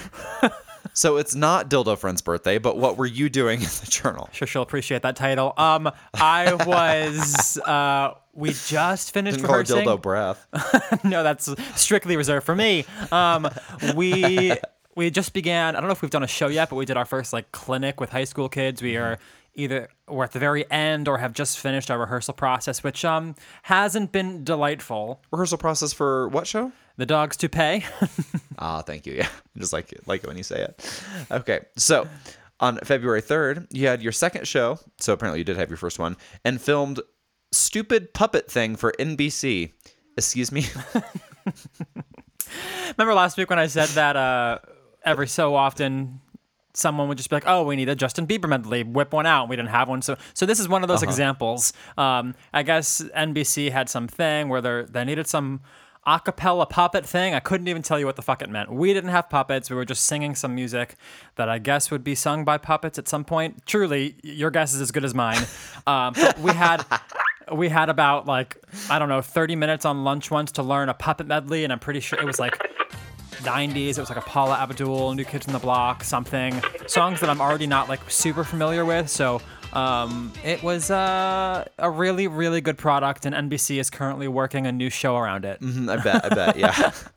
so 0.93 1.17
it's 1.17 1.33
not 1.33 1.67
Dildo 1.67 1.97
Friend's 1.97 2.21
birthday, 2.21 2.59
but 2.59 2.77
what 2.77 2.95
were 2.95 3.07
you 3.07 3.27
doing 3.27 3.59
in 3.59 3.65
the 3.65 3.87
journal? 3.89 4.29
Sure, 4.33 4.47
she'll 4.47 4.61
appreciate 4.61 5.01
that 5.01 5.15
title. 5.15 5.55
Um, 5.57 5.89
I 6.13 6.53
was. 6.53 7.57
Uh, 7.57 8.13
we 8.33 8.49
just 8.67 9.15
finished 9.15 9.37
Didn't 9.37 9.49
rehearsing. 9.49 9.77
Dildo 9.77 9.99
Breath. 9.99 10.45
no, 11.03 11.23
that's 11.23 11.49
strictly 11.73 12.17
reserved 12.17 12.45
for 12.45 12.55
me. 12.55 12.85
Um, 13.11 13.49
we 13.95 14.53
we 14.95 15.09
just 15.09 15.33
began. 15.33 15.75
I 15.75 15.79
don't 15.79 15.87
know 15.87 15.93
if 15.93 16.03
we've 16.03 16.11
done 16.11 16.21
a 16.21 16.27
show 16.27 16.49
yet, 16.49 16.69
but 16.69 16.75
we 16.75 16.85
did 16.85 16.97
our 16.97 17.05
first 17.05 17.33
like 17.33 17.51
clinic 17.51 17.99
with 17.99 18.11
high 18.11 18.25
school 18.25 18.47
kids. 18.47 18.79
We 18.79 18.95
are 18.97 19.17
either 19.55 19.89
we're 20.07 20.23
at 20.23 20.31
the 20.31 20.39
very 20.39 20.69
end 20.71 21.07
or 21.07 21.17
have 21.17 21.33
just 21.33 21.59
finished 21.59 21.89
our 21.89 21.97
rehearsal 21.99 22.33
process, 22.33 22.83
which 22.83 23.03
um 23.05 23.35
hasn't 23.63 24.11
been 24.11 24.43
delightful. 24.43 25.21
Rehearsal 25.31 25.57
process 25.57 25.93
for 25.93 26.27
what 26.29 26.47
show? 26.47 26.71
The 26.97 27.05
dogs 27.05 27.37
to 27.37 27.49
pay. 27.49 27.83
Ah, 28.57 28.81
thank 28.81 29.05
you. 29.05 29.15
Yeah, 29.15 29.27
just 29.57 29.73
like 29.73 29.91
it, 29.91 30.07
like 30.07 30.23
it 30.23 30.27
when 30.27 30.37
you 30.37 30.43
say 30.43 30.61
it. 30.61 31.03
Okay, 31.29 31.59
so 31.75 32.07
on 32.61 32.77
February 32.85 33.19
third, 33.19 33.67
you 33.69 33.85
had 33.87 34.01
your 34.01 34.13
second 34.13 34.47
show. 34.47 34.79
So 35.01 35.11
apparently, 35.11 35.39
you 35.39 35.43
did 35.43 35.57
have 35.57 35.69
your 35.69 35.75
first 35.75 35.99
one, 35.99 36.15
and 36.45 36.61
filmed 36.61 37.01
stupid 37.51 38.13
puppet 38.13 38.49
thing 38.49 38.77
for 38.77 38.93
NBC. 38.97 39.73
Excuse 40.17 40.53
me. 40.53 40.67
Remember 42.97 43.13
last 43.13 43.37
week 43.37 43.49
when 43.49 43.59
I 43.59 43.67
said 43.67 43.89
that 43.89 44.15
uh, 44.15 44.59
every 45.03 45.27
so 45.27 45.53
often 45.53 46.21
someone 46.75 47.07
would 47.07 47.17
just 47.17 47.29
be 47.29 47.35
like, 47.35 47.47
"Oh, 47.47 47.63
we 47.63 47.75
need 47.75 47.89
a 47.89 47.95
Justin 47.95 48.27
Bieber 48.27 48.47
medley. 48.47 48.83
Whip 48.83 49.13
one 49.13 49.25
out." 49.25 49.49
We 49.49 49.55
didn't 49.55 49.69
have 49.69 49.87
one, 49.87 50.01
so 50.01 50.17
so 50.33 50.45
this 50.45 50.59
is 50.59 50.67
one 50.67 50.83
of 50.83 50.87
those 50.87 51.03
examples. 51.03 51.73
Um, 51.97 52.35
I 52.53 52.63
guess 52.63 53.01
NBC 53.15 53.71
had 53.71 53.89
some 53.89 54.07
thing 54.07 54.49
where 54.49 54.61
they 54.61 54.83
they 54.89 55.03
needed 55.05 55.27
some 55.27 55.61
acapella 56.07 56.69
puppet 56.69 57.05
thing. 57.05 57.33
I 57.33 57.39
couldn't 57.39 57.67
even 57.67 57.81
tell 57.81 57.99
you 57.99 58.05
what 58.05 58.15
the 58.15 58.21
fuck 58.21 58.41
it 58.41 58.49
meant. 58.49 58.71
We 58.71 58.93
didn't 58.93 59.09
have 59.09 59.29
puppets. 59.29 59.69
We 59.69 59.75
were 59.75 59.85
just 59.85 60.03
singing 60.03 60.35
some 60.35 60.53
music 60.53 60.95
that 61.35 61.49
I 61.49 61.57
guess 61.57 61.89
would 61.89 62.03
be 62.03 62.13
sung 62.13 62.45
by 62.45 62.57
puppets 62.59 62.99
at 62.99 63.07
some 63.07 63.25
point. 63.25 63.65
Truly, 63.65 64.15
your 64.21 64.51
guess 64.51 64.73
is 64.73 64.81
as 64.81 64.91
good 64.91 65.05
as 65.05 65.13
mine. 65.13 65.41
Um, 65.87 66.15
we 66.39 66.51
had. 66.51 66.83
We 67.51 67.69
had 67.69 67.89
about 67.89 68.25
like 68.25 68.57
I 68.89 68.97
don't 68.97 69.07
know 69.07 69.21
30 69.21 69.55
minutes 69.55 69.85
on 69.85 70.03
lunch 70.03 70.31
once 70.31 70.51
to 70.53 70.63
learn 70.63 70.89
a 70.89 70.95
puppet 70.95 71.27
medley, 71.27 71.63
and 71.63 71.71
I'm 71.71 71.77
pretty 71.77 71.99
sure 71.99 72.17
it 72.17 72.25
was 72.25 72.39
like 72.39 72.59
90s. 73.45 73.91
It 73.91 73.99
was 73.99 74.09
like 74.09 74.17
a 74.17 74.21
Paula 74.21 74.55
Abdul, 74.55 75.13
New 75.13 75.23
Kids 75.23 75.47
on 75.47 75.53
the 75.53 75.59
Block, 75.59 76.03
something. 76.03 76.61
Songs 76.87 77.19
that 77.21 77.29
I'm 77.29 77.39
already 77.39 77.67
not 77.67 77.87
like 77.87 78.01
super 78.09 78.43
familiar 78.43 78.83
with. 78.83 79.09
So 79.09 79.41
um, 79.73 80.31
it 80.43 80.63
was 80.63 80.89
uh, 80.89 81.65
a 81.77 81.89
really, 81.89 82.27
really 82.27 82.61
good 82.61 82.77
product, 82.77 83.25
and 83.25 83.35
NBC 83.35 83.79
is 83.79 83.89
currently 83.89 84.27
working 84.27 84.65
a 84.65 84.71
new 84.71 84.89
show 84.89 85.17
around 85.17 85.45
it. 85.45 85.61
Mm, 85.61 85.89
I 85.89 86.03
bet. 86.03 86.25
I 86.25 86.29
bet. 86.29 86.57
Yeah. 86.57 86.91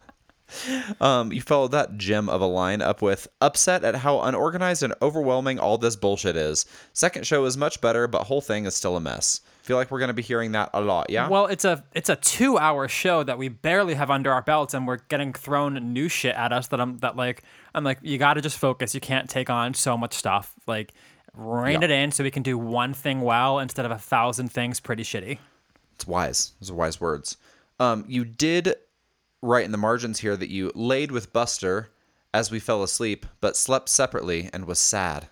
Um, 1.01 1.33
you 1.33 1.41
followed 1.43 1.73
that 1.73 1.97
gem 1.99 2.29
of 2.29 2.41
a 2.41 2.47
line 2.47 2.81
up 2.83 3.03
with 3.03 3.29
upset 3.41 3.85
at 3.85 3.95
how 3.97 4.21
unorganized 4.23 4.83
and 4.83 4.95
overwhelming 5.03 5.59
all 5.59 5.79
this 5.79 5.95
bullshit 5.97 6.37
is. 6.37 6.65
Second 6.93 7.27
show 7.27 7.45
is 7.45 7.57
much 7.57 7.81
better, 7.81 8.09
but 8.09 8.25
whole 8.25 8.41
thing 8.41 8.65
is 8.65 8.75
still 8.75 8.97
a 8.97 9.01
mess. 9.01 9.41
Feel 9.63 9.77
like 9.77 9.91
we're 9.91 10.01
gonna 10.01 10.15
be 10.15 10.23
hearing 10.23 10.53
that 10.53 10.71
a 10.73 10.81
lot. 10.81 11.11
Yeah. 11.11 11.29
Well, 11.29 11.47
it's 11.47 11.65
a 11.67 11.85
it's 11.95 12.09
a 12.09 12.17
two 12.17 12.57
hour 12.59 12.89
show 12.89 13.23
that 13.23 13.37
we 13.39 13.49
barely 13.49 13.95
have 13.95 14.11
under 14.11 14.33
our 14.33 14.41
belts, 14.43 14.73
and 14.75 14.87
we're 14.87 14.97
getting 15.09 15.33
thrown 15.35 15.75
new 15.93 16.09
shit 16.09 16.35
at 16.35 16.53
us. 16.53 16.69
That 16.69 16.81
I'm 16.81 16.97
that 16.99 17.17
like 17.17 17.43
I'm 17.75 17.85
like 17.85 17.99
you 18.03 18.17
got 18.19 18.35
to 18.35 18.41
just 18.41 18.57
focus. 18.59 18.95
You 18.95 19.01
can't 19.01 19.29
take 19.29 19.51
on 19.51 19.75
so 19.75 19.97
much 19.99 20.15
stuff. 20.15 20.55
Like 20.67 20.95
rein 21.35 21.83
Yeah. 21.83 21.85
it 21.87 21.91
in 21.91 22.11
so 22.13 22.25
we 22.25 22.31
can 22.31 22.43
do 22.43 22.57
one 22.57 22.95
thing 22.95 23.21
well 23.21 23.59
instead 23.59 23.85
of 23.85 23.91
a 23.93 23.99
thousand 23.99 24.51
things 24.51 24.81
pretty 24.81 25.03
shitty. 25.03 25.39
It's 25.95 26.07
wise. 26.07 26.53
Those 26.61 26.71
are 26.71 26.75
wise 26.75 27.01
words. 27.01 27.37
Um, 27.79 28.05
you 28.09 28.25
did 28.25 28.75
write 29.43 29.65
in 29.65 29.73
the 29.73 29.79
margins 29.79 30.21
here 30.21 30.37
that 30.37 30.49
you 30.51 30.73
laid 30.75 31.11
with 31.13 31.33
Buster 31.33 31.91
as 32.35 32.51
we 32.51 32.59
fell 32.61 32.83
asleep, 32.83 33.25
but 33.41 33.57
slept 33.57 33.89
separately 33.89 34.51
and 34.53 34.67
was 34.67 34.79
sad. 34.79 35.29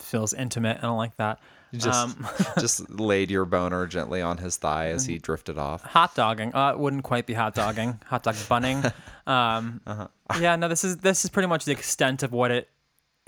Feels 0.00 0.32
intimate. 0.34 0.78
I 0.78 0.82
don't 0.82 0.96
like 0.98 1.16
that. 1.16 1.38
You 1.72 1.78
just 1.80 1.98
Um, 2.18 2.26
just 2.60 2.88
laid 3.00 3.30
your 3.30 3.44
boner 3.44 3.86
gently 3.86 4.22
on 4.22 4.38
his 4.38 4.56
thigh 4.56 4.88
as 4.88 5.04
he 5.06 5.18
drifted 5.18 5.58
off. 5.58 5.82
hot 5.82 6.14
dogging. 6.14 6.54
Uh, 6.54 6.70
it 6.72 6.78
wouldn't 6.78 7.02
quite 7.04 7.26
be 7.26 7.34
hot 7.34 7.54
dogging. 7.54 7.98
hot 8.06 8.22
dog 8.22 8.36
bunning. 8.48 8.82
Um, 9.26 9.80
Uh-huh. 9.86 10.08
Yeah, 10.40 10.56
no. 10.56 10.68
This 10.68 10.84
is 10.84 10.96
this 10.98 11.24
is 11.24 11.30
pretty 11.30 11.48
much 11.48 11.64
the 11.64 11.72
extent 11.72 12.22
of 12.22 12.32
what 12.32 12.50
it 12.50 12.68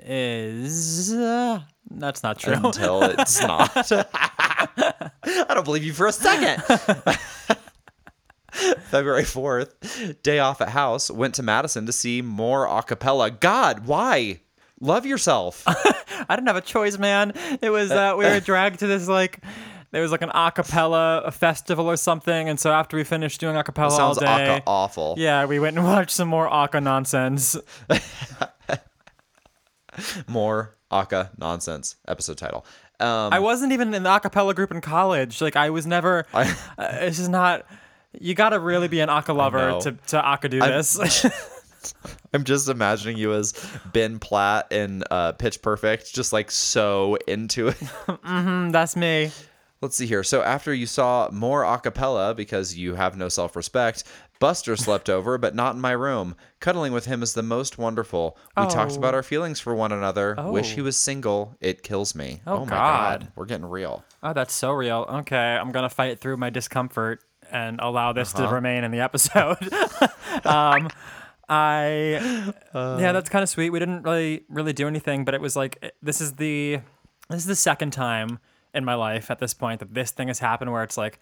is. 0.01 1.13
Uh, 1.13 1.61
that's 1.91 2.23
not 2.23 2.39
true. 2.39 2.55
Until 2.55 3.03
it's 3.03 3.41
not. 3.43 3.71
I 3.93 5.11
don't 5.55 5.65
believe 5.65 5.85
you 5.85 5.93
for 5.93 6.07
a 6.07 6.13
second. 6.13 6.63
February 8.91 9.23
4th, 9.25 10.23
day 10.23 10.39
off 10.39 10.61
at 10.61 10.71
house, 10.71 11.11
went 11.11 11.35
to 11.37 11.43
Madison 11.43 11.87
to 11.87 11.93
see 11.93 12.23
more 12.23 12.67
a 12.67 12.83
cappella. 12.83 13.31
God, 13.31 13.87
why? 13.87 14.41
Love 14.81 15.07
yourself. 15.07 15.63
I 15.67 16.37
didn't 16.37 16.47
have 16.47 16.57
a 16.57 16.61
choice, 16.61 16.99
man. 16.99 17.33
It 17.61 17.71
was 17.71 17.91
uh, 17.91 18.15
we 18.17 18.25
were 18.25 18.41
dragged 18.45 18.79
to 18.81 18.87
this 18.87 19.09
like 19.09 19.41
there 19.91 20.03
was 20.03 20.11
like 20.13 20.23
an 20.23 20.31
a 20.35 20.53
cappella 20.53 21.31
festival 21.33 21.87
or 21.91 21.97
something, 21.97 22.49
and 22.49 22.61
so 22.61 22.71
after 22.73 22.97
we 22.97 23.05
finished 23.05 23.41
doing 23.41 23.57
a 23.57 23.65
cappella 23.65 23.93
all 23.93 24.15
Sounds 24.15 24.19
day, 24.19 24.27
aka 24.27 24.63
awful. 24.67 25.15
yeah, 25.19 25.47
we 25.47 25.59
went 25.59 25.77
and 25.77 25.85
watched 25.87 26.11
some 26.13 26.29
more 26.29 26.47
aka 26.53 26.81
nonsense. 26.81 27.57
More 30.27 30.77
aka 30.93 31.31
nonsense 31.39 31.97
episode 32.07 32.39
title. 32.39 32.65
Um, 33.01 33.33
I 33.33 33.39
wasn't 33.39 33.73
even 33.73 33.93
in 33.95 34.03
the 34.03 34.15
a 34.15 34.21
cappella 34.21 34.55
group 34.55 34.71
in 34.71 34.81
college. 34.81 35.41
Like 35.41 35.57
I 35.57 35.71
was 35.71 35.87
never. 35.87 36.27
I- 36.35 36.51
uh, 36.79 36.89
it's 37.01 37.17
just 37.17 37.31
not. 37.31 37.65
You 38.19 38.35
got 38.35 38.51
to 38.51 38.59
really 38.61 38.89
be 38.89 39.01
an 39.01 39.11
aka 39.11 39.33
lover 39.35 39.79
to 39.83 39.93
to 40.09 40.19
aka 40.27 40.49
do 40.49 40.61
I'm- 40.61 40.71
this. 40.73 41.27
I'm 42.35 42.45
just 42.45 42.69
imagining 42.69 43.17
you 43.17 43.33
as 43.35 43.55
Ben 43.93 44.19
Platt 44.19 44.73
in 44.73 45.05
uh, 45.11 45.33
Pitch 45.33 45.63
Perfect, 45.63 46.13
just 46.13 46.33
like 46.33 46.51
so 46.51 47.17
into 47.27 47.69
it. 47.69 47.77
That's 48.25 48.97
me. 48.97 49.31
Let's 49.81 49.97
see 49.97 50.07
here. 50.07 50.25
So 50.25 50.43
after 50.43 50.75
you 50.75 50.87
saw 50.87 51.29
more 51.33 51.63
a 51.63 51.79
cappella 51.79 52.35
because 52.35 52.77
you 52.77 52.97
have 52.97 53.17
no 53.17 53.29
self-respect, 53.29 54.03
Buster 54.41 54.75
slept 54.75 55.09
over, 55.09 55.39
but 55.39 55.55
not 55.55 55.77
in 55.77 55.81
my 55.81 55.93
room. 55.93 56.35
Cuddling 56.59 56.93
with 56.93 57.07
him 57.07 57.23
is 57.23 57.35
the 57.35 57.45
most 57.45 57.79
wonderful. 57.79 58.37
We 58.57 58.67
talked 58.67 58.93
Oh. 58.93 58.97
about 58.97 59.15
our 59.15 59.23
feelings 59.23 59.61
for 59.61 59.75
one 59.77 59.93
another. 59.93 60.35
Wish 60.37 60.73
Oh. 60.73 60.75
he 60.75 60.81
was 60.83 60.97
single. 60.97 61.55
It 61.61 61.85
kills 61.85 62.17
me. 62.17 62.41
Oh, 62.45 62.65
my 62.65 62.71
God. 62.71 63.21
god. 63.21 63.33
We're 63.37 63.47
getting 63.47 63.67
real. 63.67 64.05
Oh, 64.21 64.33
that's 64.33 64.53
so 64.53 64.73
real. 64.73 65.07
Okay, 65.09 65.37
I'm 65.37 65.71
gonna 65.71 65.89
fight 65.89 66.19
through 66.21 66.39
my 66.39 66.51
discomfort 66.51 67.23
and 67.51 67.81
allow 67.81 68.13
this 68.13 68.35
Uh-huh. 68.35 68.47
to 68.49 68.55
remain 68.55 68.85
in 68.85 68.91
the 68.91 69.01
episode. 69.01 69.59
um, 70.45 70.89
I 71.49 72.53
yeah, 72.75 73.13
that's 73.13 73.29
kind 73.31 73.43
of 73.43 73.49
sweet. 73.49 73.71
We 73.71 73.79
didn't 73.79 74.03
really 74.03 74.45
really 74.49 74.73
do 74.73 74.87
anything, 74.87 75.25
but 75.25 75.35
it 75.35 75.41
was 75.41 75.57
like 75.57 75.79
eh, 75.83 75.91
this 76.03 76.21
is 76.21 76.33
the 76.35 76.81
this 77.31 77.41
is 77.41 77.47
the 77.47 77.57
second 77.57 77.93
time 77.93 78.39
in 78.75 78.85
my 78.85 78.95
life 78.95 79.31
at 79.31 79.39
this 79.39 79.55
point 79.55 79.81
that 79.81 79.95
this 79.95 80.11
thing 80.11 80.29
has 80.29 80.39
happened 80.41 80.73
where 80.73 80.83
it's 80.83 80.97
like 80.99 81.19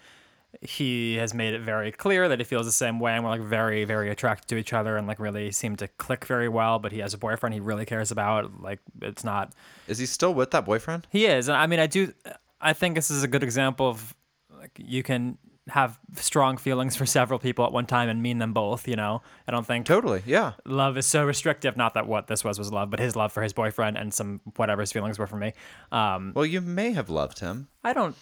he 0.62 1.16
has 1.16 1.34
made 1.34 1.54
it 1.54 1.60
very 1.60 1.92
clear 1.92 2.28
that 2.28 2.38
he 2.40 2.44
feels 2.44 2.64
the 2.66 2.72
same 2.72 2.98
way 2.98 3.12
and 3.12 3.22
we're 3.24 3.30
like 3.30 3.40
very 3.40 3.84
very 3.84 4.10
attracted 4.10 4.48
to 4.48 4.56
each 4.56 4.72
other 4.72 4.96
and 4.96 5.06
like 5.06 5.18
really 5.20 5.50
seem 5.52 5.76
to 5.76 5.86
click 5.98 6.24
very 6.24 6.48
well 6.48 6.78
but 6.78 6.92
he 6.92 6.98
has 7.00 7.12
a 7.12 7.18
boyfriend 7.18 7.52
he 7.52 7.60
really 7.60 7.84
cares 7.84 8.10
about 8.10 8.60
like 8.62 8.78
it's 9.02 9.22
not 9.22 9.52
Is 9.86 9.98
he 9.98 10.06
still 10.06 10.32
with 10.34 10.50
that 10.52 10.64
boyfriend? 10.64 11.06
he 11.10 11.26
is. 11.26 11.48
and 11.48 11.56
I 11.56 11.66
mean, 11.66 11.78
I 11.78 11.86
do. 11.86 12.12
I 12.60 12.72
think 12.72 12.94
this 12.96 13.10
is 13.10 13.22
a 13.22 13.28
good 13.28 13.42
example 13.44 13.88
of 13.88 14.14
like 14.58 14.72
you 14.78 15.02
can 15.02 15.38
have 15.68 15.98
strong 16.14 16.56
feelings 16.56 16.94
for 16.94 17.06
several 17.06 17.38
people 17.40 17.64
at 17.64 17.72
one 17.72 17.86
time 17.86 18.08
and 18.08 18.22
mean 18.22 18.38
them 18.38 18.52
both. 18.52 18.86
You 18.86 18.96
know, 18.96 19.22
I 19.48 19.52
don't 19.52 19.66
think 19.66 19.84
Totally. 19.86 20.22
Yeah. 20.24 20.52
love 20.64 20.96
is 20.96 21.06
so 21.06 21.24
restrictive. 21.24 21.76
Not 21.76 21.94
that 21.94 22.06
what 22.06 22.28
this 22.28 22.44
was 22.44 22.58
was 22.58 22.72
love, 22.72 22.90
but 22.90 23.00
his 23.00 23.16
love 23.16 23.32
for 23.32 23.42
his 23.42 23.52
boyfriend 23.52 23.96
and 23.98 24.14
some 24.14 24.40
whatever 24.56 24.82
his 24.82 24.92
feelings 24.92 25.18
were 25.18 25.26
for 25.26 25.36
me. 25.36 25.52
Um, 25.90 26.32
Well, 26.34 26.46
you 26.46 26.60
may 26.60 26.92
have 26.92 27.10
loved 27.10 27.40
him. 27.40 27.68
I 27.82 27.92
don't. 27.92 28.14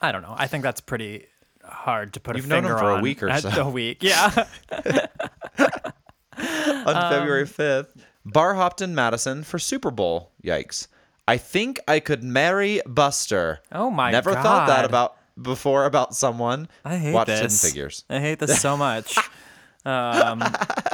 I 0.00 0.12
don't 0.12 0.22
know. 0.22 0.34
I 0.36 0.46
think 0.46 0.62
that's 0.62 0.80
pretty 0.82 1.26
hard 1.64 2.12
to 2.14 2.20
put 2.20 2.36
You've 2.36 2.44
a 2.44 2.48
known 2.48 2.58
him 2.58 2.64
finger 2.64 2.78
for 2.78 2.90
a 2.90 2.94
on 2.96 3.02
week 3.02 3.22
or 3.22 3.28
at 3.30 3.42
so. 3.42 3.66
A 3.68 3.70
week, 3.70 4.02
yeah. 4.02 4.30
on 6.36 6.96
Um, 6.96 7.10
February 7.12 7.44
5th. 7.46 7.88
Bar 8.26 8.54
hopped 8.54 8.80
in 8.82 8.94
Madison 8.94 9.42
for 9.42 9.58
Super 9.58 9.90
Bowl. 9.90 10.32
Yikes. 10.44 10.88
I 11.26 11.36
think 11.38 11.80
I 11.88 12.00
could 12.00 12.22
marry 12.22 12.80
Buster. 12.86 13.60
Oh 13.72 13.90
my 13.90 14.10
God. 14.10 14.12
Never 14.12 14.32
thought 14.34 14.66
that 14.66 14.76
God. 14.82 14.84
about 14.84 15.16
before 15.40 15.84
about 15.84 16.14
someone. 16.14 16.68
I 16.84 16.96
hate 16.96 17.12
Watch 17.12 17.26
this. 17.26 17.40
Hidden 17.40 17.70
Figures. 17.70 18.04
I 18.10 18.20
hate 18.20 18.38
this 18.38 18.60
so 18.60 18.76
much. 18.76 19.16
um, 19.84 20.38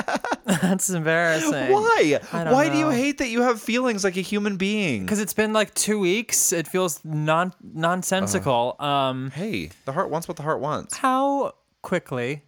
that's 0.46 0.90
embarrassing. 0.90 1.72
Why? 1.72 2.18
Why 2.32 2.68
do 2.68 2.76
you 2.78 2.90
hate 2.90 3.18
that 3.18 3.28
you 3.28 3.42
have 3.42 3.60
feelings 3.60 4.02
like 4.04 4.16
a 4.16 4.20
human 4.22 4.56
being? 4.56 5.02
because 5.04 5.20
it's 5.20 5.34
been 5.34 5.52
like 5.52 5.74
two 5.74 5.98
weeks. 5.98 6.52
It 6.52 6.66
feels 6.66 7.04
non 7.04 7.52
nonsensical. 7.62 8.76
Um, 8.80 9.30
Hey, 9.30 9.70
the 9.84 9.92
heart 9.92 10.10
wants 10.10 10.26
what 10.28 10.36
the 10.36 10.42
heart 10.42 10.60
wants. 10.60 10.96
how 10.96 11.54
quickly? 11.82 12.42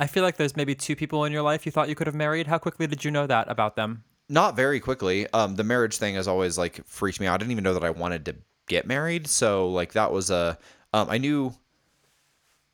I 0.00 0.06
feel 0.08 0.22
like 0.24 0.36
there's 0.36 0.56
maybe 0.56 0.74
two 0.74 0.96
people 0.96 1.24
in 1.24 1.32
your 1.32 1.42
life 1.42 1.64
you 1.66 1.72
thought 1.72 1.88
you 1.88 1.94
could 1.94 2.08
have 2.08 2.16
married. 2.16 2.46
How 2.48 2.58
quickly 2.58 2.86
did 2.86 3.04
you 3.04 3.10
know 3.10 3.26
that 3.26 3.48
about 3.48 3.76
them? 3.76 4.02
Not 4.28 4.56
very 4.56 4.80
quickly. 4.80 5.26
Um, 5.32 5.54
the 5.56 5.64
marriage 5.64 5.98
thing 5.98 6.14
has 6.16 6.26
always 6.26 6.58
like 6.58 6.84
freaked 6.86 7.20
me 7.20 7.26
out. 7.26 7.34
I 7.34 7.36
didn't 7.38 7.52
even 7.52 7.64
know 7.64 7.74
that 7.74 7.84
I 7.84 7.90
wanted 7.90 8.24
to 8.26 8.36
get 8.66 8.86
married. 8.86 9.26
So 9.26 9.68
like 9.68 9.92
that 9.92 10.12
was 10.12 10.30
a. 10.30 10.58
Um, 10.92 11.08
I 11.10 11.18
knew 11.18 11.54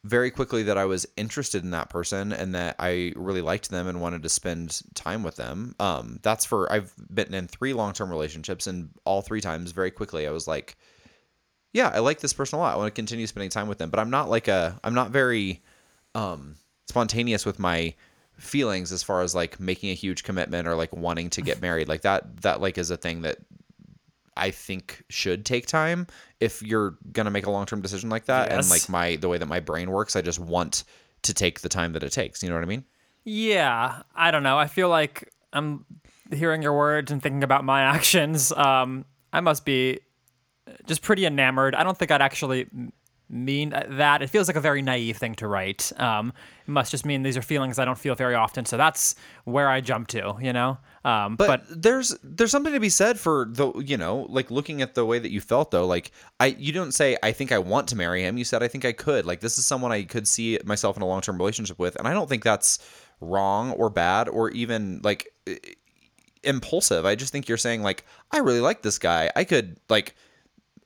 very 0.04 0.30
quickly 0.30 0.62
that 0.62 0.78
I 0.78 0.86
was 0.86 1.06
interested 1.16 1.62
in 1.62 1.72
that 1.72 1.90
person 1.90 2.32
and 2.32 2.54
that 2.54 2.76
I 2.78 3.12
really 3.16 3.42
liked 3.42 3.70
them 3.70 3.86
and 3.86 4.00
wanted 4.00 4.22
to 4.22 4.28
spend 4.28 4.80
time 4.94 5.22
with 5.22 5.36
them. 5.36 5.74
Um, 5.78 6.20
that's 6.22 6.44
for 6.44 6.72
I've 6.72 6.92
been 7.12 7.34
in 7.34 7.48
three 7.48 7.74
long 7.74 7.92
term 7.92 8.10
relationships 8.10 8.66
and 8.66 8.90
all 9.04 9.20
three 9.20 9.40
times 9.40 9.72
very 9.72 9.90
quickly 9.90 10.26
I 10.26 10.30
was 10.30 10.48
like, 10.48 10.76
yeah, 11.72 11.90
I 11.94 11.98
like 11.98 12.20
this 12.20 12.32
person 12.32 12.58
a 12.58 12.60
lot. 12.60 12.74
I 12.74 12.78
want 12.78 12.88
to 12.88 12.98
continue 12.98 13.26
spending 13.26 13.50
time 13.50 13.68
with 13.68 13.78
them. 13.78 13.90
But 13.90 14.00
I'm 14.00 14.10
not 14.10 14.30
like 14.30 14.48
a 14.48 14.78
I'm 14.82 14.94
not 14.94 15.10
very 15.10 15.62
um 16.14 16.56
spontaneous 16.88 17.44
with 17.44 17.58
my 17.58 17.94
feelings 18.38 18.90
as 18.90 19.02
far 19.02 19.20
as 19.20 19.34
like 19.34 19.60
making 19.60 19.90
a 19.90 19.94
huge 19.94 20.24
commitment 20.24 20.66
or 20.66 20.74
like 20.74 20.94
wanting 20.96 21.28
to 21.30 21.42
get 21.42 21.60
married. 21.60 21.88
Like 21.88 22.02
that 22.02 22.40
that 22.40 22.60
like 22.62 22.78
is 22.78 22.90
a 22.90 22.96
thing 22.96 23.20
that 23.22 23.36
I 24.40 24.50
think 24.50 25.04
should 25.08 25.44
take 25.44 25.66
time 25.66 26.06
if 26.40 26.62
you're 26.62 26.96
gonna 27.12 27.30
make 27.30 27.46
a 27.46 27.50
long 27.50 27.66
term 27.66 27.82
decision 27.82 28.10
like 28.10 28.24
that. 28.24 28.50
And 28.50 28.68
like 28.70 28.88
my 28.88 29.16
the 29.16 29.28
way 29.28 29.38
that 29.38 29.46
my 29.46 29.60
brain 29.60 29.90
works, 29.90 30.16
I 30.16 30.22
just 30.22 30.38
want 30.38 30.84
to 31.22 31.34
take 31.34 31.60
the 31.60 31.68
time 31.68 31.92
that 31.92 32.02
it 32.02 32.10
takes. 32.10 32.42
You 32.42 32.48
know 32.48 32.56
what 32.56 32.64
I 32.64 32.66
mean? 32.66 32.84
Yeah, 33.24 34.02
I 34.14 34.30
don't 34.30 34.42
know. 34.42 34.58
I 34.58 34.66
feel 34.66 34.88
like 34.88 35.30
I'm 35.52 35.84
hearing 36.32 36.62
your 36.62 36.76
words 36.76 37.12
and 37.12 37.22
thinking 37.22 37.44
about 37.44 37.64
my 37.64 37.82
actions. 37.96 38.50
Um, 38.52 39.04
I 39.32 39.40
must 39.40 39.64
be 39.64 40.00
just 40.86 41.02
pretty 41.02 41.26
enamored. 41.26 41.74
I 41.74 41.82
don't 41.82 41.96
think 41.96 42.10
I'd 42.10 42.22
actually 42.22 42.66
mean 43.30 43.70
that. 43.70 44.22
It 44.22 44.26
feels 44.28 44.48
like 44.48 44.56
a 44.56 44.60
very 44.60 44.82
naive 44.82 45.16
thing 45.16 45.34
to 45.36 45.46
write. 45.46 45.92
Um, 45.98 46.32
it 46.66 46.70
must 46.70 46.90
just 46.90 47.06
mean 47.06 47.22
these 47.22 47.36
are 47.36 47.42
feelings 47.42 47.78
I 47.78 47.84
don't 47.84 47.98
feel 47.98 48.14
very 48.14 48.34
often. 48.34 48.64
So 48.64 48.76
that's 48.76 49.14
where 49.44 49.68
I 49.68 49.80
jump 49.80 50.08
to, 50.08 50.36
you 50.40 50.52
know? 50.52 50.78
Um, 51.04 51.36
But, 51.36 51.46
but 51.68 51.82
there's 51.82 52.16
there's 52.22 52.50
something 52.50 52.72
to 52.74 52.80
be 52.80 52.90
said 52.90 53.18
for 53.18 53.46
the 53.50 53.72
you 53.78 53.96
know 53.96 54.26
like 54.28 54.50
looking 54.50 54.82
at 54.82 54.94
the 54.94 55.06
way 55.06 55.18
that 55.18 55.30
you 55.30 55.40
felt 55.40 55.70
though 55.70 55.86
like 55.86 56.10
I 56.38 56.48
you 56.58 56.72
don't 56.72 56.92
say 56.92 57.16
I 57.22 57.32
think 57.32 57.52
I 57.52 57.58
want 57.58 57.88
to 57.88 57.96
marry 57.96 58.22
him 58.22 58.36
you 58.36 58.44
said 58.44 58.62
I 58.62 58.68
think 58.68 58.84
I 58.84 58.92
could 58.92 59.24
like 59.24 59.40
this 59.40 59.56
is 59.56 59.64
someone 59.64 59.92
I 59.92 60.02
could 60.02 60.28
see 60.28 60.58
myself 60.66 60.96
in 60.98 61.02
a 61.02 61.06
long 61.06 61.22
term 61.22 61.38
relationship 61.38 61.78
with 61.78 61.96
and 61.96 62.06
I 62.06 62.12
don't 62.12 62.28
think 62.28 62.44
that's 62.44 62.78
wrong 63.22 63.70
or 63.72 63.88
bad 63.88 64.28
or 64.28 64.50
even 64.50 65.00
like 65.02 65.26
i- 65.48 65.58
impulsive 66.42 67.06
I 67.06 67.14
just 67.14 67.32
think 67.32 67.48
you're 67.48 67.56
saying 67.56 67.82
like 67.82 68.04
I 68.30 68.38
really 68.38 68.60
like 68.60 68.82
this 68.82 68.98
guy 68.98 69.30
I 69.34 69.44
could 69.44 69.78
like 69.88 70.14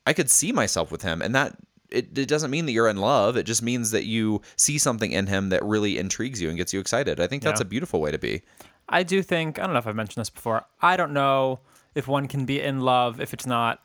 I 0.07 0.13
could 0.13 0.31
see 0.31 0.53
myself 0.53 0.93
with 0.93 1.03
him 1.03 1.23
and 1.23 1.35
that 1.35 1.57
it, 1.95 2.19
it 2.19 2.29
doesn't 2.29 2.51
mean 2.51 2.67
that 2.67 2.73
you're 2.73 2.89
in 2.89 2.97
love 2.99 3.37
it 3.37 3.45
just 3.45 3.63
means 3.63 3.91
that 3.93 4.05
you 4.05 4.41
see 4.57 4.77
something 4.79 5.13
in 5.13 5.27
him 5.27 5.49
that 5.51 5.65
really 5.65 5.99
intrigues 5.99 6.41
you 6.43 6.49
and 6.49 6.57
gets 6.59 6.73
you 6.75 6.81
excited 6.81 7.21
I 7.21 7.27
think 7.27 7.43
that's 7.43 7.61
Yeah. 7.61 7.67
a 7.67 7.69
beautiful 7.69 8.01
way 8.01 8.11
to 8.11 8.19
be 8.19 8.43
I 8.87 9.03
do 9.03 9.23
think, 9.23 9.59
I 9.59 9.63
don't 9.63 9.73
know 9.73 9.79
if 9.79 9.87
I've 9.87 9.97
mentioned 9.97 10.21
this 10.21 10.29
before, 10.29 10.67
I 10.83 10.97
don't 10.99 11.13
know 11.15 11.61
if 11.95 12.07
one 12.07 12.29
can 12.29 12.45
be 12.45 12.61
in 12.61 12.81
love 12.81 13.19
if 13.19 13.33
it's 13.33 13.47
not 13.47 13.81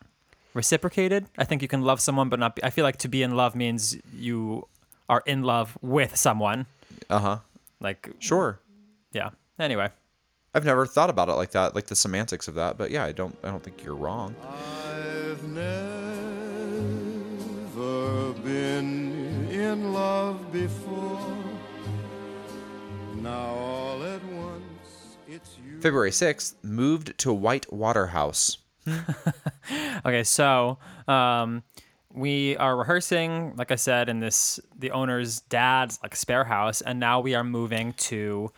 reciprocated. 0.54 1.26
I 1.38 1.46
think 1.46 1.62
you 1.62 1.70
can 1.70 1.84
love 1.84 2.02
someone, 2.02 2.28
but 2.28 2.38
not 2.38 2.56
be, 2.58 2.64
I 2.66 2.70
feel 2.70 2.84
like 2.84 2.98
to 2.98 3.08
be 3.08 3.24
in 3.24 3.38
love 3.38 3.56
means 3.56 3.96
you 4.14 4.68
are 5.08 5.24
in 5.26 5.44
love 5.44 5.78
with 5.82 6.18
someone. 6.18 6.66
uh-huh 7.10 7.38
Like, 7.80 8.10
sure 8.20 8.60
yeah. 9.14 9.30
Anyway. 9.58 9.90
I've 10.54 10.66
never 10.66 10.86
thought 10.86 11.10
about 11.10 11.30
it 11.30 11.34
like 11.34 11.52
that, 11.52 11.76
like 11.76 11.86
the 11.88 11.96
semantics 11.96 12.48
of 12.50 12.56
that. 12.56 12.78
But 12.78 12.92
yeah, 12.92 13.06
I 13.06 13.12
don't, 13.14 13.38
I 13.44 13.48
don't 13.52 13.64
think 13.64 13.84
you're 13.86 13.96
wrong. 13.96 14.36
I've 18.40 18.46
never 18.46 18.82
been 18.82 19.48
in 19.52 19.94
love 19.94 20.52
before. 20.52 21.36
Now 23.16 23.54
all 23.56 24.04
at 24.04 24.24
once 24.26 25.18
it's 25.28 25.58
you. 25.66 25.82
February 25.82 26.12
sixth, 26.12 26.56
moved 26.64 27.18
to 27.20 27.34
Whitewater 27.34 28.08
House. 28.08 28.58
Okay, 30.06 30.24
so 30.24 30.80
um, 31.10 31.62
we 32.14 32.56
are 32.58 32.76
rehearsing, 32.78 33.54
like 33.58 33.70
I 33.70 33.76
said, 33.76 34.08
in 34.08 34.22
this 34.22 34.60
the 34.78 34.92
owner's 34.92 35.42
dad's 35.42 36.00
like 36.02 36.16
spare 36.16 36.46
house, 36.46 36.80
and 36.82 37.00
now 37.00 37.20
we 37.20 37.36
are 37.36 37.44
moving 37.44 37.94
to. 37.94 38.52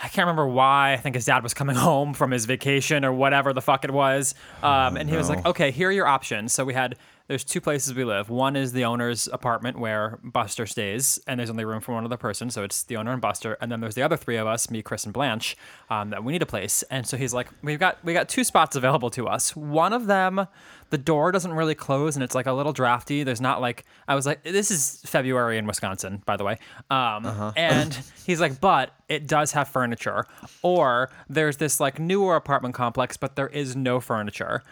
I 0.00 0.08
can't 0.08 0.26
remember 0.26 0.46
why. 0.46 0.92
I 0.92 0.98
think 0.98 1.14
his 1.14 1.24
dad 1.24 1.42
was 1.42 1.54
coming 1.54 1.74
home 1.88 2.12
from 2.12 2.30
his 2.30 2.44
vacation 2.44 3.04
or 3.04 3.12
whatever 3.12 3.54
the 3.54 3.62
fuck 3.62 3.84
it 3.84 3.90
was. 3.90 4.34
Um, 4.62 4.98
and 4.98 5.08
he 5.08 5.16
was 5.16 5.30
like, 5.30 5.44
okay, 5.46 5.70
here 5.70 5.88
are 5.88 5.92
your 5.92 6.06
options. 6.06 6.52
So 6.52 6.66
we 6.66 6.74
had, 6.74 6.96
there's 7.28 7.44
two 7.44 7.60
places 7.60 7.94
we 7.94 8.04
live. 8.04 8.30
One 8.30 8.54
is 8.54 8.72
the 8.72 8.84
owner's 8.84 9.28
apartment 9.32 9.78
where 9.78 10.18
Buster 10.22 10.64
stays, 10.66 11.18
and 11.26 11.40
there's 11.40 11.50
only 11.50 11.64
room 11.64 11.80
for 11.80 11.92
one 11.92 12.04
other 12.04 12.16
person. 12.16 12.50
So 12.50 12.62
it's 12.62 12.84
the 12.84 12.96
owner 12.96 13.12
and 13.12 13.20
Buster. 13.20 13.56
And 13.60 13.70
then 13.72 13.80
there's 13.80 13.96
the 13.96 14.02
other 14.02 14.16
three 14.16 14.36
of 14.36 14.46
us, 14.46 14.70
me, 14.70 14.80
Chris, 14.82 15.04
and 15.04 15.12
Blanche, 15.12 15.56
um, 15.90 16.10
that 16.10 16.22
we 16.22 16.32
need 16.32 16.42
a 16.42 16.46
place. 16.46 16.84
And 16.84 17.06
so 17.06 17.16
he's 17.16 17.34
like, 17.34 17.48
we've 17.62 17.80
got, 17.80 17.98
we 18.04 18.12
got 18.12 18.28
two 18.28 18.44
spots 18.44 18.76
available 18.76 19.10
to 19.10 19.26
us. 19.26 19.56
One 19.56 19.92
of 19.92 20.06
them, 20.06 20.46
the 20.90 20.98
door 20.98 21.32
doesn't 21.32 21.52
really 21.52 21.74
close 21.74 22.14
and 22.14 22.22
it's 22.22 22.34
like 22.34 22.46
a 22.46 22.52
little 22.52 22.72
drafty. 22.72 23.24
There's 23.24 23.40
not 23.40 23.60
like, 23.60 23.84
I 24.06 24.14
was 24.14 24.24
like, 24.24 24.44
this 24.44 24.70
is 24.70 25.00
February 25.04 25.58
in 25.58 25.66
Wisconsin, 25.66 26.22
by 26.26 26.36
the 26.36 26.44
way. 26.44 26.58
Um, 26.90 27.26
And 27.56 27.98
he's 28.24 28.40
like, 28.40 28.60
but 28.60 28.92
it 29.08 29.26
does 29.26 29.52
have 29.52 29.68
furniture. 29.68 30.26
Or 30.62 31.10
there's 31.28 31.56
this 31.56 31.80
like 31.80 31.98
newer 31.98 32.36
apartment 32.36 32.74
complex, 32.74 33.16
but 33.16 33.34
there 33.34 33.48
is 33.48 33.74
no 33.74 33.98
furniture. 33.98 34.62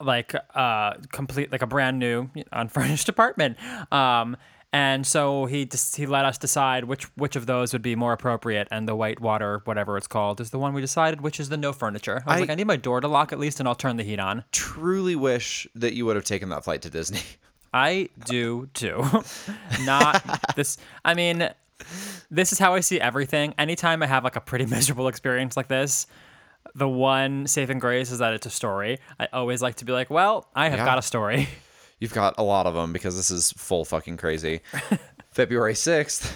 Like 0.00 0.34
uh 0.54 0.94
complete 1.12 1.50
like 1.52 1.62
a 1.62 1.66
brand 1.66 1.98
new 1.98 2.28
unfurnished 2.52 3.08
apartment. 3.08 3.56
Um 3.92 4.36
and 4.72 5.06
so 5.06 5.46
he 5.46 5.64
just 5.64 5.96
he 5.96 6.04
let 6.06 6.24
us 6.26 6.36
decide 6.38 6.84
which 6.84 7.04
which 7.16 7.34
of 7.36 7.46
those 7.46 7.72
would 7.72 7.80
be 7.82 7.94
more 7.96 8.12
appropriate 8.12 8.68
and 8.70 8.86
the 8.86 8.94
Whitewater 8.94 9.62
whatever 9.64 9.96
it's 9.96 10.06
called 10.08 10.40
is 10.40 10.50
the 10.50 10.58
one 10.58 10.74
we 10.74 10.80
decided 10.82 11.20
which 11.22 11.40
is 11.40 11.48
the 11.48 11.56
no 11.56 11.72
furniture. 11.72 12.22
I 12.26 12.32
was 12.32 12.36
I- 12.36 12.40
like 12.40 12.50
I 12.50 12.54
need 12.56 12.66
my 12.66 12.76
door 12.76 13.00
to 13.00 13.08
lock 13.08 13.32
at 13.32 13.38
least 13.38 13.58
and 13.60 13.68
I'll 13.68 13.74
turn 13.74 13.96
the 13.96 14.02
heat 14.04 14.18
on. 14.20 14.44
Truly 14.52 15.16
wish 15.16 15.66
that 15.76 15.94
you 15.94 16.04
would 16.04 16.16
have 16.16 16.24
taken 16.26 16.48
that 16.50 16.64
flight 16.64 16.82
to 16.82 16.90
Disney. 16.90 17.20
I 17.72 18.08
do 18.24 18.68
too. 18.74 19.02
Not 19.84 20.54
this. 20.56 20.78
I 21.04 21.12
mean, 21.14 21.50
this 22.30 22.52
is 22.52 22.58
how 22.58 22.74
I 22.74 22.80
see 22.80 22.98
everything. 23.00 23.54
Anytime 23.58 24.02
I 24.02 24.06
have 24.06 24.24
like 24.24 24.36
a 24.36 24.40
pretty 24.40 24.64
miserable 24.66 25.08
experience 25.08 25.56
like 25.58 25.68
this, 25.68 26.06
the 26.74 26.88
one 26.88 27.46
saving 27.46 27.78
grace 27.78 28.10
is 28.10 28.18
that 28.18 28.34
it's 28.34 28.46
a 28.46 28.50
story. 28.50 28.98
I 29.20 29.28
always 29.32 29.62
like 29.62 29.76
to 29.76 29.84
be 29.84 29.92
like, 29.92 30.10
well, 30.10 30.48
I 30.54 30.68
have 30.68 30.78
Yeah. 30.78 30.84
got 30.84 30.98
a 30.98 31.02
story. 31.02 31.48
You've 32.00 32.12
got 32.14 32.34
a 32.38 32.42
lot 32.42 32.66
of 32.66 32.74
them 32.74 32.92
because 32.92 33.16
this 33.16 33.30
is 33.30 33.52
full 33.52 33.84
fucking 33.84 34.16
crazy. 34.18 34.60
February 35.30 35.72
6th. 35.74 36.32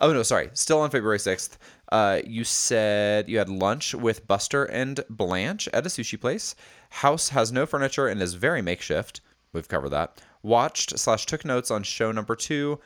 Oh, 0.00 0.12
no, 0.12 0.22
sorry. 0.22 0.50
Still 0.52 0.80
on 0.80 0.90
February 0.90 1.18
6th. 1.18 1.56
Uh, 1.90 2.20
you 2.26 2.44
said 2.44 3.28
you 3.28 3.38
had 3.38 3.48
lunch 3.48 3.94
with 3.94 4.26
Buster 4.26 4.64
and 4.64 5.00
Blanche 5.08 5.68
at 5.72 5.86
a 5.86 5.88
sushi 5.88 6.20
place. 6.20 6.54
House 6.90 7.28
has 7.30 7.52
no 7.52 7.64
furniture 7.64 8.06
and 8.08 8.20
is 8.20 8.34
very 8.34 8.60
makeshift. 8.60 9.20
We've 9.52 9.68
covered 9.68 9.90
that. 9.90 10.20
Watched 10.42 10.98
slash 10.98 11.26
took 11.26 11.44
notes 11.44 11.70
on 11.70 11.82
show 11.82 12.12
number 12.12 12.36
two. 12.36 12.78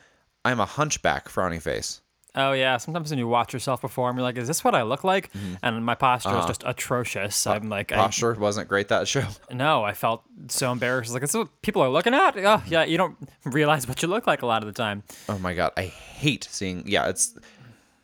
I'm 0.45 0.59
a 0.59 0.65
hunchback, 0.65 1.29
frowning 1.29 1.59
face. 1.59 2.00
Oh 2.33 2.53
yeah, 2.53 2.77
sometimes 2.77 3.09
when 3.09 3.19
you 3.19 3.27
watch 3.27 3.51
yourself 3.51 3.81
perform, 3.81 4.15
you're 4.15 4.23
like, 4.23 4.37
is 4.37 4.47
this 4.47 4.63
what 4.63 4.73
I 4.73 4.83
look 4.83 5.03
like? 5.03 5.33
Mm-hmm. 5.33 5.55
And 5.63 5.85
my 5.85 5.95
posture 5.95 6.29
is 6.29 6.35
uh-huh. 6.35 6.47
just 6.47 6.63
atrocious. 6.65 7.45
I'm 7.45 7.67
like, 7.67 7.91
I, 7.91 7.97
Posture 7.97 8.33
wasn't 8.35 8.69
great 8.69 8.87
that 8.87 9.07
show. 9.07 9.25
no, 9.51 9.83
I 9.83 9.93
felt 9.93 10.23
so 10.47 10.71
embarrassed. 10.71 11.11
Like, 11.11 11.21
this 11.21 11.31
is 11.31 11.35
what 11.35 11.61
people 11.61 11.81
are 11.81 11.89
looking 11.89 12.13
at. 12.13 12.37
Oh 12.37 12.39
mm-hmm. 12.39 12.71
yeah, 12.71 12.85
you 12.85 12.97
don't 12.97 13.17
realize 13.43 13.85
what 13.85 14.01
you 14.01 14.07
look 14.07 14.27
like 14.27 14.43
a 14.43 14.45
lot 14.45 14.63
of 14.63 14.67
the 14.67 14.73
time. 14.73 15.03
Oh 15.27 15.39
my 15.39 15.53
god, 15.53 15.73
I 15.75 15.83
hate 15.83 16.47
seeing. 16.49 16.83
Yeah, 16.87 17.09
it's. 17.09 17.37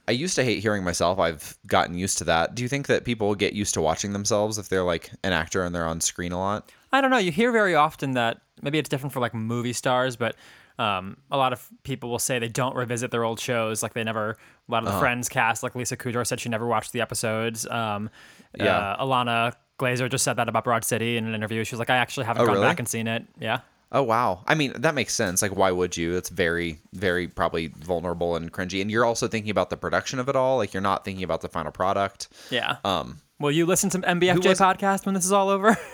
I 0.09 0.11
used 0.11 0.35
to 0.35 0.43
hate 0.43 0.59
hearing 0.59 0.83
myself. 0.83 1.19
I've 1.19 1.57
gotten 1.67 1.97
used 1.97 2.17
to 2.19 2.23
that. 2.25 2.55
Do 2.55 2.63
you 2.63 2.69
think 2.69 2.87
that 2.87 3.03
people 3.03 3.35
get 3.35 3.53
used 3.53 3.73
to 3.73 3.81
watching 3.81 4.13
themselves 4.13 4.57
if 4.57 4.69
they're 4.69 4.83
like 4.83 5.11
an 5.23 5.33
actor 5.33 5.63
and 5.63 5.75
they're 5.75 5.87
on 5.87 5.99
screen 5.99 6.31
a 6.31 6.39
lot? 6.39 6.71
I 6.93 7.01
don't 7.01 7.11
know. 7.11 7.17
You 7.17 7.31
hear 7.31 7.51
very 7.51 7.75
often 7.75 8.13
that 8.13 8.39
maybe 8.61 8.77
it's 8.77 8.89
different 8.89 9.13
for 9.13 9.19
like 9.19 9.33
movie 9.33 9.73
stars, 9.73 10.15
but 10.15 10.35
um, 10.79 11.17
a 11.31 11.37
lot 11.37 11.53
of 11.53 11.67
people 11.83 12.09
will 12.09 12.19
say 12.19 12.39
they 12.39 12.47
don't 12.47 12.75
revisit 12.75 13.11
their 13.11 13.23
old 13.23 13.39
shows. 13.39 13.81
Like 13.83 13.93
they 13.93 14.03
never. 14.03 14.37
A 14.69 14.71
lot 14.71 14.79
of 14.79 14.85
the 14.85 14.91
Uh-huh. 14.91 14.99
Friends 14.99 15.29
cast, 15.29 15.63
like 15.63 15.75
Lisa 15.75 15.95
Kudrow, 15.97 16.25
said 16.27 16.39
she 16.39 16.49
never 16.49 16.67
watched 16.67 16.91
the 16.91 17.01
episodes. 17.01 17.65
Um, 17.67 18.09
Yeah. 18.57 18.77
uh, 18.93 19.03
Ilana 19.05 19.53
Glazer 19.79 20.09
just 20.09 20.23
said 20.23 20.35
that 20.37 20.49
about 20.49 20.63
Broad 20.65 20.83
City 20.83 21.17
in 21.17 21.25
an 21.25 21.33
interview. 21.35 21.63
She 21.63 21.73
was 21.75 21.79
like, 21.79 21.89
I 21.89 21.97
actually 21.97 22.25
haven't 22.25 22.41
Oh, 22.43 22.45
gone 22.47 22.55
really? 22.55 22.67
back 22.67 22.79
and 22.79 22.87
seen 22.87 23.07
it. 23.07 23.25
Yeah. 23.39 23.59
Oh 23.91 24.03
wow. 24.03 24.43
I 24.45 24.55
mean, 24.55 24.73
that 24.81 24.93
makes 24.95 25.13
sense. 25.13 25.41
Like, 25.41 25.55
why 25.55 25.71
would 25.71 25.95
you? 25.95 26.17
It's 26.17 26.27
very, 26.27 26.79
very 26.93 27.27
probably 27.29 27.67
vulnerable 27.67 28.35
and 28.35 28.51
cringy. 28.51 28.81
And 28.81 28.91
you're 28.91 29.05
also 29.05 29.29
thinking 29.29 29.49
about 29.49 29.69
the 29.69 29.77
production 29.77 30.19
of 30.19 30.27
it 30.27 30.35
all. 30.35 30.57
Like, 30.57 30.73
you're 30.73 30.81
not 30.81 31.05
thinking 31.05 31.23
about 31.23 31.39
the 31.41 31.47
final 31.47 31.71
product. 31.71 32.27
Yeah. 32.49 32.77
Um, 32.83 33.19
Will 33.39 33.51
you 33.51 33.65
listen 33.65 33.89
to 33.91 33.99
MBFJ 33.99 34.49
was- 34.49 34.59
podcast 34.59 35.05
when 35.05 35.15
this 35.15 35.23
is 35.23 35.31
all 35.31 35.47
over? 35.49 35.77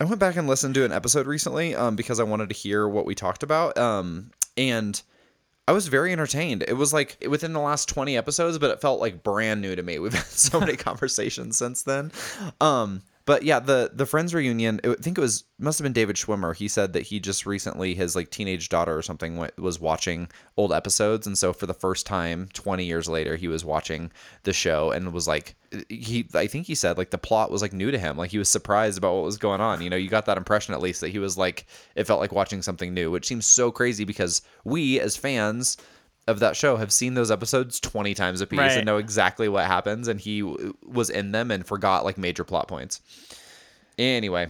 I 0.00 0.04
went 0.04 0.18
back 0.18 0.36
and 0.36 0.48
listened 0.48 0.74
to 0.74 0.84
an 0.84 0.92
episode 0.92 1.26
recently 1.26 1.74
um, 1.74 1.94
because 1.94 2.18
I 2.18 2.24
wanted 2.24 2.48
to 2.48 2.54
hear 2.54 2.88
what 2.88 3.04
we 3.04 3.14
talked 3.14 3.42
about. 3.42 3.76
Um, 3.76 4.30
and 4.56 5.00
I 5.68 5.72
was 5.72 5.88
very 5.88 6.10
entertained. 6.10 6.64
It 6.66 6.72
was 6.72 6.94
like 6.94 7.18
within 7.28 7.52
the 7.52 7.60
last 7.60 7.86
20 7.90 8.16
episodes, 8.16 8.58
but 8.58 8.70
it 8.70 8.80
felt 8.80 9.00
like 9.00 9.22
brand 9.22 9.60
new 9.60 9.76
to 9.76 9.82
me. 9.82 9.98
We've 10.00 10.14
had 10.14 10.24
so 10.24 10.58
many 10.58 10.76
conversations 10.76 11.58
since 11.58 11.82
then. 11.82 12.12
Um, 12.62 13.02
but 13.26 13.42
yeah, 13.42 13.60
the 13.60 13.90
the 13.92 14.06
Friends 14.06 14.34
reunion. 14.34 14.80
I 14.84 14.94
think 14.94 15.18
it 15.18 15.20
was 15.20 15.44
must 15.58 15.78
have 15.78 15.84
been 15.84 15.92
David 15.92 16.16
Schwimmer. 16.16 16.54
He 16.54 16.68
said 16.68 16.92
that 16.94 17.02
he 17.02 17.20
just 17.20 17.46
recently 17.46 17.94
his 17.94 18.16
like 18.16 18.30
teenage 18.30 18.68
daughter 18.68 18.96
or 18.96 19.02
something 19.02 19.36
wa- 19.36 19.50
was 19.58 19.78
watching 19.78 20.28
old 20.56 20.72
episodes, 20.72 21.26
and 21.26 21.36
so 21.36 21.52
for 21.52 21.66
the 21.66 21.74
first 21.74 22.06
time, 22.06 22.48
twenty 22.52 22.84
years 22.84 23.08
later, 23.08 23.36
he 23.36 23.48
was 23.48 23.64
watching 23.64 24.10
the 24.44 24.52
show 24.52 24.90
and 24.90 25.12
was 25.12 25.28
like, 25.28 25.54
he 25.88 26.26
I 26.34 26.46
think 26.46 26.66
he 26.66 26.74
said 26.74 26.96
like 26.98 27.10
the 27.10 27.18
plot 27.18 27.50
was 27.50 27.62
like 27.62 27.72
new 27.72 27.90
to 27.90 27.98
him. 27.98 28.16
Like 28.16 28.30
he 28.30 28.38
was 28.38 28.48
surprised 28.48 28.98
about 28.98 29.14
what 29.14 29.24
was 29.24 29.38
going 29.38 29.60
on. 29.60 29.82
You 29.82 29.90
know, 29.90 29.96
you 29.96 30.08
got 30.08 30.26
that 30.26 30.38
impression 30.38 30.74
at 30.74 30.82
least 30.82 31.00
that 31.02 31.10
he 31.10 31.18
was 31.18 31.36
like 31.36 31.66
it 31.94 32.04
felt 32.04 32.20
like 32.20 32.32
watching 32.32 32.62
something 32.62 32.94
new, 32.94 33.10
which 33.10 33.26
seems 33.26 33.46
so 33.46 33.70
crazy 33.70 34.04
because 34.04 34.42
we 34.64 34.98
as 34.98 35.16
fans 35.16 35.76
of 36.30 36.40
that 36.40 36.56
show 36.56 36.76
have 36.76 36.92
seen 36.92 37.14
those 37.14 37.30
episodes 37.30 37.78
20 37.80 38.14
times 38.14 38.40
a 38.40 38.46
piece 38.46 38.58
Right. 38.58 38.72
and 38.78 38.86
know 38.86 38.96
exactly 38.96 39.48
what 39.48 39.66
happens 39.66 40.08
and 40.08 40.18
he 40.20 40.40
w- 40.40 40.74
was 40.86 41.10
in 41.10 41.32
them 41.32 41.50
and 41.50 41.66
forgot 41.66 42.04
like 42.04 42.16
major 42.16 42.44
plot 42.44 42.66
points 42.68 43.00
anyway 43.98 44.48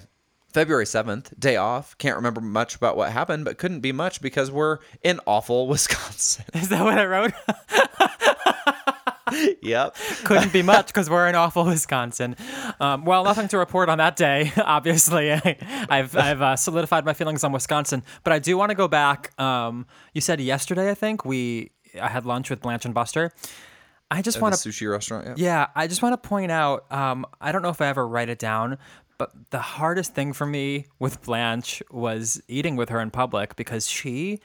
february 0.53 0.85
7th 0.85 1.39
day 1.41 1.57
off 1.57 1.97
can't 1.99 2.17
remember 2.17 2.41
much 2.41 2.75
about 2.77 2.97
what 2.97 3.11
happened 3.11 3.45
but 3.45 3.59
couldn't 3.59 3.81
be 3.81 3.93
much 3.93 4.21
because 4.21 4.51
we're 4.51 4.79
in 5.03 5.19
awful 5.27 5.67
wisconsin 5.73 6.45
is 6.55 6.69
that 6.69 6.85
what 6.85 6.99
I 6.99 7.05
wrote? 7.07 7.33
yep. 9.63 9.97
couldn't 10.25 10.53
be 10.53 10.63
much 10.63 10.89
because 10.89 11.09
we're 11.09 11.29
in 11.29 11.35
awful 11.35 11.65
Wisconsin. 11.65 12.37
Um, 12.81 13.05
well, 13.05 13.25
nothing 13.25 13.49
to 13.49 13.59
report 13.59 13.89
on 13.89 13.99
that 13.99 14.17
day. 14.17 14.53
Obviously, 14.65 15.33
I, 15.33 15.57
have 15.89 16.17
I've 16.17 16.43
uh, 16.43 16.57
solidified 16.57 17.05
my 17.05 17.13
feelings 17.13 17.45
on 17.45 17.53
Wisconsin, 17.53 18.03
but 18.25 18.33
I 18.33 18.39
do 18.39 18.57
want 18.57 18.71
to 18.71 18.75
go 18.75 18.89
back. 18.89 19.39
Um, 19.41 19.87
you 20.15 20.21
said 20.21 20.41
yesterday, 20.41 20.91
I 20.91 20.95
think 20.95 21.25
we 21.25 21.71
I 22.01 22.09
had 22.09 22.27
lunch 22.27 22.51
with 22.51 22.61
Blanche 22.61 22.85
and 22.85 22.95
Buster. 22.95 23.33
I 24.13 24.23
just 24.23 24.41
want 24.41 24.55
to 24.55 24.69
sushi 24.69 24.91
restaurant. 24.91 25.27
Yeah. 25.27 25.35
yeah, 25.37 25.67
I 25.77 25.87
just 25.87 26.03
want 26.03 26.21
to 26.21 26.29
point 26.29 26.51
out. 26.51 26.91
Um, 26.93 27.25
I 27.41 27.53
don't 27.53 27.63
know 27.63 27.69
if 27.69 27.81
I 27.81 27.87
ever 27.87 28.07
write 28.07 28.29
it 28.29 28.41
down, 28.41 28.77
but 29.19 29.31
the 29.51 29.61
hardest 29.61 30.15
thing 30.15 30.33
for 30.33 30.47
me 30.47 30.87
with 30.99 31.23
Blanche 31.23 31.83
was 31.91 32.43
eating 32.49 32.75
with 32.75 32.89
her 32.89 33.01
in 33.01 33.11
public 33.11 33.55
because 33.55 33.89
she 33.89 34.41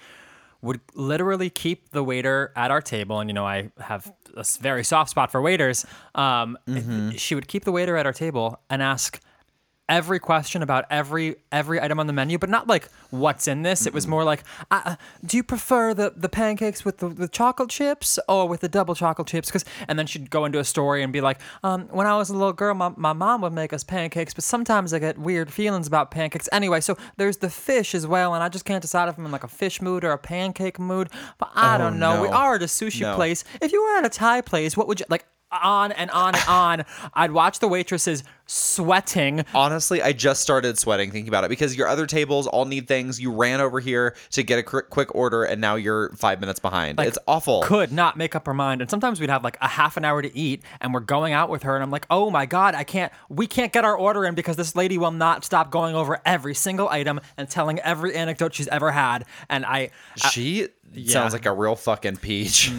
would 0.66 0.82
literally 0.94 1.50
keep 1.50 1.92
the 1.92 2.04
waiter 2.04 2.52
at 2.56 2.72
our 2.72 2.82
table, 2.82 3.20
and 3.20 3.30
you 3.30 3.34
know 3.34 3.46
I 3.46 3.72
have 3.80 4.12
a 4.36 4.44
very 4.60 4.84
soft 4.84 5.10
spot 5.12 5.32
for 5.32 5.42
waiters. 5.42 5.86
Um, 6.16 6.58
She 7.18 7.36
would 7.36 7.48
keep 7.48 7.64
the 7.64 7.72
waiter 7.72 7.96
at 7.98 8.06
our 8.06 8.14
table 8.14 8.60
and 8.70 8.82
ask 8.82 9.20
every 9.88 10.20
question 10.20 10.62
about 10.64 10.86
every 10.90 11.36
every 11.52 11.80
item 11.82 12.00
on 12.00 12.08
the 12.08 12.14
menu, 12.14 12.38
but 12.38 12.50
not 12.50 12.68
like 12.68 12.90
what's 13.12 13.48
in 13.48 13.62
this. 13.62 13.86
It 13.86 13.94
was 13.94 14.08
more 14.08 14.24
like, 14.24 14.44
uh, 14.72 14.96
do 15.24 15.38
you 15.38 15.44
prefer 15.44 15.94
the, 15.94 16.14
the 16.16 16.30
pancakes 16.30 16.84
with 16.84 16.98
the 16.98 17.08
with 17.08 17.32
chocolate 17.32 17.70
chips 17.70 18.18
or 18.28 18.48
with 18.48 18.62
the 18.62 18.70
double 18.70 18.96
chocolate 18.96 19.28
chips? 19.28 19.50
Because 19.50 19.66
and 19.88 19.98
then 20.00 20.08
she'd 20.08 20.30
go 20.30 20.46
into 20.46 20.60
a 20.60 20.64
story 20.64 21.04
and 21.04 21.14
be 21.14 21.22
like, 21.22 21.40
um, 21.64 21.88
when 21.90 22.08
I 22.08 22.18
was 22.18 22.30
a 22.30 22.34
little 22.34 22.54
girl, 22.54 22.74
my, 22.74 22.92
my 22.98 23.14
mom 23.14 23.42
would 23.42 23.54
make 23.54 23.74
us 23.74 23.84
pancakes, 23.84 24.34
but 24.34 24.44
sometimes 24.44 24.94
I 24.94 25.00
get 25.00 25.18
weird 25.18 25.52
feelings 25.54 25.88
about 25.88 26.12
pancakes. 26.12 26.50
Anyway, 26.52 26.82
so 26.82 26.98
there's 27.18 27.38
the 27.38 27.50
fish 27.50 27.94
as 27.94 28.08
well, 28.08 28.34
and 28.34 28.44
I 28.44 28.50
just 28.50 28.66
can't 28.66 28.82
decide 28.82 29.08
if 29.10 29.18
I'm 29.18 29.26
in 29.26 29.32
like 29.32 29.44
a 29.44 29.48
fish 29.48 29.82
mood 29.82 30.04
or 30.04 30.12
a 30.12 30.18
pancake 30.18 30.80
mood. 30.80 31.10
But 31.38 31.52
I 31.56 31.78
don't 31.78 32.00
know. 32.00 32.22
We 32.22 32.28
are 32.30 32.56
at 32.56 32.62
a 32.64 32.66
sushi 32.66 33.02
No. 33.02 33.16
place. 33.16 33.44
If 33.62 33.72
you 33.72 33.84
were 33.84 33.98
at 33.98 34.06
a 34.06 34.10
Thai 34.10 34.42
place, 34.42 34.76
what 34.76 34.88
would 34.88 35.00
you 35.00 35.06
like? 35.10 35.26
On 35.62 35.92
and 35.92 36.12
on 36.12 36.36
and 36.36 36.44
on. 36.48 36.86
I'd 37.14 37.32
watch 37.32 37.60
the 37.60 37.68
waitresses 37.68 38.24
sweating 38.48 39.44
Honestly, 39.54 40.02
I 40.02 40.14
just 40.14 40.42
started 40.42 40.78
sweating 40.78 41.12
thinking 41.12 41.28
about 41.28 41.44
it 41.44 41.50
because 41.50 41.76
your 41.76 41.88
other 41.88 42.06
tables 42.06 42.46
all 42.48 42.66
need 42.66 42.88
things. 42.88 43.20
You 43.20 43.32
ran 43.32 43.60
over 43.60 43.80
here 43.80 44.16
to 44.32 44.44
get 44.44 44.60
a 44.60 44.64
quick 44.64 45.16
order, 45.16 45.44
and 45.44 45.60
now 45.60 45.76
you're 45.76 46.12
five 46.14 46.40
minutes 46.40 46.60
behind. 46.60 47.00
it's 47.00 47.18
awful. 47.28 47.62
could 47.64 47.92
not 47.92 48.18
make 48.18 48.36
up 48.36 48.46
her 48.46 48.54
mind. 48.54 48.82
And 48.82 48.90
sometimes 48.90 49.20
we'd 49.20 49.30
have 49.30 49.44
like 49.44 49.58
a 49.62 49.68
half 49.68 49.98
an 49.98 50.06
hour 50.06 50.22
to 50.22 50.38
eat 50.38 50.64
and 50.82 50.94
we're 50.94 51.00
going 51.00 51.34
out 51.34 51.50
with 51.50 51.64
her 51.64 51.76
and 51.76 51.84
I'm 51.84 51.92
like, 51.92 52.06
"Oh 52.10 52.30
my 52.30 52.46
god, 52.46 52.76
I 52.76 52.84
can't 52.84 53.12
we 53.30 53.48
can't 53.48 53.74
get 53.74 53.84
our 53.86 53.98
order 53.98 54.26
in 54.26 54.36
because 54.36 54.56
this 54.58 54.76
lady 54.76 54.98
will 54.98 55.12
not 55.12 55.44
stop 55.44 55.72
going 55.72 55.96
over 55.96 56.22
every 56.26 56.54
single 56.54 56.88
item 56.90 57.20
and 57.38 57.50
telling 57.50 57.80
every 57.80 58.16
anecdote 58.16 58.54
she's 58.54 58.68
ever 58.68 58.92
had." 58.92 59.26
And 59.50 59.66
I 59.66 59.90
uh, 60.24 60.30
she 60.30 60.68
sounds 61.06 61.34
like 61.34 61.46
a 61.46 61.54
real 61.54 61.76
fucking 61.76 62.18
peach. 62.18 62.72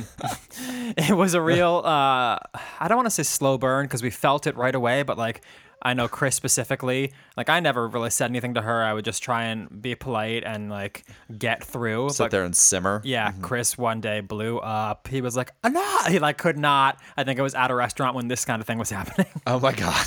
it 0.96 1.16
was 1.16 1.34
a 1.34 1.40
real 1.40 1.76
uh 1.84 2.38
I 2.38 2.86
don't 2.88 2.96
want 2.96 3.06
to 3.06 3.10
say 3.10 3.22
slow 3.22 3.58
burn 3.58 3.86
because 3.86 4.02
we 4.02 4.10
felt 4.10 4.46
it 4.46 4.56
right 4.56 4.74
away, 4.74 5.02
but 5.02 5.18
like 5.18 5.42
I 5.82 5.94
know 5.94 6.08
Chris 6.08 6.34
specifically. 6.34 7.12
Like 7.36 7.48
I 7.48 7.60
never 7.60 7.86
really 7.86 8.10
said 8.10 8.30
anything 8.30 8.54
to 8.54 8.62
her. 8.62 8.82
I 8.82 8.92
would 8.92 9.04
just 9.04 9.22
try 9.22 9.44
and 9.44 9.82
be 9.82 9.94
polite 9.94 10.42
and 10.44 10.70
like 10.70 11.04
get 11.38 11.62
through. 11.62 12.10
Sit 12.10 12.24
but 12.24 12.30
there 12.30 12.44
and 12.44 12.56
simmer. 12.56 13.00
Yeah, 13.04 13.32
Chris 13.42 13.76
one 13.78 14.00
day 14.00 14.20
blew 14.20 14.58
up. 14.58 15.06
He 15.08 15.20
was 15.20 15.36
like, 15.36 15.52
"Nah," 15.64 16.08
he 16.08 16.18
like 16.18 16.38
could 16.38 16.58
not. 16.58 16.98
I 17.16 17.24
think 17.24 17.38
it 17.38 17.42
was 17.42 17.54
at 17.54 17.70
a 17.70 17.74
restaurant 17.74 18.16
when 18.16 18.28
this 18.28 18.44
kind 18.44 18.60
of 18.60 18.66
thing 18.66 18.78
was 18.78 18.90
happening. 18.98 19.28
Oh 19.46 19.60
my 19.60 19.72
god. 19.72 20.06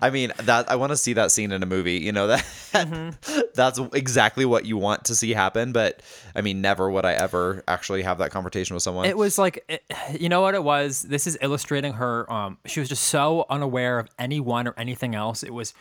I 0.00 0.10
mean 0.10 0.32
that 0.38 0.70
I 0.70 0.76
want 0.76 0.90
to 0.90 0.96
see 0.96 1.12
that 1.14 1.30
scene 1.30 1.52
in 1.52 1.62
a 1.62 1.66
movie. 1.66 1.98
You 1.98 2.12
know 2.12 2.26
that 2.72 3.52
that's 3.54 3.78
exactly 3.92 4.44
what 4.44 4.64
you 4.64 4.76
want 4.76 5.04
to 5.06 5.14
see 5.14 5.32
happen. 5.32 5.72
But 5.72 6.02
I 6.34 6.40
mean, 6.40 6.60
never 6.60 6.90
would 6.90 7.04
I 7.04 7.12
ever 7.12 7.62
actually 7.68 8.02
have 8.02 8.18
that 8.18 8.30
conversation 8.30 8.74
with 8.74 8.82
someone. 8.82 9.06
It 9.06 9.16
was 9.16 9.38
like, 9.38 9.64
it, 9.68 9.84
you 10.18 10.28
know 10.28 10.40
what 10.40 10.54
it 10.54 10.64
was. 10.64 11.02
This 11.02 11.26
is 11.26 11.38
illustrating 11.40 11.94
her. 11.94 12.30
Um, 12.32 12.58
she 12.66 12.80
was 12.80 12.88
just 12.88 13.04
so 13.04 13.46
unaware 13.48 13.98
of 13.98 14.08
anyone 14.18 14.66
or 14.66 14.74
anything 14.76 15.14
else. 15.14 15.42
It 15.42 15.52
was, 15.52 15.74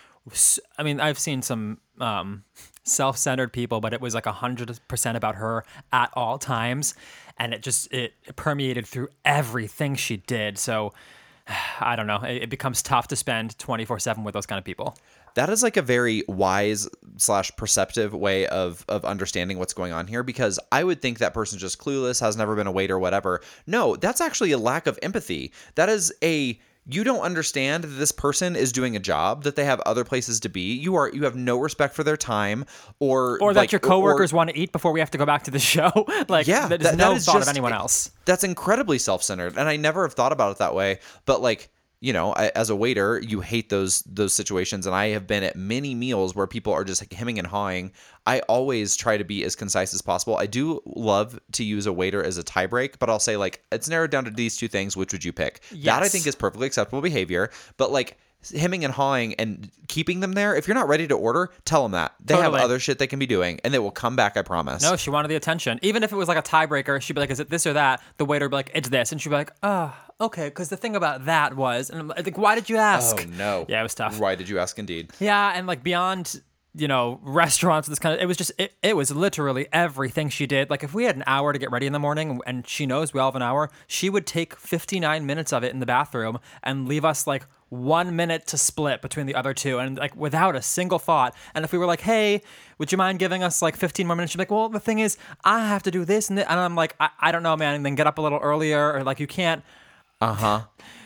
I 0.78 0.84
mean, 0.84 1.00
I've 1.00 1.20
seen 1.20 1.42
some 1.42 1.80
um, 2.00 2.44
self-centered 2.84 3.54
people, 3.54 3.82
but 3.82 3.94
it 3.94 4.02
was 4.02 4.14
like 4.14 4.26
a 4.26 4.32
hundred 4.32 4.80
percent 4.88 5.18
about 5.18 5.36
her 5.36 5.66
at 5.92 6.12
all 6.14 6.38
times, 6.38 6.94
and 7.38 7.54
it 7.54 7.62
just 7.62 7.92
it 7.92 8.14
permeated 8.36 8.88
through 8.88 9.10
everything 9.26 9.96
she 9.96 10.18
did. 10.18 10.58
So. 10.58 10.94
I 11.80 11.96
don't 11.96 12.08
know. 12.08 12.22
It, 12.24 12.50
becomes 12.50 12.82
tough 12.82 13.08
to 13.10 13.16
spend 13.16 13.58
24 13.60 14.00
7 14.00 14.24
with 14.24 14.34
those 14.34 14.46
kind 14.46 14.60
of 14.60 14.66
people. 14.66 14.98
that 15.36 15.50
is 15.50 15.64
like 15.64 15.78
a 15.78 15.82
very 15.82 16.24
wise 16.28 16.88
slash 17.18 17.52
perceptive 17.58 18.14
way 18.14 18.48
of 18.48 18.86
of 18.88 19.04
understanding 19.06 19.58
what's 19.58 19.74
going 19.74 19.92
on 19.92 20.08
here 20.08 20.24
because 20.24 20.60
I 20.72 20.84
would 20.84 21.02
think 21.02 21.20
that 21.20 21.34
person's 21.34 21.62
just 21.62 21.80
clueless, 21.80 22.20
has 22.22 22.38
never 22.38 22.56
been 22.56 22.68
a 22.68 22.72
waiter, 22.72 22.98
whatever. 23.00 23.42
No, 23.68 23.96
that's 23.96 24.22
actually 24.22 24.52
a 24.52 24.58
lack 24.58 24.88
of 24.88 24.98
empathy. 25.02 25.52
That 25.76 25.90
is 25.90 26.14
a 26.24 26.60
you 26.86 27.04
don't 27.04 27.22
understand 27.22 27.84
that 27.86 27.88
this 27.88 28.12
person 28.12 28.56
is 28.56 28.72
doing 28.72 28.96
a 28.96 29.00
job 29.00 29.44
that 29.44 29.56
they 29.56 29.64
have 29.66 29.80
other 29.82 30.04
places 30.04 30.40
to 30.42 30.50
be. 30.50 30.74
You 30.76 30.96
are 30.96 31.10
you 31.14 31.24
have 31.24 31.36
no 31.36 31.58
respect 31.58 31.96
for 31.96 32.04
their 32.04 32.18
time 32.18 32.66
or 33.00 33.38
Or 33.42 33.54
that 33.54 33.60
like, 33.62 33.72
your 33.72 33.80
or- 33.84 33.88
coworkers 33.88 34.34
want 34.34 34.50
to 34.50 34.58
eat 34.58 34.72
before 34.72 34.92
we 34.92 35.00
have 35.00 35.12
to 35.12 35.18
go 35.18 35.26
back 35.26 35.44
to 35.44 35.52
the 35.52 35.60
show. 35.60 35.92
like, 36.28 36.48
yeah, 36.48 36.68
there's 36.68 36.82
that- 36.82 36.98
no 36.98 37.12
that 37.12 37.18
is 37.18 37.26
thought 37.26 37.42
of 37.42 37.48
anyone 37.48 37.72
else. 37.74 38.12
That's 38.26 38.44
incredibly 38.44 39.00
self-centered, 39.00 39.58
and 39.58 39.68
I 39.70 39.78
never 39.78 40.04
have 40.04 40.14
thought 40.14 40.32
about 40.34 40.52
it 40.52 40.58
that 40.60 40.76
way. 40.76 41.00
But 41.26 41.42
like, 41.42 41.70
you 42.04 42.12
know, 42.12 42.34
I, 42.34 42.52
as 42.54 42.70
a 42.70 42.76
waiter, 42.76 43.18
you 43.26 43.40
hate 43.40 43.70
those 43.70 44.02
those 44.02 44.34
situations, 44.34 44.86
and 44.86 44.94
I 44.94 45.08
have 45.12 45.26
been 45.26 45.42
at 45.42 45.56
many 45.56 45.96
meals 45.96 46.36
where 46.36 46.46
people 46.46 46.74
are 46.74 46.84
just 46.84 47.02
like 47.02 47.14
hemming 47.14 47.40
and 47.40 47.48
hawing. 47.48 47.94
I 48.28 48.42
always 48.42 48.98
try 48.98 49.16
to 49.16 49.24
be 49.24 49.46
as 49.46 49.56
concise 49.56 49.94
as 49.94 50.02
possible. 50.02 50.36
I 50.36 50.46
do 50.46 50.82
love 50.86 51.40
to 51.54 51.64
use 51.64 51.86
a 51.86 51.94
waiter 51.94 52.22
as 52.22 52.38
a 52.38 52.44
tie 52.44 52.68
break, 52.68 53.00
but 53.00 53.10
I'll 53.10 53.22
say 53.22 53.38
like 53.38 53.64
it's 53.72 53.88
narrowed 53.88 54.12
down 54.12 54.26
to 54.26 54.32
these 54.32 54.58
two 54.58 54.68
things. 54.68 54.98
Which 54.98 55.14
would 55.14 55.24
you 55.24 55.32
pick? 55.32 55.62
That 55.84 56.04
I 56.04 56.10
think 56.10 56.28
is 56.28 56.36
perfectly 56.36 56.68
acceptable 56.68 57.02
behavior. 57.02 57.52
But 57.78 57.90
like 57.90 58.18
hemming 58.52 58.84
and 58.84 58.94
hawing 58.94 59.36
and 59.36 59.72
keeping 59.88 60.20
them 60.20 60.34
there. 60.34 60.56
If 60.56 60.68
you're 60.68 60.76
not 60.76 60.90
ready 60.90 61.08
to 61.08 61.16
order, 61.16 61.52
tell 61.64 61.84
them 61.84 61.94
that 61.94 62.14
they 62.20 62.36
Totally. 62.36 62.60
have 62.60 62.66
other 62.66 62.80
shit 62.80 63.00
they 63.00 63.08
can 63.08 63.20
be 63.20 63.26
doing, 63.26 63.62
and 63.64 63.74
they 63.74 63.80
will 63.80 63.92
come 63.92 64.18
back. 64.18 64.36
I 64.36 64.42
promise. 64.42 64.84
No, 64.84 64.98
she 64.98 65.10
wanted 65.10 65.30
the 65.30 65.36
attention. 65.36 65.80
Even 65.82 66.04
if 66.04 66.12
it 66.12 66.16
was 66.16 66.28
like 66.28 66.38
a 66.38 66.42
tiebreaker, 66.42 67.02
she'd 67.02 67.14
be 67.14 67.22
like, 67.22 67.32
"Is 67.32 67.40
it 67.40 67.50
this 67.50 67.66
or 67.66 67.74
that?" 67.74 68.02
The 68.18 68.26
waiter 68.26 68.46
would 68.46 68.52
be 68.52 68.58
like, 68.58 68.72
"It's 68.76 68.90
this," 68.90 69.12
and 69.12 69.22
she'd 69.22 69.30
be 69.30 69.36
like, 69.36 69.54
"Oh, 69.64 69.96
okay." 70.22 70.46
Because 70.46 70.70
the 70.70 70.78
thing 70.78 70.96
about 70.96 71.26
that 71.26 71.56
was, 71.56 71.90
and 71.90 72.00
I'm 72.00 72.08
like, 72.08 72.38
"Why 72.38 72.56
did 72.56 72.70
you 72.70 72.78
ask?" 72.78 73.16
Oh 73.20 73.26
no. 73.38 73.66
Yeah, 73.68 73.80
it 73.80 73.84
was 73.84 73.96
tough. 73.96 74.20
Why 74.20 74.36
did 74.36 74.50
you 74.50 74.60
ask? 74.60 74.78
Indeed. 74.78 75.12
Yeah, 75.20 75.54
and 75.56 75.68
like 75.68 75.84
beyond, 75.84 76.42
you 76.76 76.88
know, 76.88 77.20
restaurants, 77.22 77.88
this 77.88 78.00
kind 78.00 78.16
of, 78.16 78.22
it 78.22 78.26
was 78.26 78.36
just, 78.36 78.52
it, 78.58 78.74
it 78.82 78.96
was 78.96 79.12
literally 79.12 79.68
everything 79.72 80.30
she 80.30 80.48
did. 80.48 80.70
Like 80.70 80.84
if 80.84 80.94
we 80.94 81.04
had 81.04 81.16
an 81.16 81.24
hour 81.28 81.54
to 81.54 81.60
get 81.60 81.70
ready 81.72 81.86
in 81.86 81.94
the 81.94 82.00
morning 82.00 82.42
and 82.48 82.68
she 82.68 82.86
knows 82.86 83.14
we 83.14 83.20
all 83.20 83.30
have 83.30 83.36
an 83.36 83.44
hour, 83.44 83.70
she 83.86 84.10
would 84.10 84.26
take 84.26 84.56
59 84.56 85.26
minutes 85.26 85.54
of 85.54 85.64
it 85.64 85.72
in 85.72 85.80
the 85.80 85.86
bathroom 85.86 86.40
and 86.64 86.88
leave 86.88 87.06
us 87.06 87.28
like 87.28 87.46
one 87.70 88.16
minute 88.16 88.48
to 88.48 88.58
split 88.58 89.02
between 89.02 89.26
the 89.26 89.36
other 89.36 89.54
two 89.54 89.80
and 89.80 89.98
like 89.98 90.16
without 90.16 90.56
a 90.56 90.62
single 90.62 91.00
thought. 91.00 91.36
And 91.54 91.64
if 91.64 91.72
we 91.72 91.78
were 91.78 91.86
like, 91.86 92.02
hey, 92.02 92.42
would 92.80 92.92
you 92.92 92.98
mind 92.98 93.20
giving 93.20 93.44
us 93.44 93.62
like 93.62 93.76
15 93.76 94.08
more 94.08 94.16
minutes? 94.16 94.32
She'd 94.32 94.38
be 94.38 94.42
like, 94.42 94.52
well, 94.52 94.70
the 94.70 94.80
thing 94.80 95.00
is, 95.00 95.18
I 95.44 95.68
have 95.68 95.84
to 95.84 95.92
do 95.92 96.06
this 96.06 96.30
and, 96.30 96.38
this. 96.38 96.46
and 96.48 96.60
I'm 96.60 96.76
like, 96.76 96.96
I, 97.00 97.10
I 97.20 97.32
don't 97.32 97.44
know, 97.44 97.56
man. 97.56 97.76
And 97.76 97.86
then 97.86 97.94
get 97.94 98.08
up 98.08 98.18
a 98.18 98.22
little 98.22 98.40
earlier 98.40 98.94
or 98.94 99.04
like 99.04 99.20
you 99.20 99.28
can't. 99.28 99.64
Uh 100.24 100.34
huh. 100.34 100.62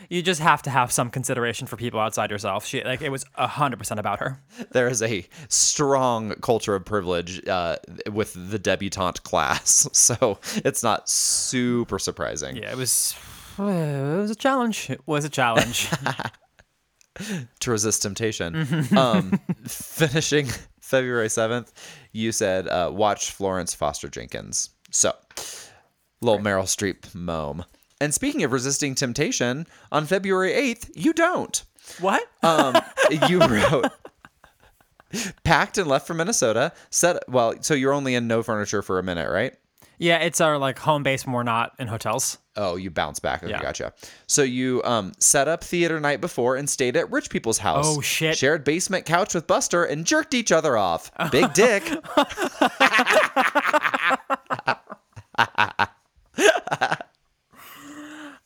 You 0.08 0.22
just 0.22 0.40
have 0.40 0.62
to 0.62 0.70
have 0.70 0.90
some 0.90 1.10
consideration 1.10 1.66
for 1.66 1.76
people 1.76 2.00
outside 2.00 2.30
yourself. 2.30 2.64
She 2.64 2.82
like 2.82 3.02
it 3.02 3.10
was 3.10 3.24
hundred 3.36 3.78
percent 3.78 3.98
about 4.00 4.20
her. 4.20 4.40
there 4.70 4.88
is 4.88 5.02
a 5.02 5.26
strong 5.48 6.34
culture 6.40 6.74
of 6.74 6.84
privilege 6.84 7.46
uh, 7.46 7.76
with 8.12 8.32
the 8.50 8.58
debutante 8.58 9.22
class, 9.24 9.88
so 9.92 10.38
it's 10.64 10.82
not 10.82 11.08
super 11.08 11.98
surprising. 11.98 12.56
Yeah, 12.56 12.70
it 12.70 12.76
was. 12.76 13.16
It 13.58 13.62
was 14.16 14.30
a 14.30 14.36
challenge. 14.36 14.88
It 14.88 15.00
was 15.04 15.24
a 15.24 15.28
challenge. 15.28 15.90
to 17.60 17.70
resist 17.72 18.02
temptation. 18.02 18.54
um, 18.96 19.40
finishing 19.66 20.46
February 20.80 21.28
seventh, 21.28 21.72
you 22.12 22.30
said 22.30 22.68
uh, 22.68 22.90
watch 22.94 23.32
Florence 23.32 23.74
Foster 23.74 24.08
Jenkins. 24.08 24.70
So, 24.92 25.12
little 26.22 26.40
Meryl 26.40 26.62
Streep 26.64 27.12
mome. 27.14 27.64
And 28.00 28.14
speaking 28.14 28.44
of 28.44 28.52
resisting 28.52 28.94
temptation, 28.94 29.66
on 29.90 30.06
February 30.06 30.52
eighth, 30.52 30.90
you 30.94 31.12
don't. 31.12 31.62
what? 32.00 32.22
Um, 32.42 32.76
you 33.28 33.40
wrote. 33.40 33.86
Packed 35.42 35.78
and 35.78 35.88
left 35.88 36.06
for 36.06 36.14
Minnesota. 36.14 36.72
Set 36.90 37.22
well, 37.28 37.54
so 37.60 37.74
you're 37.74 37.92
only 37.94 38.14
in 38.14 38.28
no 38.28 38.42
furniture 38.42 38.82
for 38.82 38.98
a 38.98 39.02
minute, 39.02 39.30
right? 39.30 39.54
yeah, 40.00 40.18
it's 40.18 40.40
our 40.40 40.58
like 40.58 40.78
home 40.78 41.02
base 41.02 41.26
when 41.26 41.32
we're 41.34 41.42
not 41.42 41.72
in 41.80 41.88
hotels. 41.88 42.38
Oh, 42.56 42.76
you 42.76 42.88
bounce 42.88 43.18
back. 43.18 43.42
Okay, 43.42 43.50
Yeah. 43.50 43.60
gotcha. 43.60 43.92
So 44.28 44.44
you 44.44 44.80
um 44.84 45.12
set 45.18 45.48
up 45.48 45.64
theater 45.64 45.98
night 45.98 46.20
before 46.20 46.54
and 46.54 46.70
stayed 46.70 46.96
at 46.96 47.10
rich 47.10 47.30
people's 47.30 47.58
house. 47.58 47.84
Oh, 47.88 48.00
shit. 48.00 48.36
Shared 48.38 48.62
basement 48.62 49.06
couch 49.06 49.34
with 49.34 49.48
Buster 49.48 49.82
and 49.84 50.04
jerked 50.04 50.34
each 50.34 50.52
other 50.52 50.76
off. 50.76 51.10
Big 51.32 51.52
dick. 51.54 51.82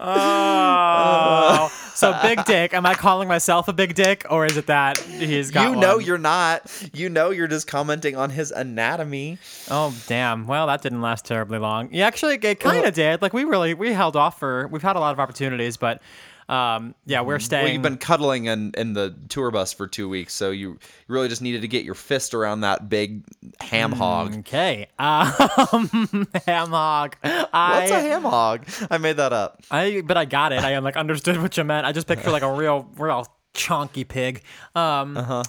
Oh, 0.04 1.72
so 1.94 2.18
big 2.22 2.44
dick. 2.44 2.74
am 2.74 2.84
I 2.84 2.94
calling 2.94 3.28
myself 3.28 3.68
a 3.68 3.72
big 3.72 3.94
dick, 3.94 4.26
or 4.28 4.44
is 4.46 4.56
it 4.56 4.66
that 4.66 4.98
he's 4.98 5.50
got? 5.50 5.70
you 5.70 5.76
know 5.76 5.96
one? 5.96 6.04
you're 6.04 6.18
not. 6.18 6.90
You 6.92 7.08
know 7.08 7.30
you're 7.30 7.46
just 7.46 7.66
commenting 7.66 8.16
on 8.16 8.30
his 8.30 8.50
anatomy. 8.50 9.38
Oh 9.70 9.94
damn! 10.08 10.46
Well, 10.46 10.66
that 10.66 10.82
didn't 10.82 11.02
last 11.02 11.24
terribly 11.24 11.58
long. 11.58 11.88
Yeah, 11.92 12.06
actually, 12.06 12.38
it 12.42 12.60
kind 12.60 12.84
of 12.84 12.94
did. 12.94 13.22
Like 13.22 13.32
we 13.32 13.44
really 13.44 13.74
we 13.74 13.92
held 13.92 14.16
off 14.16 14.38
for. 14.38 14.66
We've 14.68 14.82
had 14.82 14.96
a 14.96 15.00
lot 15.00 15.12
of 15.12 15.20
opportunities, 15.20 15.76
but 15.76 16.02
um, 16.48 16.94
yeah, 17.06 17.20
we're 17.22 17.38
staying. 17.38 17.64
Well, 17.64 17.72
you've 17.72 17.82
been 17.82 17.96
cuddling 17.98 18.46
in, 18.46 18.72
in 18.76 18.92
the 18.92 19.14
tour 19.28 19.50
bus 19.50 19.72
for 19.72 19.86
two 19.86 20.08
weeks, 20.08 20.34
so 20.34 20.50
you, 20.50 20.70
you 20.70 20.78
really 21.08 21.28
just 21.28 21.42
needed 21.42 21.62
to 21.62 21.68
get 21.68 21.84
your 21.84 21.94
fist 21.94 22.34
around 22.34 22.60
that 22.62 22.88
big 22.88 23.22
ham 23.60 23.92
hog. 23.92 24.36
Okay. 24.40 24.88
Um, 24.98 26.28
ham 26.46 26.68
hog. 26.70 27.16
I, 27.22 27.80
What's 27.80 27.90
a 27.92 28.00
ham 28.00 28.22
hog? 28.22 28.66
I 28.90 28.98
made 28.98 29.16
that 29.18 29.32
up. 29.32 29.62
I 29.70 30.02
but 30.04 30.16
I 30.16 30.24
got 30.24 30.52
it. 30.52 30.60
I 30.60 30.78
like 30.78 30.96
understood 30.96 31.40
what 31.40 31.56
you 31.56 31.64
meant. 31.64 31.86
I 31.86 31.92
just 31.92 32.06
picture 32.06 32.30
like 32.30 32.42
a 32.42 32.52
real 32.52 32.88
real 32.96 33.26
chonky 33.54 34.06
pig. 34.06 34.42
Um 34.74 35.16
Uh-huh. 35.16 35.42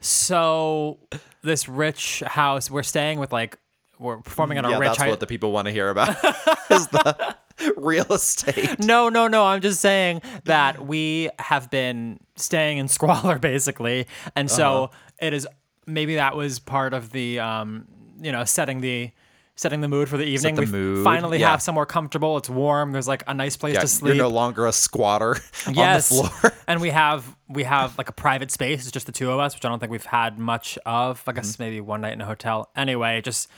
so 0.00 0.98
this 1.42 1.68
rich 1.68 2.20
house, 2.26 2.70
we're 2.70 2.82
staying 2.82 3.18
with 3.18 3.32
like 3.32 3.58
we're 3.98 4.18
performing 4.18 4.58
on 4.58 4.64
a 4.64 4.70
yeah, 4.70 4.78
rich 4.78 4.88
that's 4.90 4.98
high- 4.98 5.08
what 5.10 5.20
the 5.20 5.26
people 5.26 5.52
want 5.52 5.66
to 5.66 5.72
hear 5.72 5.90
about. 5.90 6.10
is 6.70 6.86
the 6.88 7.36
real 7.76 8.12
estate. 8.12 8.78
No, 8.84 9.08
no, 9.08 9.28
no. 9.28 9.44
I'm 9.44 9.60
just 9.60 9.80
saying 9.80 10.22
that 10.44 10.86
we 10.86 11.30
have 11.38 11.70
been 11.70 12.20
staying 12.36 12.78
in 12.78 12.88
squalor 12.88 13.38
basically. 13.52 14.06
And 14.36 14.50
so 14.50 14.84
Uh-huh. 14.84 14.98
it 15.20 15.32
is 15.34 15.46
maybe 15.86 16.16
that 16.16 16.36
was 16.36 16.58
part 16.58 16.92
of 16.94 17.10
the 17.12 17.40
um, 17.40 17.86
you 18.20 18.32
know, 18.32 18.44
setting 18.44 18.80
the 18.80 19.10
setting 19.56 19.80
the 19.80 19.88
mood 19.88 20.08
for 20.08 20.16
the 20.16 20.24
evening. 20.24 20.54
the 20.54 20.60
we 20.60 20.66
mood, 20.68 21.02
finally 21.02 21.40
yeah. 21.40 21.50
have 21.50 21.60
somewhere 21.60 21.84
comfortable. 21.86 22.36
It's 22.36 22.48
warm. 22.48 22.92
There's 22.92 23.08
like 23.08 23.24
a 23.26 23.34
nice 23.34 23.56
place 23.56 23.74
Yeah, 23.74 23.80
to 23.80 23.88
sleep. 23.88 24.14
you're 24.14 24.22
no 24.24 24.28
longer 24.28 24.66
a 24.68 24.72
squatter 24.72 25.36
yes. 25.72 26.12
on 26.16 26.22
the 26.24 26.30
floor. 26.30 26.52
and 26.68 26.80
we 26.80 26.90
have 26.90 27.36
we 27.48 27.64
have 27.64 27.98
like 27.98 28.08
a 28.08 28.12
private 28.12 28.52
space. 28.52 28.82
It's 28.82 28.92
just 28.92 29.06
the 29.06 29.12
two 29.12 29.32
of 29.32 29.40
us, 29.40 29.54
which 29.56 29.64
I 29.64 29.68
don't 29.68 29.80
think 29.80 29.90
we've 29.90 30.04
had 30.04 30.38
much 30.38 30.78
of. 30.86 31.22
I 31.26 31.32
guess 31.32 31.54
Mm-hmm. 31.54 31.62
maybe 31.64 31.80
one 31.80 32.00
night 32.02 32.12
in 32.12 32.20
a 32.20 32.26
hotel. 32.26 32.70
Anyway, 32.76 33.20
just 33.20 33.48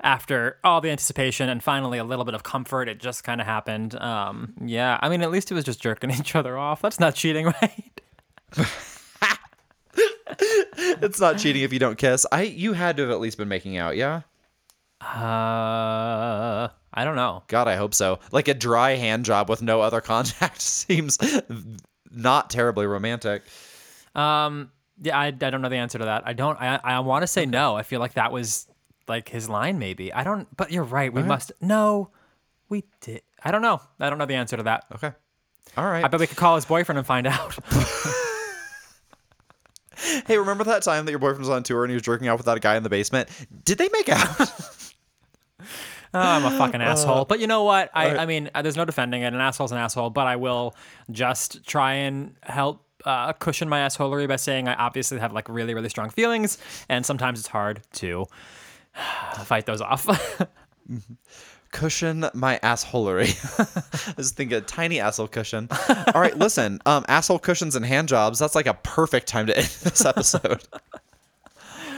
after 0.00 0.58
all 0.62 0.80
the 0.80 0.90
anticipation 0.90 1.48
and 1.48 1.62
finally 1.62 1.98
a 1.98 2.04
little 2.04 2.24
bit 2.24 2.34
of 2.34 2.42
comfort, 2.42 2.88
it 2.88 3.00
just 3.00 3.24
kind 3.24 3.40
of 3.40 3.46
happened. 3.46 3.94
Um, 3.96 4.54
yeah, 4.64 4.98
I 5.00 5.08
mean, 5.08 5.22
at 5.22 5.30
least 5.30 5.50
it 5.50 5.54
was 5.54 5.64
just 5.64 5.80
jerking 5.80 6.10
each 6.18 6.34
other 6.34 6.56
off. 6.56 6.80
That's 6.82 7.00
not 7.00 7.14
cheating, 7.14 7.46
right? 7.62 8.00
it's 10.38 11.20
not 11.20 11.38
cheating 11.38 11.62
if 11.62 11.72
you 11.72 11.78
don't 11.78 11.98
kiss. 11.98 12.26
I 12.30 12.42
you 12.42 12.72
had 12.72 12.96
to 12.96 13.02
have 13.02 13.10
at 13.10 13.20
least 13.20 13.38
been 13.38 13.48
making 13.48 13.76
out, 13.76 13.96
yeah? 13.96 14.22
Uh, 15.00 16.68
I 16.92 17.04
don't 17.04 17.16
know. 17.16 17.42
God, 17.48 17.68
I 17.68 17.76
hope 17.76 17.94
so. 17.94 18.18
Like 18.32 18.48
a 18.48 18.54
dry 18.54 18.92
hand 18.92 19.24
job 19.24 19.48
with 19.48 19.62
no 19.62 19.80
other 19.80 20.00
contact 20.00 20.60
seems 20.60 21.18
not 22.10 22.50
terribly 22.50 22.86
romantic. 22.86 23.42
Um, 24.14 24.70
yeah, 25.00 25.18
I, 25.18 25.26
I 25.26 25.30
don't 25.30 25.62
know 25.62 25.68
the 25.68 25.76
answer 25.76 25.98
to 25.98 26.04
that. 26.06 26.22
I 26.26 26.32
don't. 26.32 26.60
I 26.60 26.80
I 26.82 27.00
want 27.00 27.22
to 27.22 27.26
say 27.26 27.46
no. 27.46 27.76
I 27.76 27.82
feel 27.82 28.00
like 28.00 28.14
that 28.14 28.32
was 28.32 28.67
like 29.08 29.28
his 29.28 29.48
line, 29.48 29.78
maybe. 29.78 30.12
I 30.12 30.24
don't. 30.24 30.54
But 30.56 30.70
you're 30.70 30.84
right. 30.84 31.12
We 31.12 31.22
must. 31.22 31.52
No, 31.60 32.10
we 32.68 32.84
did. 33.00 33.22
I 33.42 33.50
don't 33.50 33.62
know. 33.62 33.80
I 34.00 34.10
don't 34.10 34.18
know 34.18 34.26
the 34.26 34.34
answer 34.34 34.56
to 34.56 34.62
that. 34.64 34.84
Okay. 34.94 35.12
All 35.76 35.84
right. 35.84 36.04
I 36.04 36.08
bet 36.08 36.20
we 36.20 36.26
could 36.26 36.36
call 36.36 36.56
his 36.56 36.64
boyfriend 36.64 36.98
and 36.98 37.06
find 37.06 37.26
out. 37.26 37.56
hey, 40.26 40.38
remember 40.38 40.64
that 40.64 40.82
time 40.82 41.04
that 41.04 41.12
your 41.12 41.18
boyfriend 41.18 41.40
was 41.40 41.48
on 41.48 41.62
tour 41.62 41.84
and 41.84 41.90
he 41.90 41.94
was 41.94 42.02
jerking 42.02 42.28
out 42.28 42.36
with 42.36 42.46
that 42.46 42.60
guy 42.60 42.76
in 42.76 42.82
the 42.82 42.88
basement? 42.88 43.28
Did 43.64 43.78
they 43.78 43.88
make 43.92 44.08
out? 44.08 44.40
Oh, 44.40 45.64
I'm 46.14 46.44
a 46.44 46.56
fucking 46.56 46.80
asshole. 46.80 47.24
But 47.24 47.40
you 47.40 47.46
know 47.46 47.64
what? 47.64 47.90
I, 47.94 48.16
I 48.16 48.26
mean, 48.26 48.50
uh, 48.54 48.62
there's 48.62 48.76
no 48.76 48.84
defending 48.84 49.22
it. 49.22 49.32
An 49.32 49.40
asshole's 49.40 49.72
an 49.72 49.78
asshole. 49.78 50.10
But 50.10 50.26
I 50.26 50.36
will 50.36 50.74
just 51.10 51.66
try 51.66 51.94
and 51.94 52.34
help 52.42 52.84
uh, 53.04 53.32
cushion 53.34 53.68
my 53.68 53.80
assholery 53.80 54.28
by 54.28 54.36
saying 54.36 54.68
I 54.68 54.74
obviously 54.74 55.18
have 55.18 55.32
like 55.32 55.48
really, 55.48 55.74
really 55.74 55.88
strong 55.88 56.10
feelings, 56.10 56.58
and 56.88 57.04
sometimes 57.04 57.38
it's 57.38 57.48
hard 57.48 57.82
to 57.94 58.26
fight 59.44 59.66
those 59.66 59.80
off. 59.80 60.06
cushion 61.70 62.28
my 62.34 62.58
assholery. 62.62 63.28
I 64.08 64.12
just 64.16 64.36
think 64.36 64.52
a 64.52 64.60
tiny 64.60 65.00
asshole 65.00 65.28
cushion. 65.28 65.68
All 66.14 66.20
right, 66.20 66.36
listen. 66.36 66.80
Um, 66.86 67.04
asshole 67.08 67.38
cushions 67.38 67.76
and 67.76 67.84
hand 67.84 68.08
jobs. 68.08 68.38
That's 68.38 68.54
like 68.54 68.66
a 68.66 68.74
perfect 68.74 69.26
time 69.26 69.46
to 69.46 69.56
end 69.56 69.66
this 69.66 70.04
episode. 70.04 70.62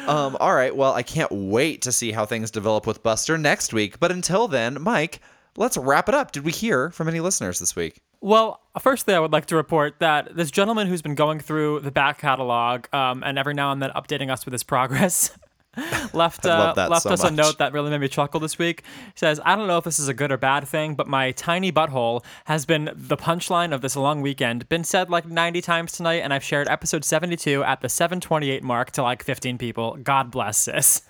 um, 0.07 0.37
all 0.41 0.55
right. 0.55 0.75
Well, 0.75 0.93
I 0.93 1.03
can't 1.03 1.31
wait 1.31 1.83
to 1.83 1.93
see 1.93 2.11
how 2.13 2.27
things 2.27 2.51
develop 2.51 2.87
with 2.87 3.03
Buster 3.03 3.39
next 3.39 3.73
week. 3.73 4.01
But 4.01 4.11
until 4.11 4.49
then, 4.49 4.83
Mike, 4.83 5.21
let's 5.57 5.77
wrap 5.77 6.09
it 6.09 6.15
up. 6.15 6.33
Did 6.33 6.45
we 6.45 6.53
hear 6.53 6.91
from 6.91 7.09
any 7.09 7.21
listeners 7.21 7.59
this 7.59 7.77
week? 7.77 8.01
Well, 8.23 8.61
firstly, 8.79 9.15
I 9.15 9.19
would 9.19 9.33
like 9.33 9.47
to 9.47 9.57
report 9.57 9.95
that 10.01 10.37
this 10.37 10.51
gentleman 10.51 10.89
who's 10.89 11.01
been 11.01 11.15
going 11.15 11.41
through 11.41 11.81
the 11.81 11.91
back 11.91 12.19
catalog 12.19 12.87
um, 12.95 13.23
and 13.23 13.39
every 13.39 13.55
now 13.55 13.73
and 13.73 13.81
then 13.81 13.91
updating 13.91 14.31
us 14.31 14.45
with 14.45 14.53
his 14.53 14.63
progress 14.63 15.31
left 16.13 16.45
uh, 16.45 16.75
left 16.77 17.03
so 17.03 17.11
us 17.11 17.23
a 17.23 17.31
note 17.31 17.59
that 17.59 17.73
really 17.73 17.91
made 17.91 18.01
me 18.01 18.09
chuckle 18.09 18.41
this 18.41 18.59
week. 18.59 18.83
He 19.07 19.13
says, 19.19 19.41
"I 19.45 19.55
don't 19.55 19.69
know 19.69 19.79
if 19.79 19.85
this 19.85 20.01
is 20.01 20.09
a 20.09 20.15
good 20.15 20.33
or 20.33 20.37
bad 20.37 20.67
thing, 20.67 20.97
but 20.97 21.07
my 21.07 21.31
tiny 21.33 21.71
butthole 21.71 22.25
has 22.47 22.67
been 22.67 22.91
the 22.93 23.17
punchline 23.17 23.73
of 23.73 23.81
this 23.81 23.95
long 23.95 24.21
weekend. 24.21 24.69
Been 24.69 24.83
said 24.83 25.11
like 25.11 25.27
90 25.27 25.61
times 25.61 25.93
tonight, 25.93 26.23
and 26.23 26.35
I've 26.35 26.43
shared 26.43 26.67
episode 26.69 27.05
72 27.05 27.63
at 27.63 27.83
the 27.83 27.89
728 27.89 28.65
mark 28.65 28.91
to 28.93 29.03
like 29.03 29.23
15 29.23 29.59
people. 29.59 29.97
God 30.03 30.33
bless 30.33 30.59
sis. 30.59 31.03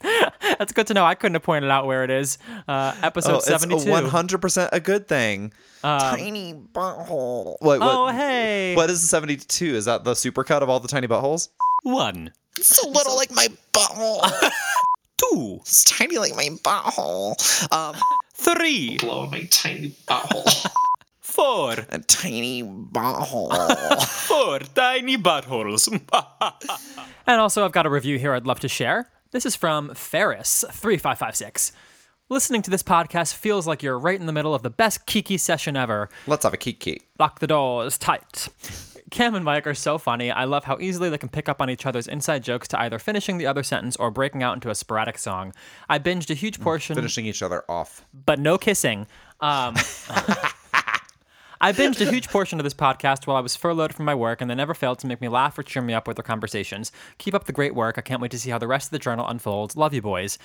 That's 0.58 0.72
good 0.72 0.88
to 0.88 0.94
know. 0.94 1.04
I 1.04 1.14
couldn't 1.14 1.34
have 1.34 1.44
pointed 1.44 1.70
out 1.70 1.86
where 1.86 2.02
it 2.02 2.10
is. 2.10 2.38
Uh, 2.66 2.94
episode 3.02 3.34
Oh, 3.34 3.36
it's 3.36 3.46
72. 3.46 3.88
one 3.88 4.06
hundred 4.06 4.38
percent 4.38 4.70
a 4.72 4.80
good 4.80 5.06
thing. 5.06 5.52
tiny 5.82 6.54
butthole. 6.54 7.56
Wait, 7.60 7.78
what, 7.78 7.82
Oh 7.82 8.08
hey. 8.08 8.74
What 8.74 8.90
is 8.90 9.00
the 9.00 9.06
seventy-two? 9.06 9.76
Is 9.76 9.84
that 9.84 10.02
the 10.02 10.14
supercut 10.14 10.62
of 10.62 10.68
all 10.68 10.80
the 10.80 10.88
tiny 10.88 11.06
buttholes? 11.06 11.48
One, 11.82 12.32
It's 12.58 12.82
a 12.82 12.88
little 12.88 13.16
like 13.16 13.30
my 13.32 13.48
butthole. 13.72 14.22
two, 15.16 15.58
It's 15.62 15.84
tiny 15.84 16.18
like 16.18 16.34
my 16.36 16.48
butthole. 16.62 17.34
Um, 17.72 17.96
three, 18.34 18.98
blow 18.98 19.26
my 19.26 19.44
tiny 19.44 19.96
butthole. 20.06 20.66
four, 21.20 21.72
A 21.90 21.98
tiny 21.98 22.62
butthole. 22.62 24.02
four 24.28 24.60
tiny 24.60 25.16
buttholes. 25.16 25.88
And 27.26 27.40
also, 27.40 27.64
I've 27.64 27.72
got 27.72 27.86
a 27.86 27.90
review 27.90 28.18
here 28.18 28.32
I'd 28.34 28.46
love 28.46 28.60
to 28.60 28.68
share. 28.68 29.08
This 29.32 29.46
is 29.46 29.56
from 29.56 29.88
Ferris3556. 29.90 31.72
Listening 32.28 32.62
to 32.62 32.70
this 32.70 32.82
podcast 32.82 33.34
feels 33.34 33.66
like 33.66 33.82
you're 33.82 33.98
right 33.98 34.18
in 34.18 34.26
the 34.26 34.32
middle 34.32 34.54
of 34.54 34.62
the 34.62 34.70
best 34.70 35.06
Kiki 35.06 35.36
session 35.36 35.76
ever. 35.76 36.08
Let's 36.26 36.44
have 36.44 36.54
a 36.54 36.56
kiki. 36.56 37.02
Lock 37.18 37.40
the 37.40 37.46
doors 37.46 37.98
tight. 37.98 38.48
Cam 39.12 39.34
and 39.34 39.44
Mike 39.44 39.66
are 39.66 39.74
so 39.74 39.98
funny. 39.98 40.30
I 40.30 40.44
love 40.44 40.64
how 40.64 40.78
easily 40.80 41.08
they 41.10 41.18
can 41.18 41.28
pick 41.28 41.48
up 41.48 41.60
on 41.60 41.68
each 41.70 41.84
other's 41.86 42.08
inside 42.08 42.42
jokes 42.42 42.66
to 42.68 42.80
either 42.80 42.98
finishing 42.98 43.36
the 43.38 43.46
other 43.46 43.62
sentence 43.62 43.94
or 43.96 44.10
breaking 44.10 44.42
out 44.42 44.54
into 44.54 44.70
a 44.70 44.74
sporadic 44.74 45.18
song. 45.18 45.52
I 45.88 45.98
binged 45.98 46.30
a 46.30 46.34
huge 46.34 46.58
portion 46.60 46.96
Finishing 46.96 47.26
each 47.26 47.42
other 47.42 47.62
off. 47.68 48.04
but 48.12 48.38
no 48.40 48.56
kissing. 48.58 49.06
Um, 49.40 49.74
I 51.60 51.72
binged 51.72 52.00
a 52.00 52.10
huge 52.10 52.28
portion 52.28 52.58
of 52.58 52.64
this 52.64 52.74
podcast 52.74 53.26
while 53.26 53.36
I 53.36 53.40
was 53.40 53.54
furloughed 53.54 53.94
from 53.94 54.04
my 54.06 54.14
work, 54.14 54.40
and 54.40 54.50
they 54.50 54.54
never 54.54 54.74
failed 54.74 54.98
to 55.00 55.06
make 55.06 55.20
me 55.20 55.28
laugh 55.28 55.56
or 55.56 55.62
cheer 55.62 55.82
me 55.82 55.94
up 55.94 56.08
with 56.08 56.16
their 56.16 56.24
conversations. 56.24 56.90
Keep 57.18 57.34
up 57.34 57.44
the 57.44 57.52
great 57.52 57.74
work. 57.74 57.98
I 57.98 58.00
can't 58.00 58.20
wait 58.20 58.30
to 58.32 58.38
see 58.38 58.50
how 58.50 58.58
the 58.58 58.66
rest 58.66 58.86
of 58.88 58.90
the 58.92 58.98
journal 58.98 59.28
unfolds. 59.28 59.76
Love 59.76 59.94
you, 59.94 60.02
boys. 60.02 60.38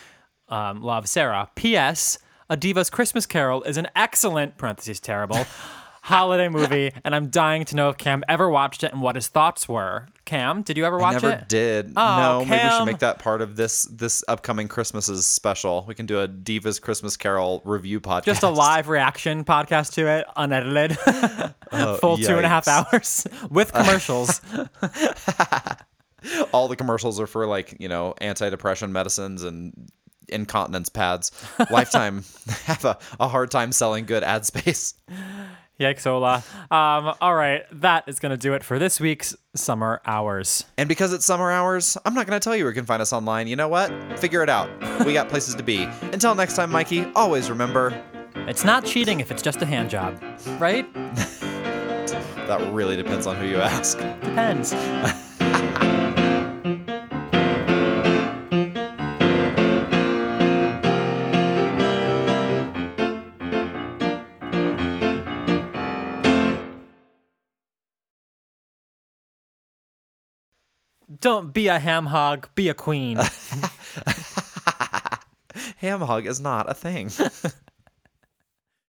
Um, 0.50 0.84
love, 0.84 1.08
Sarah. 1.08 1.50
P.S. 1.56 2.20
A 2.50 2.58
Diva's 2.58 2.90
Christmas 2.90 3.26
Carol 3.26 3.64
is 3.64 3.78
an 3.78 3.88
excellent 3.96 4.58
(parentheses 4.58 5.00
terrible) 5.00 5.46
holiday 6.08 6.48
movie, 6.48 6.92
and 7.04 7.14
I'm 7.14 7.30
dying 7.30 7.66
to 7.66 7.76
know 7.76 7.90
if 7.90 7.98
Cam 7.98 8.24
ever 8.30 8.50
watched 8.50 8.84
it 8.84 8.94
and 8.94 9.02
what 9.02 9.16
his 9.16 9.28
thoughts 9.28 9.68
were. 9.68 10.08
Cam, 10.24 10.62
did 10.62 10.78
you 10.78 10.86
ever 10.86 10.98
watch 10.98 11.12
I 11.12 11.14
Never 11.16 11.28
it? 11.28 11.32
Never 11.32 11.46
did. 11.46 11.94
Oh, 11.98 12.18
no, 12.18 12.46
maybe 12.46 12.64
we 12.64 12.70
should 12.70 12.86
make 12.86 13.00
that 13.00 13.20
part 13.20 13.42
of 13.42 13.56
this 13.56 13.84
this 13.84 14.24
upcoming 14.28 14.68
Christmas's 14.68 15.26
special. 15.26 15.86
We 15.88 15.96
can 15.96 16.06
do 16.06 16.20
a 16.20 16.28
Divas 16.28 16.82
Christmas 16.82 17.18
Carol 17.18 17.62
review 17.66 18.00
podcast. 18.00 18.24
Just 18.24 18.44
a 18.44 18.50
live 18.50 18.88
reaction 18.88 19.44
podcast 19.44 19.94
to 19.96 20.08
it, 20.08 20.26
unedited, 20.36 20.98
oh, 21.72 21.98
full 21.98 22.18
two 22.18 22.38
and 22.38 22.46
a 22.46 22.50
half 22.50 22.68
hours 22.68 23.28
with 23.50 23.74
commercials. 23.74 24.42
All 26.54 26.68
the 26.68 26.76
commercials 26.76 27.20
are 27.20 27.28
for 27.28 27.46
like 27.46 27.76
you 27.80 27.90
know 27.90 28.14
antidepressant 28.22 28.92
medicines 28.92 29.44
and 29.44 29.92
incontinence 30.30 30.90
pads. 30.90 31.32
Lifetime 31.70 32.24
have 32.64 32.86
a, 32.86 32.98
a 33.20 33.28
hard 33.28 33.52
time 33.52 33.72
selling 33.72 34.06
good 34.06 34.24
ad 34.24 34.46
space. 34.46 34.94
Yikes, 35.80 36.08
Ola. 36.08 36.44
Um, 36.72 37.14
all 37.22 37.36
right, 37.36 37.64
that 37.72 38.06
is 38.08 38.18
going 38.20 38.32
to 38.32 38.38
do 38.38 38.54
it 38.54 38.64
for 38.64 38.80
this 38.80 39.00
week's 39.00 39.36
Summer 39.56 40.02
Hours. 40.08 40.66
And 40.78 40.90
because 40.90 41.14
it's 41.14 41.24
summer 41.26 41.52
hours, 41.52 41.98
I'm 42.04 42.16
not 42.16 42.26
going 42.26 42.40
to 42.40 42.44
tell 42.44 42.56
you 42.56 42.64
where 42.64 42.72
you 42.72 42.76
can 42.76 42.86
find 42.86 43.02
us 43.02 43.14
online. 43.14 43.48
You 43.48 43.56
know 43.56 43.68
what? 43.68 43.92
Figure 44.20 44.42
it 44.42 44.50
out. 44.50 44.70
We 45.06 45.14
got 45.14 45.30
places 45.30 45.54
to 45.56 45.64
be. 45.64 45.84
Until 46.14 46.34
next 46.34 46.56
time, 46.56 46.72
Mikey, 46.72 47.06
always 47.16 47.50
remember 47.50 48.02
It's 48.48 48.64
not 48.64 48.86
cheating 48.86 49.20
if 49.20 49.32
it's 49.32 49.44
just 49.44 49.62
a 49.62 49.66
hand 49.66 49.90
job, 49.92 50.20
right? 50.60 50.92
that 50.94 52.70
really 52.74 52.96
depends 52.96 53.28
on 53.28 53.36
who 53.36 53.46
you 53.46 53.58
ask. 53.58 54.00
Depends. 54.00 54.74
Don't 71.22 71.54
be 71.54 71.68
a 71.68 71.80
ham 71.80 72.06
hog, 72.06 72.50
be 72.56 72.70
a 72.70 72.74
queen. 72.74 73.18
Ham 75.78 76.02
hog 76.02 76.26
is 76.28 76.40
not 76.40 76.70
a 76.70 76.74
thing. 76.74 77.10